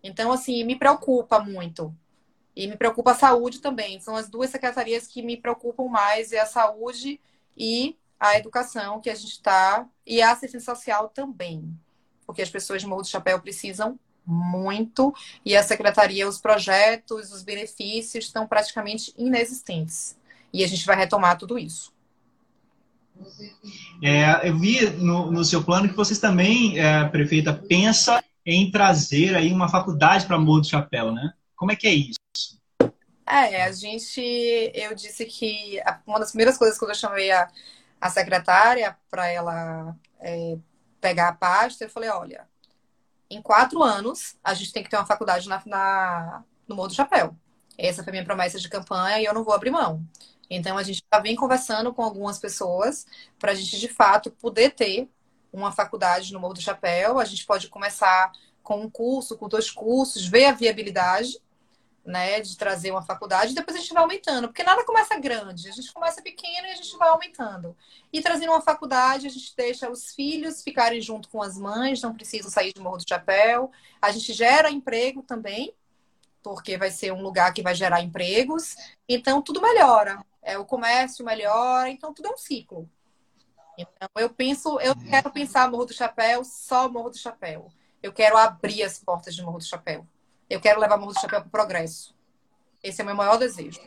Então, 0.03 0.33
assim, 0.33 0.64
me 0.64 0.77
preocupa 0.77 1.39
muito. 1.39 1.95
E 2.55 2.66
me 2.66 2.76
preocupa 2.76 3.12
a 3.12 3.16
saúde 3.16 3.61
também. 3.61 4.00
São 4.00 4.14
as 4.14 4.28
duas 4.28 4.50
secretarias 4.50 5.07
que 5.07 5.22
me 5.22 5.36
preocupam 5.36 5.88
mais, 5.88 6.32
é 6.32 6.40
a 6.40 6.46
saúde 6.46 7.20
e 7.57 7.96
a 8.20 8.38
educação 8.38 9.00
que 9.00 9.11
a 9.11 9.14
gente 9.14 9.32
está, 9.32 9.86
e 10.07 10.22
a 10.22 10.32
assistência 10.32 10.74
social 10.74 11.09
também. 11.09 11.76
Porque 12.24 12.42
as 12.42 12.50
pessoas 12.50 12.80
de 12.80 12.86
Morro 12.86 13.03
do 13.03 13.09
Chapéu 13.09 13.40
precisam 13.40 13.98
muito 14.24 15.12
e 15.44 15.57
a 15.57 15.62
secretaria, 15.62 16.28
os 16.28 16.40
projetos, 16.40 17.32
os 17.32 17.42
benefícios 17.42 18.26
estão 18.26 18.46
praticamente 18.46 19.12
inexistentes. 19.18 20.16
E 20.53 20.62
a 20.62 20.68
gente 20.68 20.86
vai 20.86 20.96
retomar 20.96 21.36
tudo 21.36 21.59
isso. 21.59 21.92
É, 24.03 24.48
eu 24.48 24.59
vi 24.59 24.88
no, 24.90 25.30
no, 25.30 25.44
seu 25.44 25.62
plano 25.62 25.88
que 25.88 25.96
vocês 25.96 26.18
também, 26.18 26.78
é, 26.78 27.05
prefeita, 27.09 27.53
pensa 27.53 28.22
em 28.44 28.70
trazer 28.70 29.36
aí 29.36 29.53
uma 29.53 29.68
faculdade 29.68 30.26
para 30.26 30.38
Morro 30.38 30.61
do 30.61 30.66
Chapéu, 30.68 31.12
né? 31.12 31.32
Como 31.57 31.70
é 31.70 31.76
que 31.76 31.86
é 31.86 31.94
isso? 31.94 32.22
É, 33.27 33.64
a 33.64 33.73
gente, 33.73 34.20
eu 34.75 34.95
disse 34.95 35.25
que 35.27 35.81
uma 36.07 36.18
das 36.18 36.31
primeiras 36.31 36.59
coisas 36.59 36.79
que 36.79 36.85
eu 36.85 36.95
chamei 36.95 37.31
a, 37.31 37.49
a 38.01 38.11
secretária 38.11 38.97
para 39.11 39.29
ela 39.29 39.97
é, 40.20 40.57
pegar 41.01 41.29
a 41.29 41.35
pasta, 41.35 41.85
eu 41.85 41.91
falei, 41.91 42.11
olha, 42.11 42.49
em 43.31 43.41
quatro 43.41 43.83
anos, 43.83 44.37
a 44.43 44.55
gente 44.55 44.73
tem 44.73 44.83
que 44.83 44.91
ter 44.91 44.97
uma 44.97 45.07
faculdade 45.07 45.49
na, 45.49 45.62
na, 45.64 46.45
no 46.68 46.77
Morro 46.77 46.89
do 46.89 46.95
Chapéu. 46.95 47.35
Essa 47.79 48.03
foi 48.03 48.11
a 48.11 48.12
minha 48.12 48.25
promessa 48.25 48.59
de 48.59 48.68
campanha 48.68 49.20
e 49.20 49.25
eu 49.25 49.33
não 49.33 49.45
vou 49.45 49.55
abrir 49.55 49.70
mão. 49.70 50.05
Então, 50.51 50.77
a 50.77 50.83
gente 50.83 51.03
já 51.12 51.20
vem 51.20 51.35
conversando 51.35 51.95
com 51.95 52.03
algumas 52.03 52.39
pessoas 52.39 53.07
para 53.39 53.53
a 53.53 53.55
gente, 53.55 53.81
de 53.81 53.89
fato, 53.89 54.31
poder 54.31 54.73
ter 54.75 55.09
uma 55.51 55.73
faculdade 55.73 56.33
no 56.33 56.41
Morro 56.41 56.55
do 56.55 56.61
Chapéu. 56.61 57.18
A 57.18 57.25
gente 57.25 57.47
pode 57.47 57.68
começar 57.68 58.31
com 58.62 58.83
um 58.83 58.91
curso, 58.91 59.39
com 59.39 59.49
dois 59.49 59.70
cursos, 59.70 60.27
ver 60.27 60.47
a 60.47 60.53
viabilidade 60.53 61.41
né, 62.05 62.40
de 62.40 62.57
trazer 62.57 62.90
uma 62.90 63.03
faculdade, 63.03 63.53
e 63.53 63.55
depois 63.55 63.76
a 63.76 63.80
gente 63.80 63.92
vai 63.92 64.03
aumentando, 64.03 64.48
porque 64.48 64.64
nada 64.64 64.84
começa 64.84 65.18
grande, 65.18 65.68
a 65.68 65.72
gente 65.72 65.92
começa 65.92 66.20
pequeno 66.20 66.66
e 66.66 66.70
a 66.70 66.74
gente 66.74 66.96
vai 66.96 67.09
aumentando. 67.09 67.76
E 68.12 68.20
trazendo 68.20 68.50
uma 68.50 68.61
faculdade, 68.61 69.26
a 69.26 69.30
gente 69.30 69.55
deixa 69.57 69.90
os 69.90 70.12
filhos 70.12 70.62
ficarem 70.62 71.00
junto 71.00 71.28
com 71.28 71.40
as 71.40 71.57
mães, 71.57 72.03
não 72.03 72.14
precisam 72.14 72.50
sair 72.50 72.72
de 72.72 72.80
Morro 72.80 72.98
do 72.98 73.09
Chapéu, 73.09 73.70
a 74.00 74.11
gente 74.11 74.32
gera 74.32 74.70
emprego 74.70 75.22
também, 75.22 75.72
porque 76.42 76.76
vai 76.76 76.90
ser 76.90 77.12
um 77.12 77.22
lugar 77.22 77.53
que 77.55 77.62
vai 77.62 77.74
gerar 77.74 78.03
empregos, 78.03 78.74
então 79.09 79.40
tudo 79.40 79.62
melhora, 79.62 80.24
é, 80.42 80.59
o 80.59 80.64
comércio 80.64 81.24
melhora, 81.24 81.88
então 81.88 82.12
tudo 82.12 82.28
é 82.28 82.32
um 82.32 82.36
ciclo. 82.36 82.90
Então 83.78 84.09
eu 84.16 84.28
penso, 84.28 84.78
eu 84.80 84.94
quero 84.96 85.30
pensar 85.30 85.70
Morro 85.70 85.86
do 85.86 85.94
Chapéu 85.94 86.44
só 86.44 86.88
Morro 86.88 87.11
do 87.11 87.16
Chapéu. 87.16 87.68
Eu 88.03 88.12
quero 88.12 88.36
abrir 88.36 88.82
as 88.82 88.98
portas 88.98 89.34
de 89.34 89.42
Morro 89.42 89.59
do 89.59 89.64
Chapéu. 89.64 90.07
Eu 90.53 90.61
quero 90.61 90.78
levar 90.78 90.98
Morro 90.98 91.14
do 91.14 91.20
Chapéu 91.20 91.40
para 91.40 91.48
o 91.48 91.50
progresso. 91.50 92.14
Esse 92.82 93.00
é 93.00 93.05
o 93.05 93.07
meu 93.07 93.16
maior 93.16 93.38
desejo. 93.38 93.80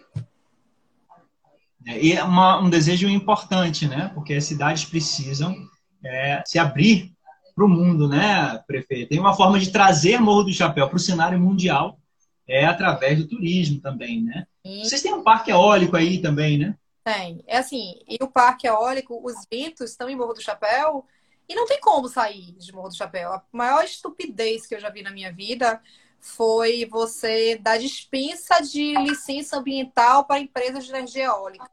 É, 1.85 2.03
e 2.03 2.13
é 2.13 2.23
uma, 2.23 2.59
um 2.59 2.71
desejo 2.71 3.07
importante, 3.07 3.87
né? 3.87 4.09
Porque 4.15 4.33
as 4.33 4.45
cidades 4.45 4.83
precisam 4.83 5.55
é, 6.03 6.41
se 6.43 6.57
abrir 6.57 7.13
para 7.53 7.65
o 7.65 7.69
mundo, 7.69 8.07
né, 8.09 8.57
prefeito? 8.65 9.09
Tem 9.09 9.19
uma 9.19 9.35
forma 9.35 9.59
de 9.59 9.71
trazer 9.71 10.19
Morro 10.19 10.45
do 10.45 10.53
Chapéu 10.53 10.89
para 10.89 10.97
o 10.97 10.99
cenário 10.99 11.39
mundial 11.39 11.99
é 12.47 12.65
através 12.65 13.19
do 13.19 13.27
turismo 13.27 13.79
também, 13.79 14.23
né? 14.23 14.47
E... 14.63 14.79
Vocês 14.79 15.03
têm 15.03 15.13
um 15.13 15.23
parque 15.23 15.51
eólico 15.51 15.95
aí 15.95 16.19
também, 16.19 16.57
né? 16.57 16.75
Tem. 17.03 17.43
É 17.45 17.57
assim, 17.59 17.99
e 18.07 18.17
o 18.21 18.27
parque 18.27 18.67
eólico, 18.67 19.21
os 19.23 19.35
ventos 19.51 19.91
estão 19.91 20.09
em 20.09 20.15
Morro 20.15 20.33
do 20.33 20.41
Chapéu 20.41 21.05
e 21.47 21.53
não 21.53 21.67
tem 21.67 21.79
como 21.79 22.09
sair 22.09 22.53
de 22.53 22.73
Morro 22.73 22.89
do 22.89 22.97
Chapéu. 22.97 23.31
A 23.31 23.43
maior 23.51 23.83
estupidez 23.83 24.65
que 24.65 24.73
eu 24.73 24.79
já 24.79 24.89
vi 24.89 25.03
na 25.03 25.11
minha 25.11 25.31
vida 25.31 25.79
foi 26.25 26.85
você 26.85 27.55
dar 27.55 27.77
dispensa 27.77 28.59
de 28.59 28.95
licença 28.95 29.57
ambiental 29.57 30.25
para 30.25 30.39
empresas 30.39 30.83
de 30.83 30.89
energia 30.89 31.25
eólica. 31.25 31.69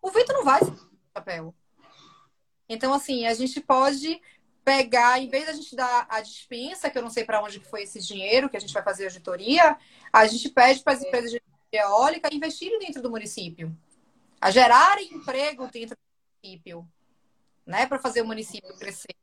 O 0.00 0.10
vento 0.10 0.32
não 0.32 0.42
vai 0.42 0.60
papel. 1.12 1.54
Então, 2.66 2.94
assim, 2.94 3.26
a 3.26 3.34
gente 3.34 3.60
pode 3.60 4.20
pegar, 4.64 5.20
em 5.20 5.28
vez 5.28 5.46
da 5.46 5.52
gente 5.52 5.76
dar 5.76 6.06
a 6.08 6.22
dispensa, 6.22 6.88
que 6.88 6.96
eu 6.96 7.02
não 7.02 7.10
sei 7.10 7.24
para 7.24 7.42
onde 7.42 7.60
foi 7.60 7.82
esse 7.82 8.00
dinheiro, 8.00 8.48
que 8.48 8.56
a 8.56 8.60
gente 8.60 8.72
vai 8.72 8.82
fazer 8.82 9.04
auditoria, 9.04 9.76
a 10.10 10.26
gente 10.26 10.48
pede 10.48 10.82
para 10.82 10.94
as 10.94 11.02
empresas 11.02 11.30
de 11.30 11.36
energia 11.36 11.88
eólica 11.88 12.34
investirem 12.34 12.78
dentro 12.78 13.02
do 13.02 13.10
município, 13.10 13.76
a 14.40 14.50
gerarem 14.50 15.12
emprego 15.12 15.68
dentro 15.68 15.96
do 15.96 16.42
município, 16.42 16.88
né, 17.66 17.86
para 17.86 17.98
fazer 17.98 18.22
o 18.22 18.26
município 18.26 18.74
crescer. 18.78 19.14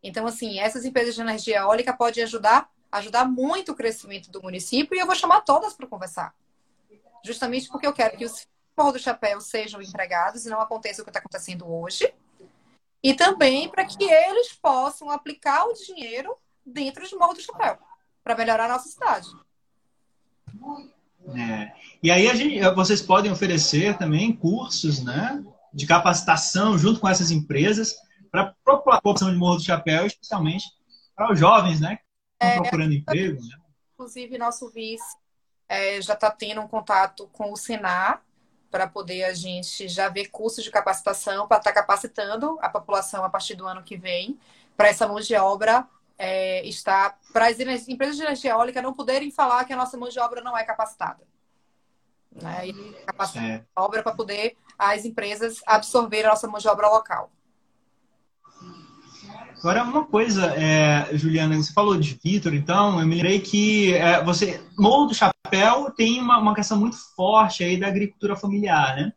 Então, 0.00 0.26
assim, 0.28 0.60
essas 0.60 0.84
empresas 0.84 1.16
de 1.16 1.20
energia 1.20 1.58
eólica 1.58 1.92
podem 1.92 2.22
ajudar 2.22 2.70
ajudar 2.98 3.24
muito 3.24 3.72
o 3.72 3.74
crescimento 3.74 4.30
do 4.30 4.42
município 4.42 4.96
e 4.96 4.98
eu 4.98 5.06
vou 5.06 5.14
chamar 5.14 5.42
todas 5.42 5.74
para 5.74 5.86
conversar. 5.86 6.34
Justamente 7.24 7.68
porque 7.68 7.86
eu 7.86 7.92
quero 7.92 8.16
que 8.16 8.24
os 8.24 8.46
Morro 8.76 8.92
do 8.92 8.98
Chapéu 8.98 9.40
sejam 9.40 9.80
empregados 9.80 10.44
e 10.44 10.50
não 10.50 10.60
aconteça 10.60 11.00
o 11.00 11.04
que 11.04 11.10
está 11.10 11.18
acontecendo 11.18 11.66
hoje. 11.66 12.12
E 13.02 13.14
também 13.14 13.68
para 13.68 13.86
que 13.86 14.04
eles 14.04 14.52
possam 14.52 15.10
aplicar 15.10 15.64
o 15.64 15.72
dinheiro 15.72 16.36
dentro 16.64 17.06
de 17.06 17.16
Morro 17.16 17.34
do 17.34 17.40
Chapéu 17.40 17.78
para 18.22 18.36
melhorar 18.36 18.66
a 18.66 18.74
nossa 18.74 18.88
cidade. 18.88 19.28
É. 21.34 21.72
E 22.02 22.10
aí 22.10 22.36
gente, 22.36 22.60
vocês 22.74 23.00
podem 23.00 23.32
oferecer 23.32 23.96
também 23.96 24.36
cursos, 24.36 25.02
né, 25.02 25.42
de 25.72 25.86
capacitação 25.86 26.76
junto 26.76 27.00
com 27.00 27.08
essas 27.08 27.30
empresas 27.30 27.96
para 28.30 28.42
a 28.42 28.54
população 28.64 29.30
de 29.30 29.36
Morro 29.36 29.56
do 29.56 29.64
Chapéu, 29.64 30.06
especialmente 30.06 30.66
para 31.14 31.32
os 31.32 31.38
jovens, 31.38 31.80
né, 31.80 31.98
é, 32.40 32.56
procurando 32.56 32.92
emprego, 32.92 33.40
né? 33.42 33.56
Inclusive, 33.94 34.38
nosso 34.38 34.68
vice 34.70 35.16
é, 35.68 36.00
já 36.00 36.14
está 36.14 36.30
tendo 36.30 36.60
um 36.60 36.68
contato 36.68 37.28
com 37.32 37.52
o 37.52 37.56
Senar 37.56 38.22
para 38.70 38.86
poder 38.86 39.24
a 39.24 39.32
gente 39.32 39.88
já 39.88 40.08
ver 40.08 40.28
cursos 40.28 40.62
de 40.62 40.70
capacitação 40.70 41.48
para 41.48 41.58
estar 41.58 41.72
tá 41.72 41.80
capacitando 41.80 42.58
a 42.60 42.68
população 42.68 43.24
a 43.24 43.30
partir 43.30 43.54
do 43.54 43.66
ano 43.66 43.82
que 43.82 43.96
vem 43.96 44.38
para 44.76 44.88
essa 44.88 45.08
mão 45.08 45.18
de 45.18 45.34
obra 45.34 45.88
é, 46.18 46.66
estar 46.66 47.18
para 47.32 47.48
as 47.48 47.58
empresas 47.88 48.16
de 48.16 48.22
energia 48.22 48.50
eólica 48.50 48.82
não 48.82 48.92
poderem 48.92 49.30
falar 49.30 49.64
que 49.64 49.72
a 49.72 49.76
nossa 49.76 49.96
mão 49.96 50.08
de 50.08 50.18
obra 50.18 50.40
não 50.40 50.56
é 50.56 50.64
capacitada. 50.64 51.22
Né? 52.30 52.68
E 52.68 52.92
capacitar 53.06 53.44
é. 53.44 53.64
a 53.74 53.82
obra 53.82 54.02
para 54.02 54.14
poder 54.14 54.56
as 54.78 55.04
empresas 55.04 55.62
absorver 55.66 56.24
a 56.26 56.30
nossa 56.30 56.46
mão 56.46 56.58
de 56.58 56.68
obra 56.68 56.88
local. 56.88 57.30
Agora, 59.66 59.82
uma 59.82 60.04
coisa, 60.04 60.54
é, 60.54 61.08
Juliana, 61.18 61.56
você 61.56 61.72
falou 61.72 61.96
de 61.96 62.16
Vitor, 62.22 62.54
então, 62.54 63.00
eu 63.00 63.06
me 63.06 63.16
lembrei 63.16 63.40
que 63.40 63.92
é, 63.94 64.22
você, 64.22 64.62
Morro 64.78 65.06
do 65.06 65.14
Chapéu 65.14 65.90
tem 65.90 66.20
uma, 66.20 66.38
uma 66.38 66.54
questão 66.54 66.78
muito 66.78 66.96
forte 67.16 67.64
aí 67.64 67.76
da 67.76 67.88
agricultura 67.88 68.36
familiar, 68.36 68.94
né? 68.94 69.12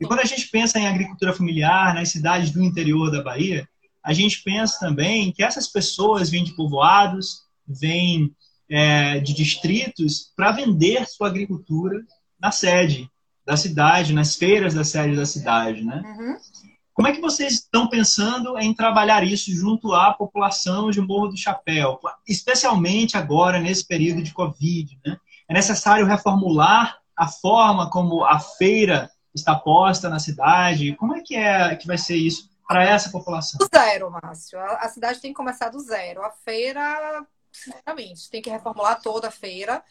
E 0.00 0.06
quando 0.06 0.20
a 0.20 0.24
gente 0.24 0.48
pensa 0.50 0.78
em 0.78 0.86
agricultura 0.86 1.32
familiar 1.32 1.96
nas 1.96 2.10
cidades 2.10 2.52
do 2.52 2.62
interior 2.62 3.10
da 3.10 3.24
Bahia, 3.24 3.68
a 4.00 4.12
gente 4.12 4.40
pensa 4.44 4.78
também 4.78 5.32
que 5.32 5.42
essas 5.42 5.66
pessoas 5.66 6.30
vêm 6.30 6.44
de 6.44 6.54
povoados, 6.54 7.40
vêm 7.66 8.32
é, 8.70 9.18
de 9.18 9.34
distritos 9.34 10.32
para 10.36 10.52
vender 10.52 11.08
sua 11.08 11.26
agricultura 11.26 12.00
na 12.40 12.52
sede 12.52 13.10
da 13.44 13.56
cidade, 13.56 14.12
nas 14.12 14.36
feiras 14.36 14.74
da 14.74 14.84
sede 14.84 15.16
da 15.16 15.26
cidade, 15.26 15.82
né? 15.82 16.02
Uhum. 16.04 16.36
Como 16.98 17.06
é 17.06 17.12
que 17.12 17.20
vocês 17.20 17.52
estão 17.52 17.88
pensando 17.88 18.58
em 18.58 18.74
trabalhar 18.74 19.22
isso 19.22 19.52
junto 19.52 19.94
à 19.94 20.12
população 20.12 20.90
de 20.90 21.00
Morro 21.00 21.28
do 21.28 21.36
Chapéu, 21.36 22.00
especialmente 22.26 23.16
agora 23.16 23.60
nesse 23.60 23.86
período 23.86 24.20
de 24.20 24.34
Covid? 24.34 24.98
Né? 25.06 25.16
É 25.48 25.54
necessário 25.54 26.04
reformular 26.04 26.98
a 27.16 27.28
forma 27.28 27.88
como 27.88 28.24
a 28.24 28.40
feira 28.40 29.08
está 29.32 29.54
posta 29.54 30.08
na 30.08 30.18
cidade? 30.18 30.96
Como 30.96 31.14
é 31.14 31.20
que 31.20 31.36
é 31.36 31.76
que 31.76 31.86
vai 31.86 31.96
ser 31.96 32.16
isso 32.16 32.50
para 32.66 32.82
essa 32.82 33.10
população? 33.10 33.58
Do 33.58 33.68
zero, 33.72 34.10
Márcio. 34.10 34.58
A 34.58 34.88
cidade 34.88 35.20
tem 35.20 35.30
que 35.30 35.36
começar 35.36 35.68
do 35.68 35.78
zero. 35.78 36.24
A 36.24 36.32
feira, 36.32 37.24
sinceramente, 37.52 38.28
tem 38.28 38.42
que 38.42 38.50
reformular 38.50 39.00
toda 39.00 39.28
a 39.28 39.30
feira. 39.30 39.84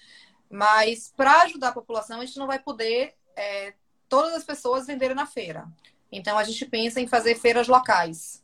Mas 0.52 1.14
para 1.16 1.44
ajudar 1.44 1.70
a 1.70 1.74
população, 1.74 2.20
a 2.20 2.26
gente 2.26 2.38
não 2.38 2.48
vai 2.48 2.60
poder 2.60 3.16
é, 3.34 3.76
todas 4.10 4.34
as 4.34 4.44
pessoas 4.44 4.86
venderem 4.86 5.16
na 5.16 5.26
feira. 5.26 5.70
Então 6.12 6.38
a 6.38 6.44
gente 6.44 6.66
pensa 6.66 7.00
em 7.00 7.08
fazer 7.08 7.36
feiras 7.36 7.68
locais, 7.68 8.44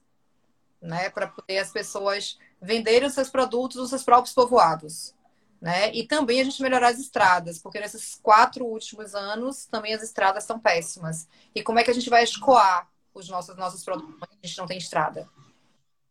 né, 0.81 1.09
para 1.09 1.27
poder 1.27 1.59
as 1.59 1.71
pessoas 1.71 2.37
venderem 2.61 3.07
os 3.07 3.13
seus 3.13 3.29
produtos 3.29 3.77
nos 3.77 3.89
seus 3.89 4.03
próprios 4.03 4.33
povoados. 4.33 5.13
Né? 5.61 5.93
E 5.93 6.05
também 6.05 6.41
a 6.41 6.43
gente 6.43 6.61
melhorar 6.61 6.89
as 6.89 6.99
estradas, 6.99 7.57
porque 7.57 7.79
nesses 7.79 8.15
quatro 8.21 8.65
últimos 8.65 9.15
anos 9.15 9.65
também 9.65 9.93
as 9.93 10.03
estradas 10.03 10.43
estão 10.43 10.59
péssimas. 10.59 11.25
E 11.55 11.63
como 11.63 11.79
é 11.79 11.83
que 11.83 11.91
a 11.91 11.93
gente 11.93 12.09
vai 12.09 12.21
escoar 12.21 12.89
os 13.13 13.29
nossos, 13.29 13.55
nossos 13.55 13.81
produtos 13.83 14.13
a 14.21 14.45
gente 14.45 14.57
não 14.57 14.65
tem 14.65 14.77
estrada? 14.77 15.29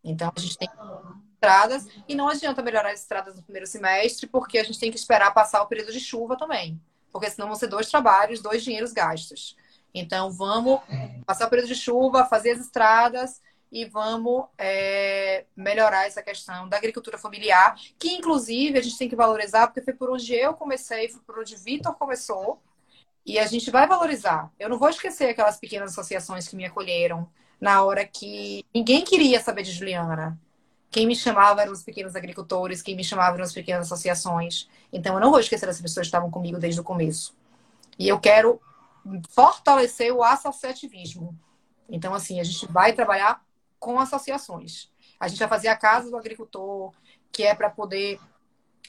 Então 0.03 0.33
a 0.35 0.41
gente 0.41 0.57
tem 0.57 0.71
estradas 1.35 1.87
e 2.09 2.15
não 2.15 2.29
adianta 2.29 2.63
melhorar 2.63 2.93
as 2.93 3.01
estradas 3.01 3.37
no 3.37 3.43
primeiro 3.43 3.67
semestre, 3.67 4.27
porque 4.27 4.59
a 4.59 4.65
gente 4.65 4.79
tem 4.79 4.91
que 4.91 4.97
esperar 4.97 5.35
passar 5.35 5.61
o 5.61 5.67
período 5.67 5.93
de 5.93 6.01
chuva 6.01 6.37
também. 6.37 6.81
Porque 7.13 7.29
senão 7.29 7.49
vão 7.49 7.57
ser 7.57 7.67
dois 7.67 7.91
trabalhos, 7.91 8.41
dois 8.41 8.65
dinheiros 8.65 8.93
gastos. 8.93 9.55
Então, 9.95 10.31
vamos 10.31 10.81
passar 11.27 11.47
o 11.47 11.51
período 11.51 11.69
de 11.69 11.75
chuva, 11.75 12.25
fazer 12.25 12.53
as 12.53 12.61
estradas 12.61 13.41
e 13.71 13.87
vamos 13.87 14.45
é, 14.59 15.47
melhorar 15.57 16.07
essa 16.07 16.23
questão 16.23 16.69
da 16.69 16.77
agricultura 16.77 17.17
familiar, 17.17 17.75
que 17.99 18.13
inclusive 18.13 18.79
a 18.79 18.83
gente 18.83 18.99
tem 18.99 19.09
que 19.09 19.17
valorizar, 19.17 19.67
porque 19.67 19.81
foi 19.81 19.95
por 19.95 20.11
onde 20.11 20.35
eu 20.35 20.53
comecei, 20.53 21.09
foi 21.09 21.23
por 21.23 21.39
onde 21.39 21.57
Vitor 21.57 21.95
começou, 21.95 22.61
e 23.25 23.39
a 23.39 23.47
gente 23.47 23.71
vai 23.71 23.87
valorizar. 23.87 24.51
Eu 24.59 24.69
não 24.69 24.79
vou 24.79 24.91
esquecer 24.91 25.31
aquelas 25.31 25.57
pequenas 25.57 25.93
associações 25.93 26.47
que 26.47 26.57
me 26.57 26.67
acolheram 26.67 27.27
na 27.59 27.83
hora 27.83 28.05
que 28.05 28.65
ninguém 28.75 29.05
queria 29.05 29.41
saber 29.41 29.63
de 29.63 29.73
Juliana. 29.73 30.39
Quem 30.91 31.07
me 31.07 31.17
chamava 31.17 31.63
eram 31.63 31.73
os 31.73 31.83
pequenos 31.83 32.15
agricultores, 32.15 32.83
quem 32.83 32.95
me 32.95 33.05
chamava 33.05 33.37
eram 33.37 33.45
as 33.45 33.53
pequenas 33.55 33.87
associações. 33.87 34.69
Então, 34.93 35.15
eu 35.15 35.21
não 35.21 35.31
vou 35.31 35.41
esquecer 35.41 35.67
as 35.67 35.81
pessoas 35.81 36.05
que 36.05 36.09
estavam 36.09 36.31
comigo 36.31 36.59
desde 36.59 36.81
o 36.81 36.85
começo. 36.85 37.35
E 37.99 38.07
eu 38.09 38.21
quero 38.21 38.61
fortalecer 39.31 40.13
o 40.15 40.23
associativismo. 40.23 41.39
Então, 41.89 42.15
assim, 42.15 42.41
a 42.41 42.45
gente 42.45 42.67
vai 42.67 42.93
trabalhar 42.93 43.45
com 43.79 43.99
associações. 43.99 44.91
A 45.19 45.29
gente 45.29 45.39
vai 45.39 45.49
fazer 45.49 45.69
a 45.69 45.77
Casa 45.77 46.11
do 46.11 46.17
Agricultor, 46.17 46.93
que 47.31 47.43
é 47.43 47.55
para 47.55 47.71
poder 47.71 48.19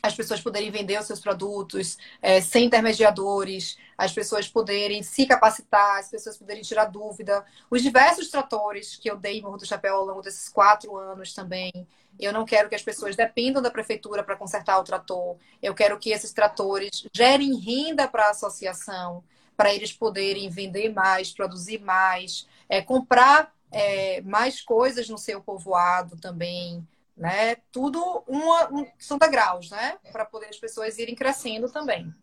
as 0.02 0.14
pessoas 0.14 0.42
poderem 0.42 0.70
vender 0.70 1.00
os 1.00 1.08
seus 1.08 1.22
produtos 1.22 1.98
é, 2.22 2.42
sem 2.42 2.66
intermediadores, 2.66 3.78
as 3.98 4.12
pessoas 4.12 4.50
poderem 4.50 5.02
se 5.02 5.26
capacitar, 5.26 6.00
as 6.00 6.10
pessoas 6.10 6.38
poderem 6.38 6.62
tirar 6.62 6.86
dúvida. 6.86 7.46
Os 7.70 7.82
diversos 7.82 8.30
tratores 8.30 8.98
que 8.98 9.10
eu 9.10 9.16
dei 9.16 9.42
Morro 9.42 9.58
do 9.58 9.66
Chapéu 9.66 9.96
ao 9.96 10.06
longo 10.06 10.22
desses 10.22 10.50
quatro 10.50 10.98
anos 10.98 11.34
também. 11.34 11.72
Eu 12.20 12.34
não 12.34 12.44
quero 12.44 12.68
que 12.68 12.76
as 12.76 12.84
pessoas 12.84 13.16
dependam 13.16 13.62
da 13.62 13.72
prefeitura 13.72 14.24
para 14.24 14.36
consertar 14.36 14.78
o 14.78 14.84
trator. 14.84 15.38
Eu 15.62 15.74
quero 15.74 15.98
que 15.98 16.12
esses 16.12 16.34
tratores 16.34 17.08
gerem 17.16 17.56
renda 17.56 18.06
para 18.06 18.26
a 18.26 18.32
associação 18.32 19.24
para 19.56 19.74
eles 19.74 19.92
poderem 19.92 20.50
vender 20.50 20.94
mais, 20.94 21.32
produzir 21.32 21.80
mais, 21.80 22.48
é, 22.68 22.82
comprar 22.82 23.54
é, 23.72 24.22
mais 24.22 24.62
coisas 24.62 25.10
no 25.10 25.18
seu 25.18 25.42
povoado 25.42 26.18
também, 26.18 26.86
né? 27.16 27.56
Tudo 27.72 28.24
uma, 28.28 28.72
um, 28.72 28.86
são 28.98 29.18
degraus, 29.18 29.70
né? 29.70 29.96
Para 30.12 30.26
poder 30.26 30.48
as 30.48 30.58
pessoas 30.58 30.98
irem 30.98 31.16
crescendo 31.16 31.70
também. 31.70 32.14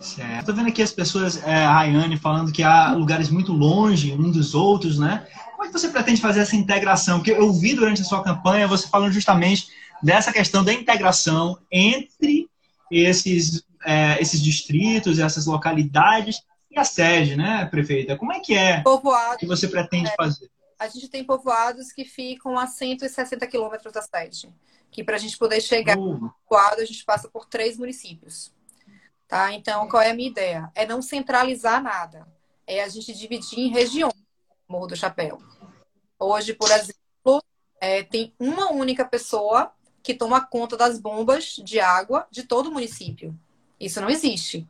Certo. 0.00 0.40
Estou 0.40 0.54
vendo 0.54 0.68
aqui 0.68 0.82
as 0.82 0.90
pessoas, 0.90 1.42
é, 1.44 1.64
a 1.64 1.72
Rayane, 1.72 2.16
falando 2.16 2.52
que 2.52 2.62
há 2.62 2.92
lugares 2.92 3.28
muito 3.28 3.52
longe 3.52 4.12
um 4.12 4.30
dos 4.30 4.54
outros, 4.54 4.98
né? 4.98 5.26
Como 5.52 5.64
é 5.64 5.66
que 5.66 5.72
você 5.72 5.88
pretende 5.88 6.20
fazer 6.20 6.40
essa 6.40 6.56
integração? 6.56 7.18
Porque 7.18 7.32
eu 7.32 7.52
vi 7.52 7.74
durante 7.74 8.02
a 8.02 8.04
sua 8.04 8.22
campanha 8.22 8.66
você 8.66 8.88
falando 8.88 9.12
justamente 9.12 9.68
dessa 10.02 10.32
questão 10.32 10.64
da 10.64 10.72
integração 10.72 11.58
entre 11.70 12.48
esses 12.90 13.64
é, 13.84 14.20
esses 14.20 14.40
distritos, 14.40 15.18
essas 15.18 15.46
localidades 15.46 16.42
e 16.70 16.78
a 16.78 16.84
sede, 16.84 17.36
né, 17.36 17.66
prefeita? 17.66 18.16
Como 18.16 18.32
é 18.32 18.40
que 18.40 18.54
é 18.54 18.82
Povoado, 18.82 19.38
que 19.38 19.46
você 19.46 19.68
pretende 19.68 20.10
é, 20.10 20.14
fazer? 20.16 20.50
A 20.78 20.88
gente 20.88 21.08
tem 21.08 21.24
povoados 21.24 21.92
que 21.92 22.04
ficam 22.04 22.58
a 22.58 22.66
160 22.66 23.46
quilômetros 23.46 23.92
da 23.92 24.02
sede. 24.02 24.52
Que 24.90 25.02
para 25.02 25.16
a 25.16 25.18
gente 25.18 25.36
poder 25.38 25.60
chegar 25.60 25.96
uh. 25.96 26.18
no 26.18 26.34
povoado, 26.48 26.80
a 26.80 26.84
gente 26.84 27.04
passa 27.04 27.28
por 27.28 27.46
três 27.46 27.78
municípios. 27.78 28.52
Tá? 29.26 29.52
Então, 29.52 29.88
qual 29.88 30.02
é 30.02 30.10
a 30.10 30.14
minha 30.14 30.28
ideia? 30.28 30.70
É 30.74 30.86
não 30.86 31.00
centralizar 31.00 31.82
nada. 31.82 32.26
É 32.66 32.82
a 32.82 32.88
gente 32.88 33.12
dividir 33.14 33.58
em 33.58 33.70
regiões. 33.70 34.14
Morro 34.68 34.88
do 34.88 34.96
Chapéu. 34.96 35.38
Hoje, 36.18 36.54
por 36.54 36.70
exemplo, 36.70 37.42
é, 37.80 38.02
tem 38.02 38.34
uma 38.38 38.72
única 38.72 39.04
pessoa 39.04 39.72
que 40.02 40.14
toma 40.14 40.46
conta 40.46 40.76
das 40.76 40.98
bombas 40.98 41.56
de 41.56 41.80
água 41.80 42.26
de 42.30 42.42
todo 42.42 42.68
o 42.68 42.72
município. 42.72 43.38
Isso 43.78 44.00
não 44.00 44.10
existe. 44.10 44.68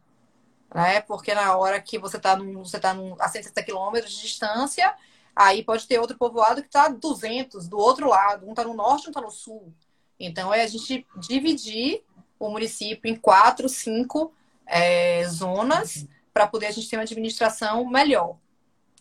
Né? 0.75 1.01
Porque 1.03 1.35
na 1.35 1.57
hora 1.57 1.81
que 1.81 1.99
você 1.99 2.17
está 2.17 2.37
tá 2.37 2.95
num, 2.95 3.17
a 3.21 3.29
160 3.29 3.63
quilômetros 3.63 4.13
de 4.13 4.23
distância, 4.23 4.95
aí 5.35 5.63
pode 5.63 5.87
ter 5.87 5.99
outro 5.99 6.19
povoado 6.19 6.63
que 6.63 6.69
está 6.69 6.87
a 6.87 6.89
200 6.89 7.69
do 7.69 7.79
outro 7.79 8.09
lado. 8.09 8.47
Um 8.47 8.51
está 8.51 8.65
no 8.65 8.75
norte, 8.75 9.07
um 9.07 9.11
está 9.11 9.21
no 9.21 9.31
sul. 9.31 9.73
Então, 10.19 10.53
é 10.53 10.63
a 10.63 10.67
gente 10.67 11.07
dividir 11.17 12.03
o 12.39 12.49
município 12.49 13.11
em 13.11 13.17
quatro, 13.17 13.69
cinco 13.69 14.33
é, 14.67 15.27
zonas 15.29 16.07
para 16.33 16.47
poder 16.47 16.67
a 16.67 16.71
gente 16.71 16.89
ter 16.89 16.97
uma 16.97 17.03
administração 17.03 17.85
melhor. 17.87 18.37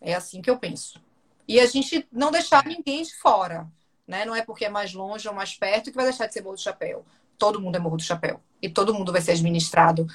É 0.01 0.13
assim 0.13 0.41
que 0.41 0.49
eu 0.49 0.57
penso. 0.57 1.01
E 1.47 1.59
a 1.59 1.65
gente 1.65 2.07
não 2.11 2.31
deixar 2.31 2.65
ninguém 2.65 3.03
de 3.03 3.15
fora. 3.15 3.67
Né? 4.07 4.25
Não 4.25 4.35
é 4.35 4.43
porque 4.43 4.65
é 4.65 4.69
mais 4.69 4.93
longe 4.93 5.27
ou 5.27 5.33
mais 5.33 5.55
perto 5.55 5.89
que 5.89 5.95
vai 5.95 6.05
deixar 6.05 6.27
de 6.27 6.33
ser 6.33 6.41
Morro 6.41 6.55
do 6.55 6.61
Chapéu. 6.61 7.05
Todo 7.37 7.59
mundo 7.59 7.75
é 7.75 7.79
Morro 7.79 7.97
do 7.97 8.03
Chapéu. 8.03 8.39
E 8.61 8.69
todo 8.69 8.93
mundo 8.93 9.11
vai 9.11 9.21
ser 9.21 9.31
administrado 9.31 10.07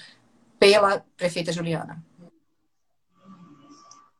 pela 0.58 1.04
prefeita 1.16 1.52
Juliana. 1.52 2.02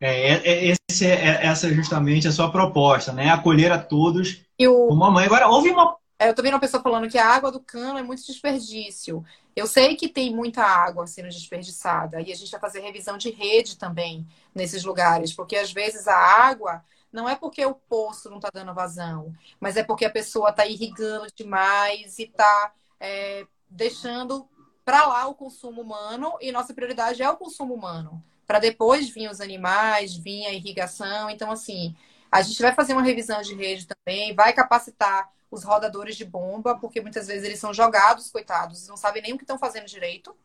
É, 0.01 0.35
é, 0.35 0.77
esse 0.91 1.07
é, 1.07 1.15
é, 1.15 1.47
essa 1.47 1.67
é 1.67 1.75
justamente 1.75 2.29
a 2.29 2.33
sua 2.33 2.51
proposta, 2.53 3.13
né? 3.13 3.31
Acolher 3.31 3.73
a 3.73 3.79
todos 3.79 4.45
e 4.59 4.69
o... 4.69 4.87
como 4.89 5.11
mãe. 5.11 5.27
Agora, 5.27 5.49
houve 5.49 5.71
uma. 5.71 5.97
É, 6.19 6.29
eu 6.29 6.35
tô 6.35 6.43
vendo 6.43 6.55
uma 6.55 6.61
pessoa 6.61 6.83
falando 6.83 7.09
que 7.09 7.19
a 7.19 7.29
água 7.29 7.51
do 7.51 7.61
cano 7.61 7.99
é 7.99 8.03
muito 8.03 8.25
desperdício. 8.25 9.25
Eu 9.55 9.67
sei 9.67 9.97
que 9.97 10.09
tem 10.09 10.35
muita 10.35 10.63
água 10.63 11.07
sendo 11.07 11.29
desperdiçada 11.29 12.21
e 12.21 12.33
a 12.33 12.37
gente 12.37 12.51
vai 12.51 12.61
fazer 12.61 12.81
revisão 12.81 13.19
de 13.19 13.31
rede 13.31 13.77
também 13.77 14.27
nesses 14.55 14.85
lugares, 14.85 15.33
porque 15.33 15.57
às 15.57 15.73
vezes 15.73 16.07
a 16.07 16.17
água 16.17 16.85
não 17.13 17.29
é 17.29 17.35
porque 17.35 17.65
o 17.65 17.75
poço 17.75 18.31
não 18.31 18.37
está 18.37 18.51
dando 18.53 18.75
vazão, 18.75 19.35
mas 19.59 19.77
é 19.77 19.83
porque 19.83 20.05
a 20.05 20.11
pessoa 20.11 20.51
está 20.51 20.67
irrigando 20.67 21.27
demais 21.35 22.19
e 22.19 22.25
está 22.25 22.73
é, 23.01 23.47
deixando 23.69 24.49
para 24.85 25.07
lá 25.07 25.27
o 25.27 25.35
consumo 25.35 25.83
humano 25.83 26.37
e 26.41 26.51
nossa 26.51 26.73
prioridade 26.73 27.23
é 27.23 27.31
o 27.31 27.37
consumo 27.37 27.75
humano. 27.75 28.23
Para 28.47 28.59
depois 28.59 29.09
vir 29.11 29.31
os 29.31 29.41
animais, 29.41 30.17
vir 30.17 30.47
a 30.47 30.53
irrigação. 30.53 31.29
Então, 31.29 31.51
assim, 31.51 31.95
a 32.33 32.41
gente 32.41 32.61
vai 32.63 32.75
fazer 32.75 32.95
uma 32.95 33.03
revisão 33.03 33.43
de 33.43 33.55
rede 33.55 33.87
também, 33.87 34.35
vai 34.35 34.53
capacitar 34.53 35.31
os 35.51 35.65
rodadores 35.65 36.17
de 36.17 36.25
bomba, 36.25 36.79
porque 36.79 37.01
muitas 37.01 37.27
vezes 37.27 37.45
eles 37.45 37.59
são 37.59 37.73
jogados, 37.73 38.31
coitados, 38.31 38.87
não 38.87 38.97
sabem 38.97 39.23
nem 39.23 39.33
o 39.33 39.37
que 39.37 39.45
estão 39.45 39.59
fazendo 39.59 39.87
direito. 39.87 40.37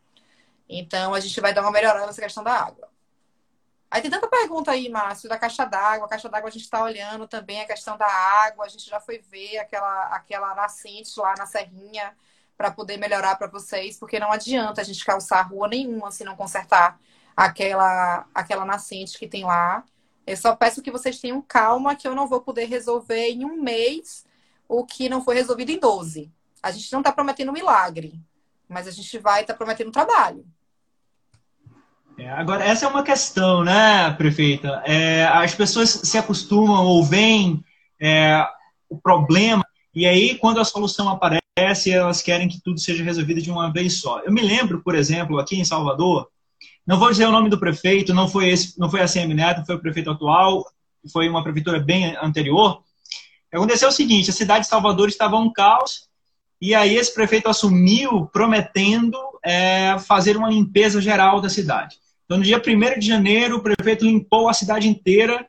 Então, 0.68 1.14
a 1.14 1.20
gente 1.20 1.40
vai 1.40 1.52
dar 1.52 1.62
uma 1.62 1.70
melhorada 1.70 2.06
nessa 2.06 2.22
questão 2.22 2.42
da 2.42 2.52
água. 2.52 2.88
Aí 3.90 4.02
tem 4.02 4.10
tanta 4.10 4.26
pergunta 4.26 4.72
aí, 4.72 4.88
Márcio, 4.88 5.28
da 5.28 5.38
caixa 5.38 5.64
d'água. 5.64 6.06
A 6.06 6.08
caixa 6.08 6.28
d'água 6.28 6.48
a 6.48 6.52
gente 6.52 6.64
está 6.64 6.82
olhando 6.82 7.28
também 7.28 7.60
a 7.60 7.66
questão 7.66 7.96
da 7.96 8.06
água. 8.06 8.64
A 8.64 8.68
gente 8.68 8.90
já 8.90 8.98
foi 8.98 9.18
ver 9.18 9.58
aquela, 9.58 10.06
aquela 10.08 10.54
nascente 10.54 11.12
lá 11.18 11.34
na 11.38 11.46
Serrinha 11.46 12.12
para 12.56 12.70
poder 12.70 12.96
melhorar 12.96 13.36
para 13.36 13.48
vocês, 13.48 13.98
porque 13.98 14.18
não 14.18 14.30
adianta 14.30 14.80
a 14.80 14.84
gente 14.84 15.04
calçar 15.04 15.42
rua 15.42 15.68
nenhuma 15.68 16.10
se 16.10 16.24
não 16.24 16.36
consertar 16.36 16.98
aquela, 17.36 18.26
aquela 18.34 18.64
nascente 18.64 19.18
que 19.18 19.26
tem 19.26 19.44
lá. 19.44 19.84
Eu 20.26 20.36
só 20.36 20.54
peço 20.54 20.82
que 20.82 20.90
vocês 20.90 21.18
tenham 21.18 21.42
calma, 21.42 21.96
que 21.96 22.06
eu 22.06 22.14
não 22.14 22.26
vou 22.26 22.40
poder 22.40 22.66
resolver 22.66 23.28
em 23.28 23.44
um 23.44 23.60
mês 23.60 24.24
o 24.68 24.84
que 24.84 25.08
não 25.08 25.22
foi 25.22 25.34
resolvido 25.34 25.70
em 25.70 25.78
12. 25.78 26.30
A 26.62 26.70
gente 26.70 26.90
não 26.92 27.00
está 27.00 27.12
prometendo 27.12 27.50
um 27.50 27.52
milagre, 27.52 28.18
mas 28.68 28.86
a 28.86 28.90
gente 28.90 29.18
vai 29.18 29.42
estar 29.42 29.52
tá 29.52 29.56
prometendo 29.56 29.90
trabalho. 29.90 30.46
É, 32.16 32.30
agora, 32.30 32.64
essa 32.64 32.86
é 32.86 32.88
uma 32.88 33.02
questão, 33.02 33.64
né, 33.64 34.12
prefeita? 34.12 34.82
É, 34.86 35.24
as 35.24 35.54
pessoas 35.54 35.90
se 35.90 36.16
acostumam 36.16 36.86
ou 36.86 37.04
veem 37.04 37.62
é, 38.00 38.46
o 38.88 38.96
problema, 38.96 39.64
e 39.94 40.06
aí, 40.06 40.36
quando 40.38 40.60
a 40.60 40.64
solução 40.64 41.08
aparece, 41.08 41.43
elas 41.56 42.20
querem 42.20 42.48
que 42.48 42.60
tudo 42.60 42.80
seja 42.80 43.04
resolvido 43.04 43.40
de 43.40 43.50
uma 43.50 43.72
vez 43.72 44.00
só. 44.00 44.20
Eu 44.20 44.32
me 44.32 44.42
lembro, 44.42 44.82
por 44.82 44.94
exemplo, 44.94 45.38
aqui 45.38 45.56
em 45.56 45.64
Salvador, 45.64 46.28
não 46.86 46.98
vou 46.98 47.10
dizer 47.10 47.26
o 47.26 47.32
nome 47.32 47.48
do 47.48 47.58
prefeito, 47.58 48.12
não 48.12 48.28
foi, 48.28 48.48
esse, 48.50 48.78
não 48.78 48.90
foi 48.90 49.00
a 49.00 49.08
CM 49.08 49.32
Neto, 49.32 49.64
foi 49.64 49.76
o 49.76 49.80
prefeito 49.80 50.10
atual, 50.10 50.64
foi 51.12 51.28
uma 51.28 51.42
prefeitura 51.42 51.78
bem 51.78 52.16
anterior. 52.16 52.82
Aconteceu 53.52 53.88
o 53.88 53.92
seguinte: 53.92 54.30
a 54.30 54.34
cidade 54.34 54.64
de 54.64 54.70
Salvador 54.70 55.08
estava 55.08 55.36
um 55.36 55.52
caos, 55.52 56.08
e 56.60 56.74
aí 56.74 56.96
esse 56.96 57.14
prefeito 57.14 57.48
assumiu 57.48 58.26
prometendo 58.26 59.16
é, 59.44 59.96
fazer 60.00 60.36
uma 60.36 60.50
limpeza 60.50 61.00
geral 61.00 61.40
da 61.40 61.48
cidade. 61.48 61.96
Então, 62.24 62.38
no 62.38 62.44
dia 62.44 62.60
1 62.60 62.98
de 62.98 63.06
janeiro, 63.06 63.56
o 63.56 63.62
prefeito 63.62 64.04
limpou 64.04 64.48
a 64.48 64.54
cidade 64.54 64.88
inteira 64.88 65.46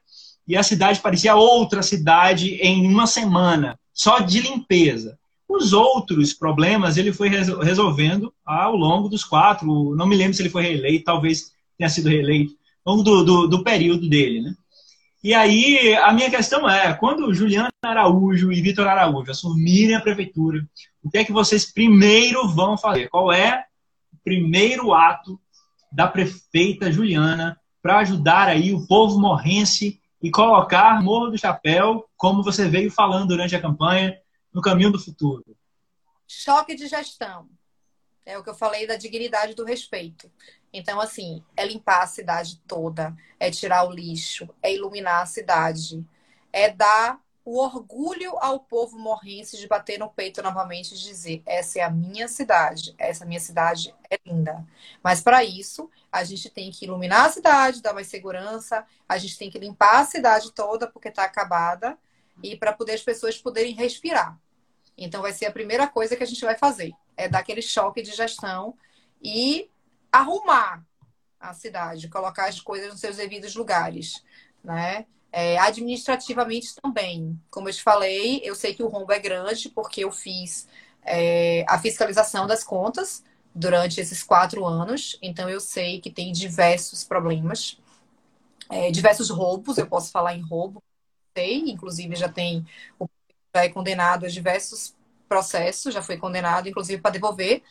e 0.47 0.55
a 0.55 0.61
cidade 0.61 0.99
parecia 0.99 1.35
outra 1.35 1.81
cidade 1.81 2.55
em 2.61 2.85
uma 2.87 3.07
semana, 3.07 3.79
só 3.91 4.19
de 4.19 4.41
limpeza. 4.41 5.17
Os 5.47 5.73
outros 5.73 6.33
problemas 6.33 6.97
ele 6.97 7.13
foi 7.13 7.29
resolvendo 7.29 8.33
ao 8.45 8.75
longo 8.75 9.07
dos 9.07 9.23
quatro, 9.23 9.95
não 9.95 10.07
me 10.07 10.15
lembro 10.15 10.33
se 10.33 10.41
ele 10.41 10.49
foi 10.49 10.63
reeleito, 10.63 11.05
talvez 11.05 11.51
tenha 11.77 11.89
sido 11.89 12.09
reeleito, 12.09 12.53
ao 12.83 12.95
longo 12.95 13.03
do, 13.03 13.23
do, 13.23 13.47
do 13.47 13.63
período 13.63 14.09
dele. 14.09 14.41
Né? 14.41 14.55
E 15.23 15.33
aí, 15.33 15.95
a 15.95 16.13
minha 16.13 16.29
questão 16.29 16.69
é, 16.69 16.93
quando 16.93 17.33
Juliana 17.33 17.71
Araújo 17.83 18.51
e 18.51 18.61
Vitor 18.61 18.87
Araújo 18.87 19.31
assumirem 19.31 19.95
a 19.95 20.01
prefeitura, 20.01 20.63
o 21.03 21.09
que 21.09 21.19
é 21.19 21.25
que 21.25 21.31
vocês 21.31 21.71
primeiro 21.71 22.47
vão 22.47 22.77
fazer? 22.77 23.09
Qual 23.09 23.31
é 23.31 23.65
o 24.13 24.17
primeiro 24.23 24.93
ato 24.93 25.39
da 25.91 26.07
prefeita 26.07 26.91
Juliana 26.91 27.59
para 27.81 27.99
ajudar 27.99 28.47
aí 28.47 28.73
o 28.73 28.85
povo 28.87 29.19
morrense 29.19 29.99
e 30.21 30.31
colocar 30.31 31.03
Morro 31.03 31.29
do 31.29 31.37
Chapéu, 31.37 32.05
como 32.17 32.43
você 32.43 32.67
veio 32.67 32.89
falando 32.89 33.27
durante 33.27 33.55
a 33.55 33.61
campanha, 33.61 34.17
no 34.55 34.61
caminho 34.61 34.89
do 34.89 34.97
futuro? 34.97 35.43
Choque 36.25 36.75
de 36.75 36.87
gestão. 36.87 37.49
É 38.25 38.37
o 38.37 38.43
que 38.43 38.49
eu 38.49 38.55
falei 38.55 38.87
da 38.87 38.95
dignidade 38.95 39.53
do 39.53 39.65
respeito. 39.65 40.31
Então, 40.71 40.99
assim, 41.01 41.43
é 41.57 41.65
limpar 41.65 42.01
a 42.01 42.07
cidade 42.07 42.61
toda, 42.65 43.13
é 43.37 43.51
tirar 43.51 43.83
o 43.83 43.91
lixo, 43.91 44.49
é 44.63 44.73
iluminar 44.73 45.21
a 45.21 45.25
cidade, 45.25 46.03
é 46.53 46.71
dar 46.71 47.21
o 47.43 47.59
orgulho 47.59 48.37
ao 48.39 48.61
povo 48.61 48.97
morrense 48.97 49.57
de 49.57 49.67
bater 49.67 49.99
no 49.99 50.09
peito 50.09 50.41
novamente 50.41 50.93
e 50.93 50.97
dizer: 50.97 51.43
essa 51.45 51.79
é 51.79 51.81
a 51.83 51.91
minha 51.91 52.29
cidade, 52.29 52.95
essa 52.97 53.25
minha 53.25 53.41
cidade 53.41 53.93
é 54.09 54.17
linda. 54.25 54.65
Mas 55.03 55.19
para 55.19 55.43
isso, 55.43 55.91
a 56.09 56.23
gente 56.23 56.49
tem 56.49 56.71
que 56.71 56.85
iluminar 56.85 57.25
a 57.25 57.29
cidade, 57.29 57.81
dar 57.81 57.93
mais 57.93 58.07
segurança, 58.07 58.85
a 59.07 59.17
gente 59.17 59.37
tem 59.37 59.51
que 59.51 59.59
limpar 59.59 59.99
a 59.99 60.05
cidade 60.05 60.51
toda 60.53 60.87
porque 60.87 61.09
está 61.09 61.25
acabada 61.25 61.97
e 62.41 62.55
para 62.55 62.73
poder 62.73 62.93
as 62.93 63.03
pessoas 63.03 63.37
poderem 63.37 63.73
respirar. 63.73 64.39
Então, 64.97 65.21
vai 65.21 65.33
ser 65.33 65.45
a 65.45 65.51
primeira 65.51 65.87
coisa 65.87 66.15
que 66.15 66.23
a 66.23 66.27
gente 66.27 66.43
vai 66.43 66.57
fazer: 66.57 66.91
é 67.17 67.27
dar 67.27 67.39
aquele 67.39 67.61
choque 67.61 68.01
de 68.01 68.11
gestão 68.11 68.75
e 69.21 69.69
arrumar 70.11 70.85
a 71.39 71.53
cidade, 71.53 72.09
colocar 72.09 72.47
as 72.47 72.59
coisas 72.59 72.89
nos 72.89 72.99
seus 72.99 73.17
devidos 73.17 73.55
lugares, 73.55 74.23
né? 74.63 75.05
É, 75.31 75.57
administrativamente 75.59 76.73
também. 76.81 77.39
Como 77.51 77.67
eu 77.67 77.73
te 77.73 77.83
falei, 77.83 78.41
eu 78.43 78.55
sei 78.55 78.73
que 78.73 78.81
o 78.81 78.87
rombo 78.87 79.11
é 79.11 79.19
grande 79.19 79.69
porque 79.69 80.03
eu 80.05 80.11
fiz 80.11 80.67
é, 81.03 81.65
a 81.67 81.77
fiscalização 81.77 82.47
das 82.47 82.63
contas 82.63 83.23
durante 83.53 84.01
esses 84.01 84.23
quatro 84.23 84.65
anos, 84.65 85.17
então 85.21 85.49
eu 85.49 85.59
sei 85.61 86.01
que 86.01 86.11
tem 86.11 86.31
diversos 86.31 87.03
problemas, 87.05 87.79
é, 88.69 88.91
diversos 88.91 89.29
roubos, 89.29 89.77
eu 89.77 89.87
posso 89.87 90.11
falar 90.11 90.35
em 90.35 90.41
roubo, 90.41 90.83
sei, 91.37 91.69
inclusive 91.69 92.15
já 92.15 92.29
tem, 92.29 92.65
já 92.99 93.07
é 93.63 93.69
condenado 93.69 94.25
a 94.25 94.29
diversos 94.29 94.95
processos, 95.27 95.93
já 95.93 96.01
foi 96.01 96.17
condenado, 96.17 96.67
inclusive, 96.67 97.01
para 97.01 97.11
devolver 97.11 97.63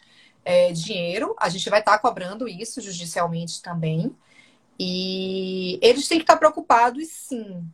é, 0.44 0.72
dinheiro, 0.72 1.34
a 1.38 1.48
gente 1.48 1.68
vai 1.70 1.80
estar 1.80 1.92
tá 1.92 1.98
cobrando 1.98 2.46
isso 2.46 2.80
judicialmente 2.80 3.62
também. 3.62 4.14
E 4.78 5.78
eles 5.80 6.08
têm 6.08 6.18
que 6.18 6.24
estar 6.24 6.36
preocupados, 6.36 7.08
sim, 7.08 7.64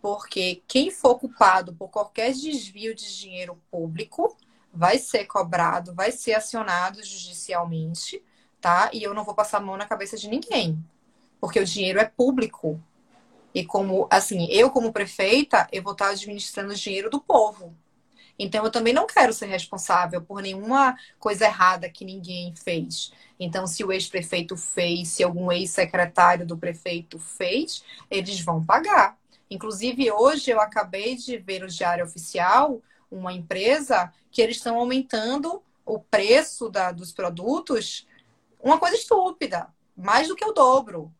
porque 0.00 0.62
quem 0.68 0.90
for 0.90 1.18
culpado 1.18 1.74
por 1.74 1.88
qualquer 1.88 2.32
desvio 2.32 2.94
de 2.94 3.18
dinheiro 3.18 3.60
público 3.70 4.36
vai 4.72 4.98
ser 4.98 5.26
cobrado, 5.26 5.94
vai 5.94 6.12
ser 6.12 6.34
acionado 6.34 7.02
judicialmente, 7.02 8.22
tá? 8.60 8.90
E 8.92 9.02
eu 9.02 9.14
não 9.14 9.24
vou 9.24 9.34
passar 9.34 9.58
a 9.58 9.60
mão 9.60 9.76
na 9.76 9.86
cabeça 9.86 10.16
de 10.16 10.28
ninguém, 10.28 10.82
porque 11.40 11.58
o 11.58 11.64
dinheiro 11.64 11.98
é 11.98 12.04
público. 12.04 12.80
E 13.54 13.64
como, 13.64 14.06
assim, 14.10 14.46
eu 14.50 14.70
como 14.70 14.92
prefeita, 14.92 15.68
eu 15.72 15.82
vou 15.82 15.92
estar 15.92 16.08
administrando 16.08 16.72
o 16.72 16.76
dinheiro 16.76 17.10
do 17.10 17.20
povo. 17.20 17.74
Então, 18.38 18.64
eu 18.64 18.70
também 18.70 18.92
não 18.92 19.06
quero 19.06 19.32
ser 19.32 19.46
responsável 19.46 20.22
por 20.22 20.42
nenhuma 20.42 20.96
coisa 21.18 21.44
errada 21.44 21.88
que 21.88 22.04
ninguém 22.04 22.54
fez. 22.56 23.12
Então, 23.38 23.66
se 23.66 23.84
o 23.84 23.92
ex-prefeito 23.92 24.56
fez, 24.56 25.08
se 25.08 25.22
algum 25.22 25.52
ex-secretário 25.52 26.46
do 26.46 26.56
prefeito 26.56 27.18
fez, 27.18 27.84
eles 28.10 28.40
vão 28.40 28.64
pagar. 28.64 29.18
Inclusive, 29.50 30.10
hoje 30.10 30.50
eu 30.50 30.60
acabei 30.60 31.14
de 31.14 31.36
ver 31.36 31.60
no 31.60 31.68
Diário 31.68 32.04
Oficial 32.04 32.80
uma 33.10 33.32
empresa 33.32 34.10
que 34.30 34.40
eles 34.40 34.56
estão 34.56 34.78
aumentando 34.78 35.62
o 35.84 35.98
preço 35.98 36.70
da, 36.70 36.90
dos 36.90 37.12
produtos, 37.12 38.06
uma 38.58 38.78
coisa 38.78 38.96
estúpida, 38.96 39.68
mais 39.96 40.28
do 40.28 40.34
que 40.36 40.44
o 40.44 40.52
dobro. 40.52 41.12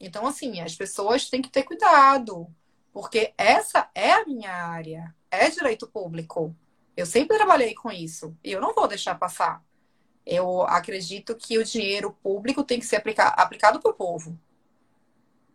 Então, 0.00 0.26
assim, 0.26 0.60
as 0.60 0.74
pessoas 0.74 1.28
têm 1.28 1.42
que 1.42 1.50
ter 1.50 1.64
cuidado, 1.64 2.46
porque 2.92 3.32
essa 3.36 3.90
é 3.94 4.12
a 4.12 4.24
minha 4.24 4.52
área 4.52 5.14
é 5.30 5.50
direito 5.50 5.86
público. 5.86 6.54
Eu 6.96 7.06
sempre 7.06 7.36
trabalhei 7.36 7.74
com 7.74 7.90
isso 7.90 8.36
e 8.42 8.52
eu 8.52 8.60
não 8.60 8.74
vou 8.74 8.88
deixar 8.88 9.14
passar. 9.16 9.62
Eu 10.26 10.62
acredito 10.62 11.34
que 11.34 11.58
o 11.58 11.64
dinheiro 11.64 12.16
público 12.22 12.64
tem 12.64 12.78
que 12.78 12.86
ser 12.86 12.96
aplica 12.96 13.28
aplicado 13.28 13.80
para 13.80 13.90
o 13.90 13.94
povo. 13.94 14.38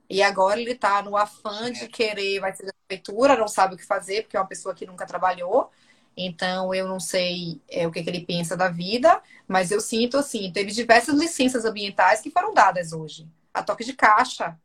E 0.10 0.22
agora 0.22 0.60
ele 0.60 0.72
está 0.72 1.02
no 1.02 1.18
afã 1.18 1.72
de 1.72 1.88
querer, 1.88 2.39
vai 2.39 2.54
ser 2.56 2.66
da 2.66 2.74
prefeitura, 2.88 3.38
não 3.38 3.48
sabe 3.48 3.76
o 3.76 3.78
que 3.78 3.86
fazer, 3.86 4.24
porque 4.24 4.38
é 4.38 4.39
uma 4.39 4.48
pessoa 4.48 4.76
que 4.76 4.86
nunca 4.86 5.06
trabalhou. 5.06 5.72
Então, 6.16 6.74
eu 6.74 6.88
não 6.88 7.00
sei 7.00 7.60
é, 7.68 7.88
o 7.88 7.91
que, 7.91 8.04
que, 8.04 8.10
ele 8.10 8.26
pensa 8.26 8.56
da 8.56 8.70
vida, 8.70 9.22
mas 9.48 9.72
eu 9.72 9.82
sinto 9.82 10.18
assim, 10.18 10.52
teve 10.52 10.72
diversas 10.72 11.16
licenças 11.16 11.66
ambientais 11.66 12.22
que 12.22 12.30
foram 12.30 12.54
dadas 12.54 12.94
hoje. 12.94 13.28
A 13.54 13.62
toque 13.62 13.84
de 13.84 13.93
caixa, 13.93 14.60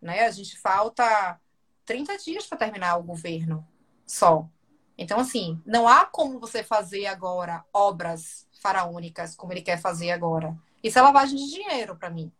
né? 0.00 0.26
A 0.26 0.30
gente 0.30 0.58
falta 0.58 1.40
30 1.84 2.18
dias 2.18 2.46
para 2.46 2.58
terminar 2.58 2.96
o 2.96 3.02
governo 3.02 3.66
só. 4.06 4.48
Então, 4.96 5.18
assim, 5.18 5.60
não 5.66 5.88
há 5.88 6.04
como 6.04 6.38
você 6.38 6.62
fazer 6.62 7.06
agora 7.06 7.64
obras 7.72 8.46
faraônicas 8.60 9.34
como 9.34 9.52
ele 9.52 9.62
quer 9.62 9.80
fazer 9.80 10.10
agora. 10.10 10.56
Isso 10.82 10.98
é 10.98 11.02
lavagem 11.02 11.36
de 11.36 11.50
dinheiro 11.50 11.96
para 11.96 12.10
mim. 12.10 12.30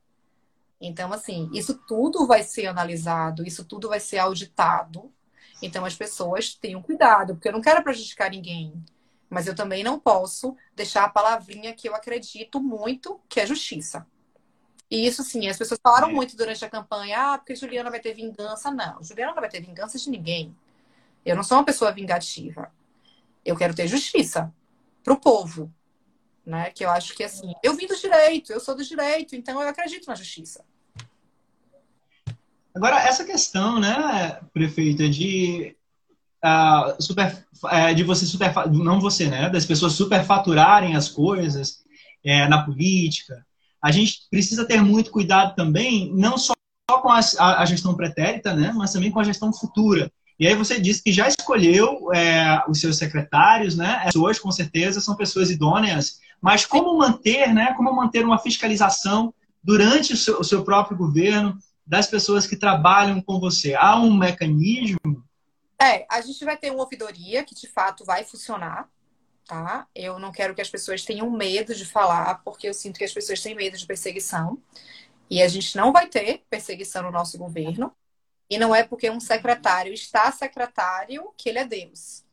Então, 0.80 1.12
assim, 1.12 1.50
isso 1.52 1.74
tudo 1.86 2.26
vai 2.26 2.42
ser 2.42 2.66
analisado, 2.66 3.46
isso 3.46 3.64
tudo 3.64 3.88
vai 3.88 4.00
ser 4.00 4.18
auditado. 4.18 5.12
Então, 5.62 5.84
as 5.84 5.94
pessoas 5.96 6.55
tenham 6.55 6.82
cuidado, 6.82 7.34
porque 7.34 7.48
eu 7.48 7.52
não 7.52 7.61
quero 7.61 7.82
prejudicar 7.82 8.30
ninguém. 8.30 8.84
Mas 9.30 9.46
eu 9.46 9.55
também 9.55 9.82
não 9.82 9.98
posso 9.98 10.57
deixar 10.76 11.05
a 11.05 11.09
palavrinha 11.09 11.74
que 11.74 11.88
eu 11.88 11.94
acredito 11.94 12.62
muito, 12.62 13.20
que 13.28 13.40
é 13.40 13.46
justiça. 13.46 14.07
E 14.95 15.05
isso, 15.09 15.24
sim, 15.24 15.49
as 15.49 15.59
pessoas 15.59 15.80
falaram 15.82 16.11
é. 16.11 16.12
muito 16.12 16.36
durante 16.36 16.64
a 16.64 16.70
campanha, 16.70 17.18
ah, 17.18 17.38
porque 17.38 17.57
Juliana 17.57 17.90
vai 17.90 17.99
ter 17.99 18.14
vingança. 18.14 18.70
Não, 18.70 19.03
Juliana 19.03 19.34
não 19.34 19.40
vai 19.40 19.51
ter 19.51 19.61
vingança 19.61 19.99
de 19.99 20.09
ninguém. 20.09 20.55
Eu 21.26 21.34
não 21.34 21.42
sou 21.42 21.59
uma 21.59 21.64
pessoa 21.64 21.90
vingativa. 21.90 22.70
Eu 23.45 23.57
quero 23.57 23.74
ter 23.74 23.88
justiça 23.88 24.55
para 25.03 25.12
o 25.12 25.16
povo, 25.16 25.68
né? 26.47 26.70
Que 26.70 26.84
eu 26.84 26.90
acho 26.90 27.12
que 27.16 27.24
assim, 27.24 27.53
eu 27.61 27.74
vim 27.74 27.88
do 27.88 27.97
direito, 27.97 28.53
eu 28.53 28.61
sou 28.61 28.76
do 28.76 28.84
direito, 28.84 29.34
então 29.34 29.61
eu 29.61 29.68
acredito 29.68 30.07
na 30.07 30.14
justiça. 30.14 30.64
Agora 32.72 33.01
essa 33.01 33.24
questão, 33.24 33.80
né, 33.80 34.40
prefeita, 34.53 35.09
de 35.09 35.76
uh, 36.45 37.03
super, 37.03 37.45
uh, 37.64 37.92
de 37.97 38.05
você 38.05 38.26
super, 38.26 38.53
não 38.70 39.01
você, 39.01 39.28
né, 39.28 39.51
das 39.51 39.66
pessoas 39.66 39.95
superfaturarem 39.95 40.95
as 40.95 41.09
coisas 41.09 41.82
uh, 42.24 42.49
na 42.49 42.64
política. 42.64 43.45
A 43.85 43.93
gente 43.93 44.20
precisa 44.30 44.64
ter 44.64 44.80
muito 44.80 45.11
cuidado 45.11 45.55
também, 45.55 46.11
não 46.14 46.39
só 46.39 46.55
com 46.89 47.11
a, 47.11 47.20
a 47.39 47.64
gestão 47.66 47.95
pretérita, 47.95 48.55
né, 48.55 48.72
mas 48.74 48.93
também 48.93 49.11
com 49.11 49.20
a 49.20 49.24
gestão 49.24 49.53
futura 49.53 50.11
e 50.39 50.49
aí 50.49 50.55
você 50.55 50.80
disse 50.80 51.03
que 51.03 51.12
já 51.12 51.28
escolheu 51.28 52.12
é, 52.12 52.62
os 52.68 52.80
seus 52.80 52.97
secretários, 52.99 53.76
né? 53.76 53.97
As 53.99 54.07
pessoas, 54.07 54.39
com 54.39 54.51
certeza, 54.51 55.01
são 55.01 55.14
pessoas 55.14 55.51
idôneas. 55.51 56.18
Mas 56.41 56.66
como 56.66 56.99
manter, 56.99 57.55
né? 57.55 57.72
Como 57.76 57.95
manter 57.95 58.24
uma 58.24 58.39
fiscalização 58.39 59.32
durante 59.62 60.12
o 60.12 60.16
seu, 60.16 60.41
o 60.41 60.45
seu 60.45 60.64
próprio 60.64 60.97
governo 60.97 61.57
das 61.87 62.09
pessoas 62.09 62.47
que 62.47 62.57
trabalham 62.57 63.20
com 63.20 63.39
você? 63.39 63.74
Há 63.74 63.97
um 63.97 64.12
mecanismo? 64.12 65.24
É, 65.80 66.05
a 66.11 66.20
gente 66.20 66.45
vai 66.45 66.57
ter 66.57 66.70
uma 66.70 66.82
ouvidoria 66.82 67.45
que 67.45 67.55
de 67.55 67.68
fato 67.68 68.05
vai 68.05 68.24
funcionar, 68.24 68.89
tá? 69.47 69.86
Eu 69.95 70.18
não 70.18 70.32
quero 70.32 70.55
que 70.55 70.61
as 70.62 70.70
pessoas 70.70 71.05
tenham 71.05 71.30
medo 71.30 71.74
de 71.74 71.84
falar, 71.84 72.42
porque 72.45 72.68
eu 72.68 72.74
sinto 72.74 72.99
que 72.99 73.05
as 73.05 73.12
pessoas 73.12 73.40
têm 73.40 73.55
medo 73.55 73.76
de 73.76 73.86
perseguição. 73.86 74.61
E 75.30 75.42
a 75.42 75.49
gente 75.49 75.76
não 75.76 75.92
vai 75.92 76.09
ter 76.09 76.45
perseguição 76.51 77.03
no 77.03 77.11
nosso 77.11 77.38
governo. 77.38 77.95
E 78.51 78.59
não 78.59 78.74
é 78.74 78.84
porque 78.84 79.11
um 79.11 79.20
secretário 79.20 79.92
está 79.92 80.30
secretário 80.32 81.32
que 81.36 81.49
ele 81.49 81.59
é 81.59 81.64
Deus. 81.64 82.24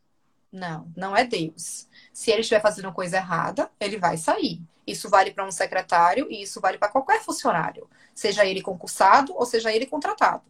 Não, 0.52 0.92
não 0.96 1.16
é 1.16 1.24
Deus. 1.26 1.88
Se 2.14 2.32
ele 2.32 2.42
estiver 2.42 2.62
fazendo 2.62 2.92
coisa 2.92 3.18
errada, 3.18 3.72
ele 3.80 3.98
vai 3.98 4.18
sair. 4.18 4.62
Isso 4.86 5.10
vale 5.10 5.32
para 5.34 5.46
um 5.46 5.52
secretário 5.52 6.28
e 6.30 6.42
isso 6.42 6.60
vale 6.60 6.78
para 6.78 6.90
qualquer 6.92 7.22
funcionário, 7.22 7.90
seja 8.14 8.46
ele 8.46 8.62
concursado 8.62 9.34
ou 9.36 9.46
seja 9.46 9.72
ele 9.74 9.86
contratado. 9.86 10.44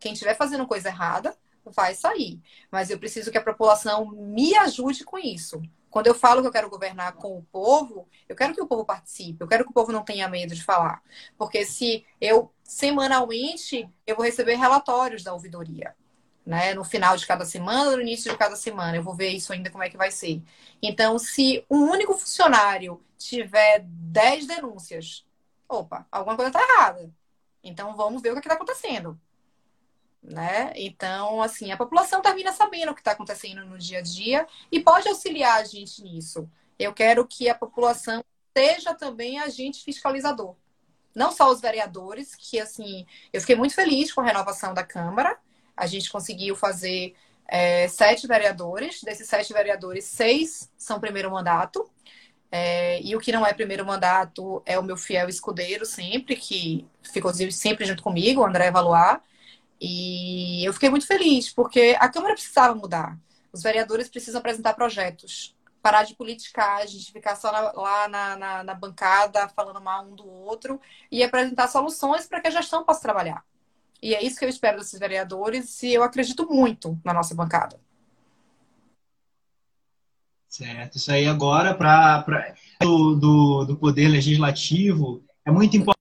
Quem 0.00 0.12
estiver 0.12 0.34
fazendo 0.34 0.66
coisa 0.66 0.88
errada, 0.88 1.36
vai 1.64 1.94
sair. 1.94 2.40
Mas 2.70 2.90
eu 2.90 2.98
preciso 2.98 3.30
que 3.30 3.38
a 3.38 3.44
população 3.44 4.10
me 4.10 4.56
ajude 4.56 5.04
com 5.04 5.18
isso. 5.18 5.60
Quando 5.90 6.06
eu 6.06 6.14
falo 6.14 6.40
que 6.40 6.48
eu 6.48 6.52
quero 6.52 6.70
governar 6.70 7.12
com 7.14 7.38
o 7.38 7.42
povo, 7.44 8.08
eu 8.28 8.36
quero 8.36 8.54
que 8.54 8.60
o 8.60 8.66
povo 8.66 8.84
participe, 8.84 9.42
eu 9.42 9.48
quero 9.48 9.64
que 9.64 9.70
o 9.70 9.74
povo 9.74 9.92
não 9.92 10.04
tenha 10.04 10.28
medo 10.28 10.54
de 10.54 10.62
falar. 10.62 11.02
Porque 11.36 11.64
se 11.64 12.04
eu, 12.20 12.52
semanalmente, 12.62 13.88
eu 14.06 14.16
vou 14.16 14.24
receber 14.24 14.54
relatórios 14.56 15.22
da 15.22 15.32
ouvidoria. 15.32 15.94
Né? 16.44 16.72
No 16.74 16.84
final 16.84 17.16
de 17.16 17.26
cada 17.26 17.44
semana, 17.44 17.92
no 17.92 18.00
início 18.00 18.30
de 18.30 18.38
cada 18.38 18.56
semana. 18.56 18.96
Eu 18.96 19.02
vou 19.02 19.14
ver 19.14 19.30
isso 19.30 19.52
ainda 19.52 19.70
como 19.70 19.84
é 19.84 19.90
que 19.90 19.96
vai 19.96 20.10
ser. 20.10 20.42
Então, 20.82 21.18
se 21.18 21.64
um 21.70 21.90
único 21.90 22.14
funcionário 22.14 23.02
tiver 23.18 23.84
10 23.86 24.46
denúncias, 24.46 25.26
opa, 25.68 26.06
alguma 26.10 26.36
coisa 26.36 26.48
está 26.50 26.62
errada. 26.62 27.12
Então, 27.62 27.94
vamos 27.94 28.22
ver 28.22 28.30
o 28.30 28.32
que 28.32 28.38
é 28.38 28.42
está 28.42 28.54
acontecendo 28.54 29.20
né? 30.28 30.72
Então, 30.76 31.42
assim, 31.42 31.72
a 31.72 31.76
população 31.76 32.20
termina 32.20 32.52
sabendo 32.52 32.92
o 32.92 32.94
que 32.94 33.00
está 33.00 33.12
acontecendo 33.12 33.64
no 33.64 33.78
dia 33.78 33.98
a 33.98 34.02
dia 34.02 34.46
e 34.70 34.80
pode 34.80 35.08
auxiliar 35.08 35.60
a 35.60 35.64
gente 35.64 36.02
nisso. 36.02 36.48
Eu 36.78 36.92
quero 36.92 37.26
que 37.26 37.48
a 37.48 37.54
população 37.54 38.22
seja 38.56 38.94
também 38.94 39.38
agente 39.38 39.82
fiscalizador. 39.82 40.54
Não 41.14 41.32
só 41.32 41.50
os 41.50 41.60
vereadores, 41.60 42.34
que 42.34 42.60
assim, 42.60 43.06
eu 43.32 43.40
fiquei 43.40 43.56
muito 43.56 43.74
feliz 43.74 44.12
com 44.12 44.20
a 44.20 44.24
renovação 44.24 44.72
da 44.74 44.84
Câmara. 44.84 45.38
A 45.76 45.86
gente 45.86 46.10
conseguiu 46.10 46.54
fazer 46.54 47.14
é, 47.48 47.88
sete 47.88 48.26
vereadores. 48.26 49.02
Desses 49.02 49.28
sete 49.28 49.52
vereadores, 49.52 50.04
seis 50.04 50.70
são 50.76 51.00
primeiro 51.00 51.30
mandato. 51.30 51.90
É, 52.50 53.00
e 53.02 53.14
o 53.16 53.20
que 53.20 53.32
não 53.32 53.46
é 53.46 53.52
primeiro 53.52 53.84
mandato 53.84 54.62
é 54.64 54.78
o 54.78 54.82
meu 54.82 54.96
fiel 54.96 55.28
escudeiro 55.28 55.84
sempre, 55.84 56.36
que 56.36 56.86
ficou 57.02 57.32
sempre 57.50 57.84
junto 57.84 58.02
comigo, 58.02 58.40
o 58.40 58.46
André 58.46 58.70
Valois. 58.70 59.18
E 59.80 60.64
eu 60.64 60.72
fiquei 60.72 60.90
muito 60.90 61.06
feliz, 61.06 61.52
porque 61.52 61.96
a 61.98 62.08
Câmara 62.08 62.34
precisava 62.34 62.74
mudar. 62.74 63.16
Os 63.52 63.62
vereadores 63.62 64.08
precisam 64.08 64.40
apresentar 64.40 64.74
projetos. 64.74 65.56
Parar 65.80 66.02
de 66.02 66.16
politicagem, 66.16 66.98
de 66.98 67.12
ficar 67.12 67.36
só 67.36 67.52
na, 67.52 67.72
lá 67.72 68.08
na, 68.08 68.36
na, 68.36 68.64
na, 68.64 68.74
bancada 68.74 69.48
falando 69.48 69.80
mal 69.80 70.04
um 70.04 70.14
do 70.14 70.26
outro 70.26 70.80
e 71.10 71.22
apresentar 71.22 71.68
soluções 71.68 72.26
para 72.26 72.40
que 72.40 72.48
a 72.48 72.50
gestão 72.50 72.84
possa 72.84 73.00
trabalhar. 73.00 73.44
E 74.02 74.14
é 74.14 74.22
isso 74.22 74.38
que 74.38 74.44
eu 74.44 74.48
espero 74.48 74.78
desses 74.78 74.98
vereadores 74.98 75.82
e 75.82 75.94
eu 75.94 76.02
acredito 76.02 76.46
muito 76.50 76.98
na 77.04 77.14
nossa 77.14 77.34
bancada. 77.34 77.78
Certo. 80.48 80.96
Isso 80.96 81.12
aí 81.12 81.26
agora, 81.26 81.74
para 81.74 82.54
do, 82.80 83.14
do, 83.14 83.64
do 83.64 83.76
Poder 83.76 84.08
Legislativo, 84.08 85.22
é 85.44 85.50
muito 85.50 85.76
importante 85.76 85.97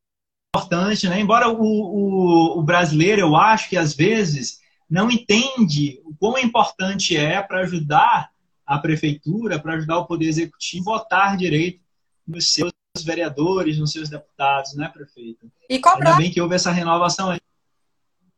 importante, 0.58 1.08
né? 1.08 1.20
Embora 1.20 1.50
o, 1.50 1.62
o, 1.62 2.60
o, 2.60 2.64
brasileiro, 2.64 3.22
eu 3.22 3.36
acho 3.36 3.70
que 3.70 3.78
às 3.78 3.94
vezes 3.94 4.60
não 4.90 5.12
entende 5.12 6.02
o 6.06 6.16
quão 6.16 6.38
importante 6.38 7.16
é 7.16 7.42
para 7.42 7.62
ajudar 7.62 8.32
a 8.66 8.78
prefeitura, 8.80 9.60
para 9.60 9.76
ajudar 9.76 10.00
o 10.00 10.06
poder 10.06 10.28
executivo 10.28 10.94
a 10.94 10.98
votar 10.98 11.38
direito 11.38 11.82
nos 12.28 12.54
seus 12.54 12.74
vereadores, 13.04 13.78
nos 13.78 13.92
seus 13.92 14.10
deputados, 14.10 14.76
né, 14.76 14.90
prefeito? 14.90 15.52
E 15.70 15.80
cobrar. 15.80 16.12
Ainda 16.12 16.22
bem 16.22 16.32
que 16.32 16.42
houve 16.42 16.56
essa 16.56 16.72
renovação 16.72 17.30
aí. 17.30 17.40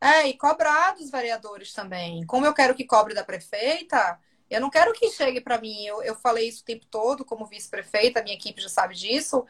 É, 0.01 0.28
e 0.28 0.38
cobrar 0.38 0.95
dos 0.95 1.09
vereadores 1.09 1.74
também. 1.74 2.26
Como 2.26 2.45
eu 2.45 2.53
quero 2.53 2.76
que 2.76 2.86
cobre 2.86 3.13
da 3.13 3.24
prefeita, 3.24 4.20
eu 4.49 4.61
não 4.61 4.70
quero 4.70 4.93
que 4.93 5.09
chegue 5.09 5.41
para 5.41 5.59
mim. 5.59 5.86
Eu, 5.86 6.01
eu 6.03 6.15
falei 6.15 6.47
isso 6.47 6.61
o 6.61 6.65
tempo 6.65 6.86
todo 6.86 7.26
como 7.26 7.45
vice-prefeita, 7.45 8.20
a 8.20 8.24
minha 8.24 8.36
equipe 8.36 8.61
já 8.61 8.70
sabe 8.70 8.95
disso. 8.95 9.45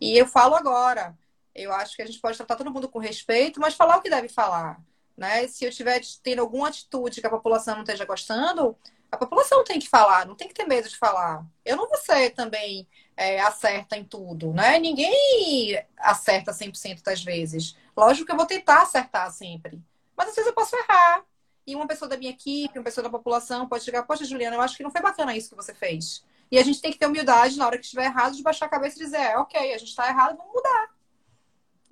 E 0.00 0.16
eu 0.16 0.26
falo 0.26 0.54
agora. 0.54 1.16
Eu 1.54 1.72
acho 1.72 1.96
que 1.96 2.02
a 2.02 2.06
gente 2.06 2.20
pode 2.20 2.36
tratar 2.36 2.56
todo 2.56 2.70
mundo 2.70 2.88
com 2.88 2.98
respeito, 2.98 3.60
mas 3.60 3.74
falar 3.74 3.98
o 3.98 4.02
que 4.02 4.10
deve 4.10 4.28
falar. 4.28 4.80
Né? 5.16 5.46
Se 5.46 5.64
eu 5.64 5.68
estiver 5.68 6.00
tendo 6.22 6.40
alguma 6.40 6.68
atitude 6.68 7.20
que 7.20 7.26
a 7.26 7.30
população 7.30 7.76
não 7.76 7.82
esteja 7.82 8.04
gostando, 8.04 8.76
a 9.14 9.16
população 9.16 9.62
tem 9.62 9.78
que 9.78 9.88
falar, 9.88 10.26
não 10.26 10.34
tem 10.34 10.48
que 10.48 10.54
ter 10.54 10.66
medo 10.66 10.88
de 10.88 10.96
falar. 10.96 11.46
Eu 11.64 11.76
não 11.76 11.88
vou 11.88 11.96
ser 11.98 12.30
também 12.30 12.86
é, 13.16 13.40
acerta 13.40 13.96
em 13.96 14.04
tudo, 14.04 14.52
né? 14.52 14.78
Ninguém 14.78 15.80
acerta 15.96 16.52
100% 16.52 17.02
das 17.02 17.22
vezes. 17.22 17.76
Lógico 17.96 18.26
que 18.26 18.32
eu 18.32 18.36
vou 18.36 18.46
tentar 18.46 18.82
acertar 18.82 19.30
sempre, 19.30 19.80
mas 20.16 20.28
às 20.28 20.34
vezes 20.34 20.48
eu 20.48 20.54
posso 20.54 20.74
errar. 20.76 21.24
E 21.66 21.74
uma 21.74 21.86
pessoa 21.86 22.08
da 22.08 22.16
minha 22.16 22.30
equipe, 22.30 22.78
uma 22.78 22.84
pessoa 22.84 23.02
da 23.04 23.08
população 23.10 23.68
pode 23.68 23.84
chegar, 23.84 24.02
poxa, 24.02 24.24
Juliana, 24.24 24.56
eu 24.56 24.60
acho 24.60 24.76
que 24.76 24.82
não 24.82 24.90
foi 24.90 25.00
bacana 25.00 25.34
isso 25.34 25.48
que 25.48 25.56
você 25.56 25.72
fez. 25.72 26.24
E 26.50 26.58
a 26.58 26.62
gente 26.62 26.80
tem 26.80 26.92
que 26.92 26.98
ter 26.98 27.06
humildade 27.06 27.56
na 27.56 27.66
hora 27.66 27.78
que 27.78 27.84
estiver 27.84 28.04
errado 28.04 28.36
de 28.36 28.42
baixar 28.42 28.66
a 28.66 28.68
cabeça 28.68 28.96
e 28.96 29.04
dizer, 29.04 29.16
é, 29.16 29.38
ok, 29.38 29.72
a 29.72 29.78
gente 29.78 29.88
está 29.88 30.08
errado, 30.08 30.36
vamos 30.36 30.52
mudar. 30.52 30.93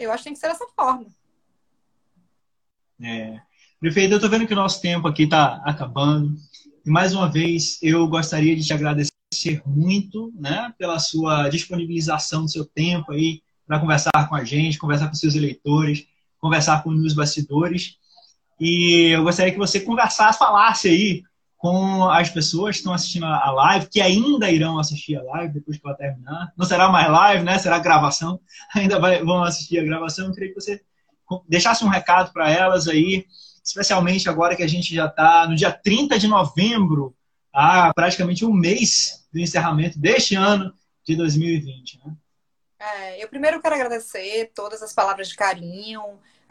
Eu 0.05 0.13
acho 0.13 0.23
que 0.23 0.31
tem 0.31 0.35
que 0.35 0.39
ser 0.39 0.49
dessa 0.49 0.67
forma. 0.77 1.07
É. 3.03 3.41
Prefeito, 3.81 4.13
eu 4.13 4.17
estou 4.17 4.31
vendo 4.31 4.47
que 4.47 4.53
o 4.53 4.57
nosso 4.57 4.81
tempo 4.81 5.09
aqui 5.09 5.25
está 5.25 5.61
acabando. 5.65 6.37
E 6.85 6.91
mais 6.91 7.15
uma 7.15 7.29
vez, 7.29 7.79
eu 7.83 8.07
gostaria 8.07 8.55
de 8.55 8.65
te 8.65 8.73
agradecer 8.73 9.13
muito 9.67 10.33
né, 10.39 10.73
pela 10.79 10.99
sua 10.99 11.49
disponibilização 11.49 12.43
do 12.43 12.51
seu 12.51 12.65
tempo 12.65 13.13
aí 13.13 13.43
para 13.67 13.81
conversar 13.81 14.29
com 14.29 14.35
a 14.35 14.45
gente, 14.45 14.79
conversar 14.79 15.09
com 15.09 15.15
seus 15.15 15.35
eleitores, 15.35 16.07
conversar 16.39 16.83
com 16.83 16.91
os 16.91 17.15
bastidores. 17.15 17.97
E 18.61 19.09
eu 19.13 19.25
gostaria 19.25 19.53
que 19.53 19.59
você 19.59 19.81
conversasse, 19.81 20.39
falasse 20.39 20.89
aí 20.89 21.23
com 21.63 22.11
as 22.11 22.29
pessoas 22.29 22.75
que 22.75 22.79
estão 22.79 22.93
assistindo 22.93 23.25
a 23.25 23.53
live, 23.53 23.87
que 23.87 24.01
ainda 24.01 24.51
irão 24.51 24.81
assistir 24.81 25.15
a 25.15 25.23
live 25.23 25.55
depois 25.55 25.79
que 25.79 25.87
ela 25.87 25.97
terminar. 25.97 26.53
Não 26.57 26.67
será 26.67 26.89
mais 26.89 27.09
live, 27.09 27.45
né? 27.45 27.57
Será 27.57 27.79
gravação. 27.79 28.41
Ainda 28.75 28.99
vai, 28.99 29.23
vão 29.23 29.45
assistir 29.45 29.79
a 29.79 29.85
gravação. 29.85 30.27
Eu 30.27 30.33
queria 30.33 30.49
que 30.49 30.61
você 30.61 30.83
deixasse 31.49 31.85
um 31.85 31.89
recado 31.89 32.33
para 32.33 32.51
elas 32.51 32.89
aí, 32.89 33.27
especialmente 33.65 34.29
agora 34.29 34.57
que 34.57 34.63
a 34.65 34.67
gente 34.67 34.93
já 34.93 35.07
está 35.07 35.47
no 35.49 35.55
dia 35.55 35.71
30 35.71 36.19
de 36.19 36.27
novembro, 36.27 37.15
há 37.53 37.95
praticamente 37.95 38.45
um 38.45 38.53
mês 38.53 39.25
do 39.33 39.39
encerramento 39.39 40.01
deste 40.01 40.35
ano 40.35 40.75
de 41.07 41.15
2020. 41.15 42.01
Né? 42.05 42.17
É, 42.81 43.23
eu 43.23 43.29
primeiro 43.29 43.63
quero 43.63 43.77
agradecer 43.77 44.51
todas 44.53 44.83
as 44.83 44.93
palavras 44.93 45.29
de 45.29 45.37
carinho, 45.37 46.03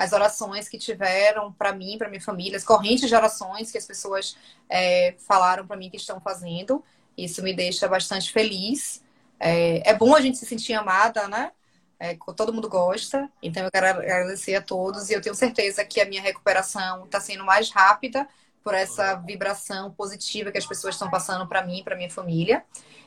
as 0.02 0.14
orações 0.14 0.68
que 0.68 0.80
tiveram 0.80 1.54
para 1.54 1.72
mim, 1.74 1.96
para 1.96 2.10
minha 2.10 2.20
família, 2.22 2.58
as 2.58 2.64
correntes 2.64 3.08
de 3.08 3.14
orações 3.14 3.72
que 3.72 3.78
as 3.78 3.86
pessoas 3.86 4.36
é, 4.68 5.14
falaram 5.20 5.68
para 5.68 5.78
mim 5.78 5.92
que 5.92 5.98
estão 5.98 6.20
fazendo. 6.20 6.84
Isso 7.16 7.44
me 7.44 7.54
deixa 7.54 7.88
bastante 7.88 8.32
feliz. 8.32 9.04
É, 9.40 9.92
é 9.92 9.94
bom 9.94 10.16
a 10.16 10.20
gente 10.20 10.40
se 10.40 10.46
sentir 10.48 10.74
amada, 10.74 11.28
né? 11.28 11.52
É, 12.00 12.18
todo 12.36 12.52
mundo 12.52 12.68
gosta. 12.68 13.30
Então 13.44 13.64
eu 13.64 13.70
quero 13.70 13.86
agradecer 13.86 14.56
a 14.56 14.62
todos 14.62 15.12
e 15.12 15.14
eu 15.14 15.22
tenho 15.22 15.36
certeza 15.36 15.86
que 15.86 16.02
a 16.02 16.06
minha 16.06 16.22
recuperação 16.22 17.06
está 17.06 17.20
sendo 17.20 17.46
mais 17.46 17.70
rápida 17.70 18.28
por 18.64 18.74
essa 18.74 19.16
vibração 19.16 19.92
positiva 19.92 20.52
que 20.52 20.58
as 20.58 20.66
pessoas 20.66 20.96
estão 20.96 21.10
passando 21.10 21.48
para 21.48 21.66
mim, 21.66 21.84
para 21.84 21.96
minha 21.96 22.10
família. 22.10 22.64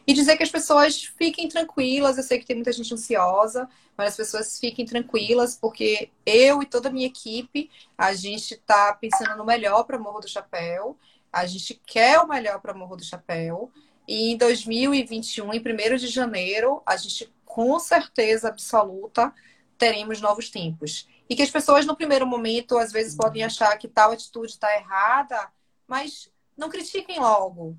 E 0.06 0.12
dizer 0.12 0.36
que 0.36 0.42
as 0.42 0.50
pessoas 0.50 1.02
fiquem 1.02 1.48
tranquilas. 1.48 2.16
Eu 2.16 2.22
sei 2.22 2.38
que 2.38 2.44
tem 2.44 2.56
muita 2.56 2.72
gente 2.72 2.92
ansiosa, 2.92 3.68
mas 3.96 4.08
as 4.08 4.16
pessoas 4.16 4.58
fiquem 4.58 4.84
tranquilas, 4.84 5.56
porque 5.56 6.10
eu 6.26 6.62
e 6.62 6.66
toda 6.66 6.88
a 6.88 6.92
minha 6.92 7.06
equipe, 7.06 7.70
a 7.96 8.12
gente 8.12 8.54
está 8.54 8.92
pensando 8.94 9.36
no 9.36 9.44
melhor 9.44 9.84
para 9.84 9.98
Morro 9.98 10.20
do 10.20 10.28
Chapéu. 10.28 10.98
A 11.32 11.46
gente 11.46 11.80
quer 11.86 12.20
o 12.20 12.28
melhor 12.28 12.60
para 12.60 12.74
Morro 12.74 12.96
do 12.96 13.04
Chapéu. 13.04 13.70
E 14.06 14.32
em 14.32 14.36
2021, 14.36 15.54
em 15.54 15.58
1 15.58 15.96
de 15.96 16.08
janeiro, 16.08 16.82
a 16.84 16.96
gente 16.96 17.32
com 17.44 17.78
certeza 17.78 18.48
absoluta 18.48 19.32
teremos 19.78 20.20
novos 20.20 20.50
tempos. 20.50 21.08
E 21.28 21.34
que 21.34 21.42
as 21.42 21.50
pessoas, 21.50 21.86
no 21.86 21.96
primeiro 21.96 22.26
momento, 22.26 22.76
às 22.76 22.92
vezes 22.92 23.16
podem 23.16 23.42
achar 23.42 23.76
que 23.78 23.88
tal 23.88 24.12
atitude 24.12 24.52
está 24.52 24.74
errada, 24.76 25.50
mas 25.86 26.30
não 26.56 26.68
critiquem 26.68 27.18
logo. 27.18 27.78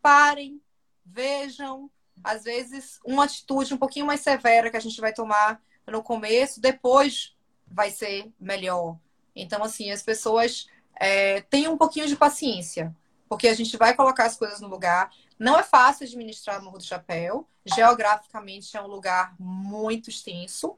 Parem, 0.00 0.60
vejam. 1.04 1.90
Às 2.22 2.44
vezes, 2.44 3.00
uma 3.04 3.24
atitude 3.24 3.74
um 3.74 3.78
pouquinho 3.78 4.06
mais 4.06 4.20
severa 4.20 4.70
que 4.70 4.76
a 4.76 4.80
gente 4.80 5.00
vai 5.00 5.12
tomar 5.12 5.60
no 5.86 6.02
começo, 6.02 6.60
depois 6.60 7.36
vai 7.66 7.90
ser 7.90 8.32
melhor. 8.38 8.96
Então, 9.34 9.62
assim, 9.62 9.90
as 9.90 10.02
pessoas 10.02 10.68
é, 10.96 11.40
tenham 11.42 11.74
um 11.74 11.78
pouquinho 11.78 12.06
de 12.06 12.16
paciência, 12.16 12.94
porque 13.28 13.48
a 13.48 13.54
gente 13.54 13.76
vai 13.76 13.94
colocar 13.94 14.24
as 14.24 14.36
coisas 14.36 14.60
no 14.60 14.68
lugar. 14.68 15.10
Não 15.38 15.58
é 15.58 15.62
fácil 15.62 16.06
administrar 16.06 16.60
o 16.60 16.64
Morro 16.64 16.78
do 16.78 16.84
Chapéu. 16.84 17.48
Geograficamente 17.66 18.76
é 18.76 18.80
um 18.80 18.86
lugar 18.86 19.34
muito 19.38 20.08
extenso. 20.08 20.76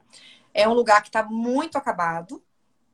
É 0.57 0.67
um 0.67 0.73
lugar 0.73 1.01
que 1.01 1.09
está 1.09 1.23
muito 1.23 1.77
acabado. 1.77 2.43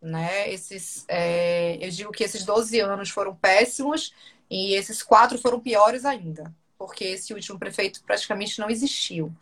Né? 0.01 0.51
Esses, 0.51 1.05
é, 1.07 1.77
eu 1.79 1.89
digo 1.89 2.11
que 2.11 2.23
esses 2.23 2.43
12 2.43 2.79
anos 2.79 3.09
foram 3.09 3.33
péssimos 3.33 4.13
e 4.49 4.73
esses 4.75 5.01
quatro 5.01 5.37
foram 5.37 5.59
piores 5.59 6.03
ainda 6.05 6.53
porque 6.85 7.05
esse 7.05 7.33
último 7.33 7.57
prefeito 7.57 8.03
praticamente 8.03 8.59
não 8.59 8.69
existiu. 8.69 9.33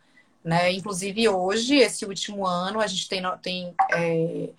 Né? 0.43 0.71
Inclusive 0.73 1.27
hoje, 1.27 1.75
esse 1.75 2.05
último 2.05 2.45
ano, 2.45 2.79
a 2.79 2.87
gente 2.87 3.09
tem, 3.09 3.21
tem 3.41 3.73
é, 3.91 4.49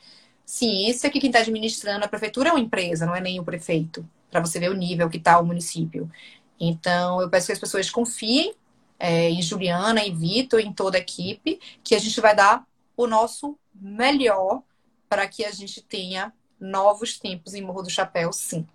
ciência 0.45 1.09
que 1.09 1.21
quem 1.21 1.29
está 1.29 1.41
administrando 1.41 2.05
a 2.05 2.09
prefeitura 2.09 2.49
é 2.49 2.53
uma 2.53 2.61
empresa, 2.61 3.07
não 3.07 3.15
é 3.15 3.21
nem 3.21 3.39
o 3.39 3.45
prefeito, 3.45 4.05
para 4.31 4.41
você 4.41 4.59
ver 4.59 4.71
o 4.71 4.75
nível 4.75 5.09
que 5.09 5.17
está 5.17 5.39
o 5.39 5.47
município. 5.47 6.11
Então, 6.59 7.21
eu 7.21 7.31
peço 7.31 7.47
que 7.47 7.53
as 7.53 7.59
pessoas 7.59 7.89
confiem 7.89 8.53
é, 8.99 9.31
em 9.31 9.43
Juliana, 9.43 10.01
em 10.01 10.15
Vitor, 10.15 10.61
em 10.61 10.73
toda 10.73 10.99
a 10.99 11.01
equipe, 11.01 11.61
que 11.85 11.95
a 11.95 11.99
gente 12.01 12.21
vai 12.21 12.35
dar 12.35 12.65
o 12.97 13.07
nosso 13.07 13.59
melhor 13.75 14.63
para 15.09 15.27
que 15.29 15.45
a 15.45 15.51
gente 15.51 15.83
tenha 15.83 16.33
novos 16.59 17.19
tempos 17.19 17.55
em 17.55 17.63
Morro 17.63 17.83
do 17.83 17.91
Chapéu, 17.91 18.33
sim. 18.33 18.67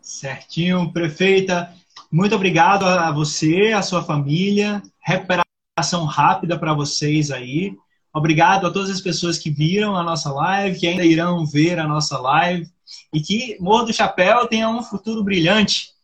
Certinho, 0.00 0.92
prefeita. 0.92 1.74
Muito 2.10 2.34
obrigado 2.34 2.84
a 2.84 3.10
você, 3.10 3.72
a 3.72 3.82
sua 3.82 4.02
família. 4.02 4.82
Recuperação 5.00 6.04
rápida 6.04 6.58
para 6.58 6.74
vocês 6.74 7.30
aí. 7.30 7.76
Obrigado 8.12 8.66
a 8.66 8.72
todas 8.72 8.90
as 8.90 9.00
pessoas 9.00 9.38
que 9.38 9.50
viram 9.50 9.96
a 9.96 10.02
nossa 10.02 10.32
live, 10.32 10.78
que 10.78 10.86
ainda 10.86 11.04
irão 11.04 11.44
ver 11.44 11.78
a 11.78 11.86
nossa 11.86 12.18
live. 12.18 12.70
E 13.12 13.20
que 13.20 13.56
Morro 13.60 13.86
do 13.86 13.92
Chapéu 13.92 14.46
tenha 14.46 14.68
um 14.68 14.82
futuro 14.82 15.22
brilhante. 15.22 15.94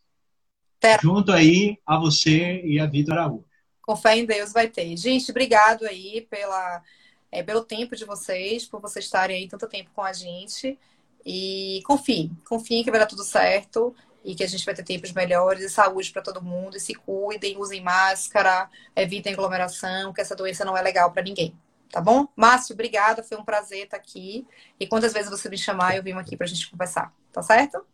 Junto 1.01 1.31
aí 1.31 1.77
a 1.85 1.97
você 1.97 2.61
e 2.65 2.79
a 2.79 2.85
Vitor 2.85 3.17
Araújo. 3.17 3.45
Com 3.83 3.95
fé 3.95 4.17
em 4.17 4.25
Deus 4.25 4.51
vai 4.51 4.67
ter. 4.67 4.95
Gente, 4.97 5.29
obrigado 5.29 5.85
aí 5.85 6.25
pela, 6.29 6.81
é, 7.29 7.43
pelo 7.43 7.63
tempo 7.63 7.95
de 7.95 8.05
vocês, 8.05 8.65
por 8.65 8.81
vocês 8.81 9.05
estarem 9.05 9.35
aí 9.37 9.47
tanto 9.47 9.67
tempo 9.67 9.91
com 9.93 10.01
a 10.01 10.13
gente. 10.13 10.79
E 11.25 11.81
confie, 11.85 12.31
confie 12.47 12.83
que 12.83 12.89
vai 12.89 12.99
dar 12.99 13.05
tudo 13.05 13.23
certo 13.23 13.93
e 14.23 14.33
que 14.33 14.43
a 14.43 14.47
gente 14.47 14.65
vai 14.65 14.73
ter 14.73 14.83
tempos 14.83 15.11
melhores 15.11 15.63
e 15.63 15.69
saúde 15.69 16.11
para 16.11 16.21
todo 16.21 16.41
mundo. 16.41 16.77
E 16.77 16.79
se 16.79 16.93
cuidem, 16.95 17.57
usem 17.57 17.81
máscara, 17.81 18.69
evitem 18.95 19.33
aglomeração, 19.33 20.13
que 20.13 20.21
essa 20.21 20.35
doença 20.35 20.63
não 20.63 20.77
é 20.77 20.81
legal 20.81 21.11
para 21.11 21.23
ninguém. 21.23 21.53
Tá 21.91 22.01
bom? 22.01 22.27
Márcio, 22.35 22.73
obrigada. 22.73 23.21
Foi 23.21 23.37
um 23.37 23.43
prazer 23.43 23.83
estar 23.83 23.97
aqui. 23.97 24.47
E 24.79 24.87
quantas 24.87 25.13
vezes 25.13 25.29
você 25.29 25.49
me 25.49 25.57
chamar, 25.57 25.95
eu 25.95 26.01
vim 26.01 26.13
aqui 26.13 26.35
para 26.37 26.45
a 26.45 26.49
gente 26.49 26.71
conversar. 26.71 27.13
Tá 27.31 27.41
certo? 27.41 27.85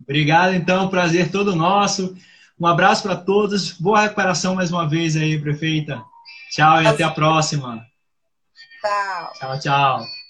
Obrigado, 0.00 0.54
então. 0.54 0.88
Prazer 0.88 1.30
todo 1.30 1.54
nosso. 1.54 2.16
Um 2.58 2.66
abraço 2.66 3.02
para 3.02 3.16
todos. 3.16 3.72
Boa 3.72 4.02
recuperação 4.02 4.54
mais 4.54 4.70
uma 4.70 4.88
vez 4.88 5.16
aí, 5.16 5.40
prefeita. 5.40 6.02
Tchau 6.50 6.82
e 6.82 6.86
até 6.86 7.02
a 7.02 7.10
próxima. 7.10 7.84
Tchau. 8.80 9.32
Tchau, 9.38 9.60
tchau. 9.60 10.21